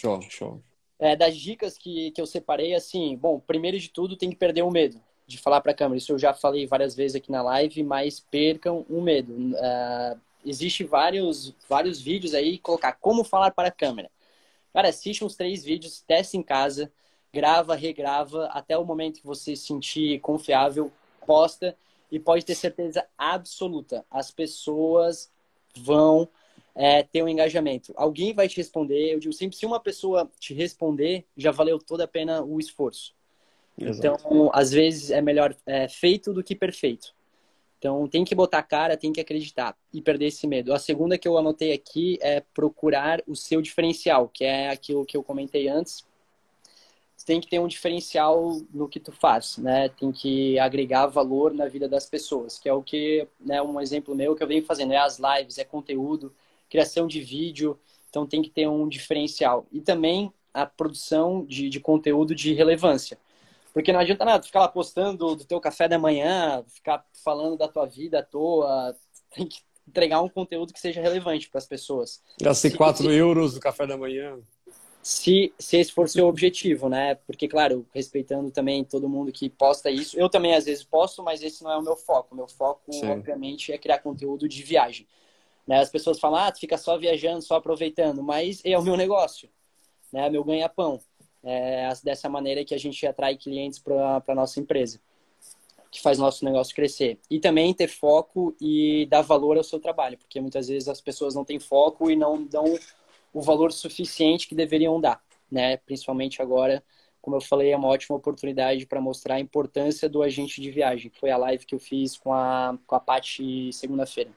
Show, 0.00 0.20
show. 0.22 0.62
É, 0.98 1.14
das 1.14 1.36
dicas 1.36 1.78
que, 1.78 2.10
que 2.10 2.20
eu 2.20 2.26
separei, 2.26 2.74
assim, 2.74 3.16
bom, 3.16 3.38
primeiro 3.38 3.78
de 3.78 3.88
tudo 3.88 4.16
tem 4.16 4.30
que 4.30 4.36
perder 4.36 4.62
o 4.62 4.70
medo 4.70 5.00
de 5.26 5.38
falar 5.38 5.60
para 5.60 5.72
a 5.72 5.74
câmera. 5.74 5.98
Isso 5.98 6.12
eu 6.12 6.18
já 6.18 6.34
falei 6.34 6.66
várias 6.66 6.94
vezes 6.94 7.14
aqui 7.14 7.30
na 7.30 7.42
live, 7.42 7.82
mas 7.82 8.18
percam 8.18 8.84
o 8.90 9.00
medo. 9.00 9.32
Uh, 9.32 10.20
existe 10.44 10.82
vários, 10.84 11.54
vários 11.68 12.00
vídeos 12.00 12.34
aí, 12.34 12.58
colocar 12.58 12.92
como 12.94 13.24
falar 13.24 13.52
para 13.52 13.68
a 13.68 13.72
câmera. 13.72 14.10
Cara, 14.72 14.88
assiste 14.88 15.24
uns 15.24 15.36
três 15.36 15.64
vídeos, 15.64 16.02
teste 16.06 16.36
em 16.36 16.42
casa, 16.42 16.92
grava, 17.32 17.76
regrava, 17.76 18.46
até 18.46 18.76
o 18.76 18.84
momento 18.84 19.20
que 19.20 19.26
você 19.26 19.54
se 19.54 19.66
sentir 19.66 20.20
confiável, 20.20 20.92
posta 21.24 21.76
e 22.10 22.18
pode 22.18 22.44
ter 22.44 22.54
certeza 22.54 23.06
absoluta, 23.16 24.04
as 24.10 24.30
pessoas 24.30 25.30
vão 25.76 26.28
é, 26.74 27.02
ter 27.02 27.22
um 27.22 27.28
engajamento. 27.28 27.92
Alguém 27.96 28.34
vai 28.34 28.48
te 28.48 28.56
responder. 28.56 29.12
Eu 29.12 29.20
digo 29.20 29.32
sempre, 29.32 29.56
se 29.56 29.64
uma 29.64 29.78
pessoa 29.78 30.30
te 30.38 30.52
responder, 30.52 31.24
já 31.36 31.50
valeu 31.50 31.78
toda 31.78 32.04
a 32.04 32.08
pena 32.08 32.42
o 32.42 32.58
esforço. 32.58 33.14
Exato. 33.78 34.26
Então, 34.26 34.50
às 34.52 34.70
vezes 34.72 35.10
é 35.10 35.20
melhor 35.20 35.54
é, 35.66 35.88
feito 35.88 36.32
do 36.32 36.42
que 36.42 36.54
perfeito. 36.54 37.14
Então, 37.78 38.08
tem 38.08 38.24
que 38.24 38.34
botar 38.34 38.60
a 38.60 38.62
cara, 38.62 38.96
tem 38.96 39.12
que 39.12 39.20
acreditar 39.20 39.76
e 39.92 40.00
perder 40.00 40.28
esse 40.28 40.46
medo. 40.46 40.72
A 40.72 40.78
segunda 40.78 41.18
que 41.18 41.28
eu 41.28 41.36
anotei 41.36 41.72
aqui 41.72 42.18
é 42.22 42.40
procurar 42.40 43.22
o 43.26 43.36
seu 43.36 43.60
diferencial, 43.60 44.28
que 44.28 44.44
é 44.44 44.70
aquilo 44.70 45.04
que 45.04 45.16
eu 45.16 45.22
comentei 45.22 45.68
antes. 45.68 46.04
Você 47.14 47.26
tem 47.26 47.40
que 47.40 47.48
ter 47.48 47.58
um 47.58 47.68
diferencial 47.68 48.60
no 48.72 48.88
que 48.88 48.98
tu 48.98 49.12
faz, 49.12 49.58
né? 49.58 49.90
Tem 49.90 50.10
que 50.10 50.58
agregar 50.58 51.06
valor 51.08 51.52
na 51.52 51.66
vida 51.68 51.86
das 51.86 52.06
pessoas, 52.06 52.58
que 52.58 52.68
é 52.68 52.72
o 52.72 52.82
que, 52.82 53.28
né, 53.38 53.60
um 53.60 53.80
exemplo 53.80 54.14
meu 54.14 54.34
que 54.34 54.42
eu 54.42 54.48
venho 54.48 54.64
fazendo, 54.64 54.92
é 54.92 54.96
as 54.96 55.18
lives, 55.18 55.58
é 55.58 55.64
conteúdo, 55.64 56.34
criação 56.74 57.06
de 57.06 57.20
vídeo, 57.20 57.78
então 58.10 58.26
tem 58.26 58.42
que 58.42 58.50
ter 58.50 58.66
um 58.68 58.88
diferencial. 58.88 59.64
E 59.70 59.80
também 59.80 60.32
a 60.52 60.66
produção 60.66 61.46
de, 61.46 61.68
de 61.68 61.78
conteúdo 61.78 62.34
de 62.34 62.52
relevância. 62.52 63.16
Porque 63.72 63.92
não 63.92 64.00
adianta 64.00 64.24
nada 64.24 64.42
ficar 64.42 64.58
lá 64.58 64.68
postando 64.68 65.36
do 65.36 65.44
teu 65.44 65.60
café 65.60 65.86
da 65.86 66.00
manhã, 66.00 66.64
ficar 66.66 67.06
falando 67.22 67.56
da 67.56 67.68
tua 67.68 67.86
vida 67.86 68.18
à 68.18 68.22
toa. 68.24 68.96
Tem 69.30 69.46
que 69.46 69.58
entregar 69.86 70.20
um 70.20 70.28
conteúdo 70.28 70.72
que 70.72 70.80
seja 70.80 71.00
relevante 71.00 71.48
para 71.48 71.58
as 71.58 71.66
pessoas. 71.66 72.20
Gastei 72.40 72.72
4 72.72 73.08
euros 73.12 73.54
do 73.54 73.60
café 73.60 73.86
da 73.86 73.96
manhã. 73.96 74.36
Se, 75.00 75.52
se 75.56 75.76
esse 75.76 75.92
for 75.92 76.08
seu 76.08 76.26
objetivo, 76.26 76.88
né? 76.88 77.14
Porque, 77.14 77.46
claro, 77.46 77.86
respeitando 77.94 78.50
também 78.50 78.82
todo 78.82 79.08
mundo 79.08 79.30
que 79.30 79.48
posta 79.48 79.92
isso. 79.92 80.18
Eu 80.18 80.28
também, 80.28 80.56
às 80.56 80.64
vezes, 80.64 80.82
posto, 80.82 81.22
mas 81.22 81.40
esse 81.40 81.62
não 81.62 81.70
é 81.70 81.76
o 81.76 81.82
meu 81.82 81.94
foco. 81.94 82.34
O 82.34 82.36
meu 82.36 82.48
foco, 82.48 82.92
Sim. 82.92 83.10
obviamente, 83.10 83.70
é 83.70 83.78
criar 83.78 83.98
conteúdo 83.98 84.48
de 84.48 84.62
viagem. 84.62 85.06
Né? 85.66 85.80
As 85.80 85.90
pessoas 85.90 86.18
falam, 86.18 86.40
ah, 86.40 86.52
tu 86.52 86.60
fica 86.60 86.76
só 86.76 86.98
viajando, 86.98 87.42
só 87.42 87.56
aproveitando. 87.56 88.22
Mas 88.22 88.60
é 88.64 88.76
o 88.78 88.82
meu 88.82 88.96
negócio, 88.96 89.48
né? 90.12 90.28
Meu 90.28 90.44
ganha-pão 90.44 91.00
é 91.42 91.90
dessa 92.02 92.28
maneira 92.28 92.64
que 92.64 92.74
a 92.74 92.78
gente 92.78 93.06
atrai 93.06 93.36
clientes 93.36 93.78
para 93.78 94.22
a 94.26 94.34
nossa 94.34 94.58
empresa, 94.58 94.98
que 95.90 96.00
faz 96.00 96.18
nosso 96.18 96.44
negócio 96.44 96.74
crescer. 96.74 97.18
E 97.30 97.38
também 97.38 97.74
ter 97.74 97.88
foco 97.88 98.56
e 98.60 99.06
dar 99.10 99.22
valor 99.22 99.56
ao 99.56 99.64
seu 99.64 99.78
trabalho, 99.78 100.18
porque 100.18 100.40
muitas 100.40 100.68
vezes 100.68 100.88
as 100.88 101.00
pessoas 101.00 101.34
não 101.34 101.44
têm 101.44 101.60
foco 101.60 102.10
e 102.10 102.16
não 102.16 102.42
dão 102.44 102.64
o 103.32 103.42
valor 103.42 103.72
suficiente 103.72 104.48
que 104.48 104.54
deveriam 104.54 105.00
dar, 105.00 105.22
né? 105.50 105.76
Principalmente 105.78 106.40
agora, 106.40 106.82
como 107.20 107.36
eu 107.36 107.40
falei, 107.40 107.72
é 107.72 107.76
uma 107.76 107.88
ótima 107.88 108.16
oportunidade 108.16 108.86
para 108.86 109.00
mostrar 109.00 109.36
a 109.36 109.40
importância 109.40 110.08
do 110.08 110.22
agente 110.22 110.60
de 110.60 110.70
viagem, 110.70 111.10
que 111.10 111.18
foi 111.18 111.30
a 111.30 111.36
live 111.36 111.66
que 111.66 111.74
eu 111.74 111.80
fiz 111.80 112.16
com 112.16 112.32
a, 112.32 112.78
com 112.86 112.94
a 112.94 113.00
Paty 113.00 113.72
segunda-feira. 113.72 114.30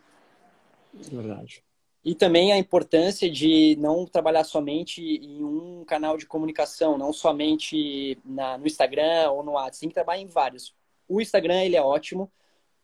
Verdade. 1.11 1.63
E 2.03 2.15
também 2.15 2.53
a 2.53 2.57
importância 2.57 3.29
de 3.29 3.75
não 3.79 4.05
trabalhar 4.05 4.43
somente 4.43 5.01
em 5.01 5.43
um 5.43 5.83
canal 5.83 6.17
de 6.17 6.25
comunicação, 6.25 6.97
não 6.97 7.11
somente 7.11 8.17
na, 8.23 8.57
no 8.57 8.65
Instagram 8.65 9.29
ou 9.31 9.43
no 9.43 9.51
WhatsApp, 9.53 9.79
tem 9.79 9.89
que 9.89 9.95
trabalhar 9.95 10.21
em 10.21 10.27
vários. 10.27 10.73
O 11.07 11.19
Instagram, 11.19 11.63
ele 11.63 11.75
é 11.75 11.81
ótimo, 11.81 12.31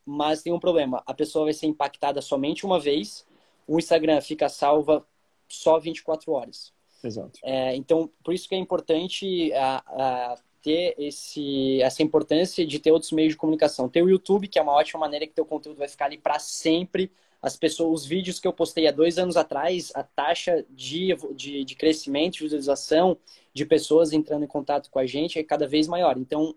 mas 0.06 0.42
tem 0.42 0.52
um 0.52 0.60
problema. 0.60 1.02
A 1.06 1.14
pessoa 1.14 1.46
vai 1.46 1.54
ser 1.54 1.68
impactada 1.68 2.22
somente 2.22 2.66
uma 2.66 2.80
vez, 2.80 3.26
o 3.68 3.80
Instagram 3.80 4.20
fica 4.20 4.50
salva 4.50 5.06
só 5.48 5.80
24 5.80 6.32
horas. 6.32 6.74
Exato. 7.04 7.40
É, 7.44 7.76
então, 7.76 8.10
por 8.24 8.34
isso 8.34 8.48
que 8.48 8.56
é 8.56 8.58
importante 8.58 9.54
a, 9.54 9.84
a 9.88 10.36
ter 10.62 10.96
esse, 10.98 11.82
essa 11.82 12.02
importância 12.02 12.66
de 12.66 12.80
ter 12.80 12.92
outros 12.92 13.12
meios 13.12 13.34
de 13.34 13.38
comunicação. 13.38 13.90
Ter 13.90 14.02
o 14.02 14.10
YouTube, 14.10 14.48
que 14.48 14.58
é 14.58 14.62
uma 14.62 14.72
ótima 14.72 15.02
maneira 15.02 15.28
que 15.28 15.34
teu 15.34 15.46
conteúdo 15.46 15.78
vai 15.78 15.88
ficar 15.88 16.06
ali 16.06 16.18
para 16.18 16.40
sempre, 16.40 17.12
as 17.44 17.58
pessoas, 17.58 18.02
os 18.02 18.06
vídeos 18.06 18.40
que 18.40 18.48
eu 18.48 18.54
postei 18.54 18.88
há 18.88 18.92
dois 18.92 19.18
anos 19.20 19.36
atrás, 19.36 19.92
a 19.94 20.02
taxa 20.02 20.66
de, 20.70 21.14
de, 21.36 21.66
de 21.66 21.76
crescimento, 21.76 22.36
de 22.36 22.44
visualização 22.44 23.18
de 23.54 23.66
pessoas 23.66 24.14
entrando 24.14 24.46
em 24.46 24.48
contato 24.48 24.90
com 24.90 24.98
a 24.98 25.06
gente 25.06 25.38
é 25.38 25.44
cada 25.44 25.68
vez 25.68 25.86
maior. 25.86 26.18
Então, 26.18 26.56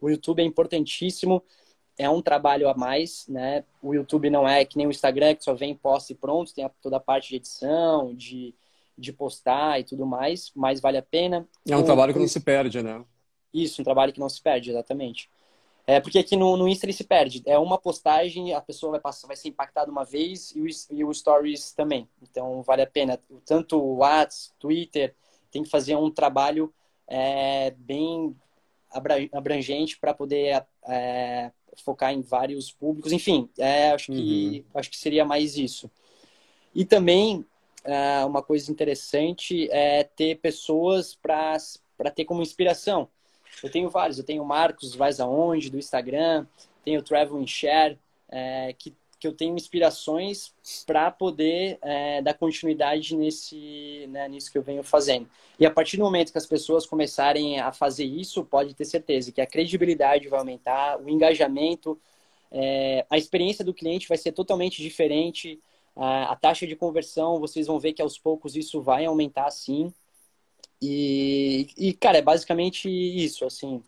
o 0.00 0.08
YouTube 0.08 0.40
é 0.40 0.44
importantíssimo, 0.44 1.42
é 1.98 2.08
um 2.08 2.22
trabalho 2.22 2.68
a 2.68 2.74
mais, 2.74 3.26
né? 3.26 3.64
O 3.82 3.92
YouTube 3.92 4.30
não 4.30 4.48
é 4.48 4.64
que 4.64 4.78
nem 4.78 4.86
o 4.86 4.90
Instagram, 4.90 5.34
que 5.34 5.42
só 5.42 5.54
vem, 5.54 5.74
posta 5.74 6.12
e 6.12 6.14
pronto, 6.14 6.54
tem 6.54 6.70
toda 6.80 6.98
a 6.98 7.00
parte 7.00 7.30
de 7.30 7.36
edição, 7.36 8.14
de, 8.14 8.54
de 8.96 9.12
postar 9.12 9.80
e 9.80 9.84
tudo 9.84 10.06
mais, 10.06 10.52
mas 10.54 10.80
vale 10.80 10.98
a 10.98 11.02
pena. 11.02 11.48
É 11.68 11.76
um 11.76 11.80
o, 11.80 11.84
trabalho 11.84 12.12
que 12.12 12.20
não 12.20 12.28
se 12.28 12.38
perde, 12.38 12.80
né? 12.80 13.04
Isso, 13.52 13.82
um 13.82 13.84
trabalho 13.84 14.12
que 14.12 14.20
não 14.20 14.28
se 14.28 14.40
perde, 14.40 14.70
exatamente. 14.70 15.28
É 15.90 16.00
porque 16.00 16.18
aqui 16.18 16.36
no, 16.36 16.54
no 16.54 16.68
Insta 16.68 16.84
ele 16.84 16.92
se 16.92 17.02
perde. 17.02 17.42
É 17.46 17.58
uma 17.58 17.78
postagem, 17.78 18.52
a 18.52 18.60
pessoa 18.60 18.90
vai 18.90 19.00
passar, 19.00 19.26
vai 19.26 19.36
ser 19.36 19.48
impactada 19.48 19.90
uma 19.90 20.04
vez 20.04 20.54
e 20.54 20.60
o, 20.60 20.66
e 20.90 21.02
o 21.02 21.14
Stories 21.14 21.72
também. 21.72 22.06
Então 22.20 22.60
vale 22.60 22.82
a 22.82 22.86
pena. 22.86 23.18
Tanto 23.46 23.78
o 23.78 23.96
WhatsApp, 23.96 24.54
Twitter, 24.58 25.14
tem 25.50 25.62
que 25.62 25.70
fazer 25.70 25.96
um 25.96 26.10
trabalho 26.10 26.70
é, 27.06 27.70
bem 27.70 28.36
abrangente 29.32 29.98
para 29.98 30.12
poder 30.12 30.62
é, 30.86 31.50
focar 31.82 32.12
em 32.12 32.20
vários 32.20 32.70
públicos. 32.70 33.10
Enfim, 33.10 33.48
é, 33.56 33.92
acho, 33.92 34.12
que, 34.12 34.66
uhum. 34.74 34.78
acho 34.78 34.90
que 34.90 34.98
seria 34.98 35.24
mais 35.24 35.56
isso. 35.56 35.90
E 36.74 36.84
também 36.84 37.46
é, 37.82 38.26
uma 38.26 38.42
coisa 38.42 38.70
interessante 38.70 39.66
é 39.70 40.04
ter 40.04 40.38
pessoas 40.38 41.14
para 41.14 42.10
ter 42.14 42.26
como 42.26 42.42
inspiração. 42.42 43.08
Eu 43.62 43.70
tenho 43.70 43.88
vários, 43.88 44.18
eu 44.18 44.24
tenho 44.24 44.44
Marcos 44.44 44.94
Vais 44.94 45.20
Aonde, 45.20 45.70
do 45.70 45.78
Instagram, 45.78 46.46
tenho 46.84 47.02
Travel 47.02 47.36
and 47.38 47.46
Share, 47.46 47.98
é, 48.28 48.74
que, 48.78 48.94
que 49.18 49.26
eu 49.26 49.32
tenho 49.32 49.54
inspirações 49.54 50.54
para 50.86 51.10
poder 51.10 51.78
é, 51.82 52.22
dar 52.22 52.34
continuidade 52.34 53.16
nesse, 53.16 54.06
né, 54.08 54.28
nisso 54.28 54.50
que 54.50 54.58
eu 54.58 54.62
venho 54.62 54.82
fazendo. 54.82 55.28
E 55.58 55.66
a 55.66 55.70
partir 55.70 55.96
do 55.96 56.04
momento 56.04 56.32
que 56.32 56.38
as 56.38 56.46
pessoas 56.46 56.86
começarem 56.86 57.58
a 57.58 57.72
fazer 57.72 58.04
isso, 58.04 58.44
pode 58.44 58.74
ter 58.74 58.84
certeza 58.84 59.32
que 59.32 59.40
a 59.40 59.46
credibilidade 59.46 60.28
vai 60.28 60.38
aumentar, 60.38 61.00
o 61.00 61.08
engajamento, 61.08 61.98
é, 62.50 63.04
a 63.10 63.18
experiência 63.18 63.64
do 63.64 63.74
cliente 63.74 64.08
vai 64.08 64.16
ser 64.16 64.32
totalmente 64.32 64.80
diferente, 64.80 65.60
a, 65.96 66.32
a 66.32 66.36
taxa 66.36 66.66
de 66.66 66.76
conversão, 66.76 67.40
vocês 67.40 67.66
vão 67.66 67.80
ver 67.80 67.92
que 67.92 68.00
aos 68.00 68.16
poucos 68.16 68.54
isso 68.54 68.80
vai 68.80 69.04
aumentar 69.04 69.50
sim. 69.50 69.92
E, 70.80 71.68
e 71.76 71.92
cara, 71.92 72.18
é 72.18 72.22
basicamente 72.22 72.88
isso, 72.88 73.44
assim. 73.44 73.82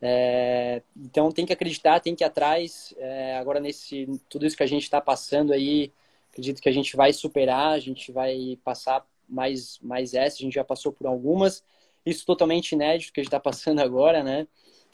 É, 0.00 0.82
então 0.96 1.30
tem 1.30 1.46
que 1.46 1.52
acreditar, 1.52 2.00
tem 2.00 2.14
que 2.14 2.24
ir 2.24 2.26
atrás. 2.26 2.92
É, 2.98 3.36
agora, 3.36 3.60
nesse 3.60 4.06
tudo 4.28 4.46
isso 4.46 4.56
que 4.56 4.62
a 4.62 4.66
gente 4.66 4.82
está 4.82 5.00
passando 5.00 5.52
aí, 5.52 5.92
acredito 6.30 6.60
que 6.60 6.68
a 6.68 6.72
gente 6.72 6.96
vai 6.96 7.12
superar, 7.12 7.72
a 7.72 7.78
gente 7.78 8.10
vai 8.10 8.58
passar 8.64 9.06
mais, 9.28 9.78
mais 9.80 10.14
essa, 10.14 10.36
a 10.36 10.42
gente 10.42 10.54
já 10.54 10.64
passou 10.64 10.92
por 10.92 11.06
algumas. 11.06 11.62
Isso 12.04 12.26
totalmente 12.26 12.72
inédito 12.72 13.12
que 13.12 13.20
a 13.20 13.22
gente 13.22 13.28
está 13.28 13.40
passando 13.40 13.80
agora, 13.80 14.24
né? 14.24 14.46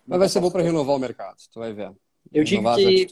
Mas 0.07 0.19
vai 0.19 0.29
ser 0.29 0.41
bom 0.41 0.51
para 0.51 0.62
renovar 0.62 0.97
o 0.97 0.99
mercado, 0.99 1.37
tu 1.53 1.59
vai 1.59 1.73
ver. 1.73 1.93
Eu 2.33 2.45
digo 2.45 2.62
que 2.75 3.07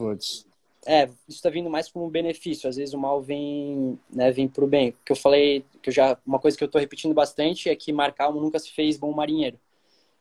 é, 0.87 1.05
isso 1.29 1.39
está 1.39 1.51
vindo 1.51 1.69
mais 1.69 1.89
como 1.89 2.07
um 2.07 2.11
benefício. 2.11 2.69
Às 2.69 2.77
vezes 2.77 2.95
o 2.95 2.99
mal 2.99 3.21
vem, 3.21 3.99
né, 4.09 4.31
vem 4.31 4.47
para 4.47 4.65
o 4.65 4.69
bem. 4.69 4.95
Que 5.05 5.13
eu 5.13 5.17
falei, 5.17 5.65
que 5.83 5.91
eu 5.91 5.93
já, 5.93 6.17
uma 6.25 6.39
coisa 6.39 6.57
que 6.57 6.63
eu 6.63 6.67
estou 6.67 6.81
repetindo 6.81 7.13
bastante 7.13 7.69
é 7.69 7.75
que 7.75 7.93
marcar 7.93 8.33
nunca 8.33 8.59
se 8.59 8.71
fez 8.71 8.97
bom 8.97 9.13
marinheiro. 9.13 9.59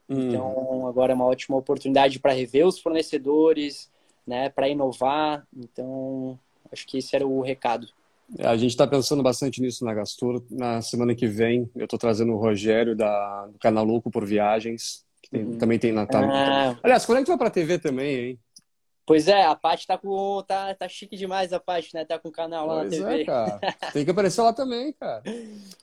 Hum. 0.09 0.29
Então 0.29 0.87
agora 0.87 1.13
é 1.13 1.15
uma 1.15 1.25
ótima 1.25 1.55
oportunidade 1.55 2.19
para 2.19 2.33
rever 2.33 2.65
os 2.65 2.79
fornecedores, 2.79 3.91
né, 4.25 4.49
para 4.49 4.67
inovar. 4.67 5.45
Então 5.55 6.37
acho 6.71 6.87
que 6.87 6.97
esse 6.97 7.15
era 7.15 7.25
o 7.25 7.41
recado. 7.41 7.87
A 8.39 8.57
gente 8.57 8.71
está 8.71 8.87
pensando 8.87 9.21
bastante 9.21 9.61
nisso 9.61 9.85
na 9.85 9.93
Gastur. 9.93 10.43
Na 10.49 10.81
semana 10.81 11.13
que 11.13 11.27
vem 11.27 11.69
eu 11.75 11.85
estou 11.85 11.99
trazendo 11.99 12.33
o 12.33 12.37
Rogério 12.37 12.95
da, 12.95 13.45
do 13.47 13.59
canal 13.59 13.85
Louco 13.85 14.09
por 14.09 14.25
Viagens, 14.25 15.05
que 15.21 15.29
tem, 15.29 15.43
uhum. 15.43 15.57
também 15.59 15.77
tem 15.77 15.91
Natal. 15.91 16.23
Ah. 16.23 16.75
Aliás, 16.81 17.05
quando 17.05 17.19
é 17.19 17.21
que 17.21 17.27
vai 17.27 17.37
para 17.37 17.49
a 17.49 17.51
TV 17.51 17.77
também, 17.77 18.19
hein? 18.19 18.39
Pois 19.05 19.27
é, 19.27 19.43
a 19.43 19.55
Paty 19.55 19.85
tá 19.85 19.97
com. 19.97 20.41
Tá, 20.47 20.73
tá 20.73 20.89
chique 20.89 21.15
demais 21.15 21.53
a 21.53 21.59
Paty, 21.59 21.93
né? 21.93 22.03
Tá 22.03 22.17
com 22.17 22.29
o 22.29 22.31
canal 22.31 22.65
lá 22.65 22.79
pois 22.81 22.99
na 22.99 23.07
TV. 23.07 23.21
É, 23.21 23.25
cara. 23.25 23.59
Tem 23.93 24.03
que 24.03 24.11
aparecer 24.11 24.41
lá 24.41 24.51
também, 24.51 24.91
cara. 24.93 25.21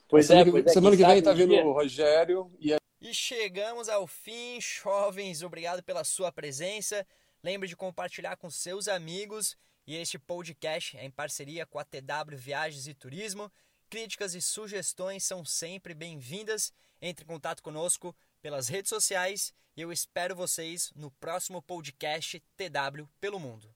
Pois 0.08 0.26
semana 0.26 0.42
é, 0.42 0.44
que, 0.44 0.50
pois 0.50 0.66
é. 0.66 0.68
Semana 0.70 0.96
que 0.96 1.06
vem 1.06 1.22
tá 1.22 1.32
vindo 1.32 1.54
o 1.54 1.72
Rogério 1.72 2.50
e 2.58 2.74
E 3.00 3.14
chegamos 3.14 3.88
ao 3.88 4.08
fim, 4.08 4.58
jovens. 4.60 5.42
Obrigado 5.42 5.84
pela 5.84 6.02
sua 6.02 6.32
presença. 6.32 7.06
Lembre 7.44 7.68
de 7.68 7.76
compartilhar 7.76 8.36
com 8.36 8.50
seus 8.50 8.88
amigos. 8.88 9.56
E 9.86 9.96
este 9.96 10.18
podcast 10.18 10.96
é 10.96 11.04
em 11.04 11.10
parceria 11.10 11.64
com 11.64 11.78
a 11.78 11.84
TW 11.84 12.36
Viagens 12.36 12.88
e 12.88 12.94
Turismo. 12.94 13.50
Críticas 13.88 14.34
e 14.34 14.42
sugestões 14.42 15.22
são 15.22 15.44
sempre 15.44 15.94
bem-vindas. 15.94 16.72
Entre 17.00 17.24
em 17.24 17.26
contato 17.26 17.62
conosco 17.62 18.16
pelas 18.43 18.68
redes 18.68 18.90
sociais 18.90 19.55
e 19.76 19.80
eu 19.80 19.90
espero 19.90 20.34
vocês 20.34 20.93
no 20.95 21.11
próximo 21.12 21.62
podcast 21.62 22.43
TW 22.57 23.09
pelo 23.20 23.40
Mundo. 23.40 23.74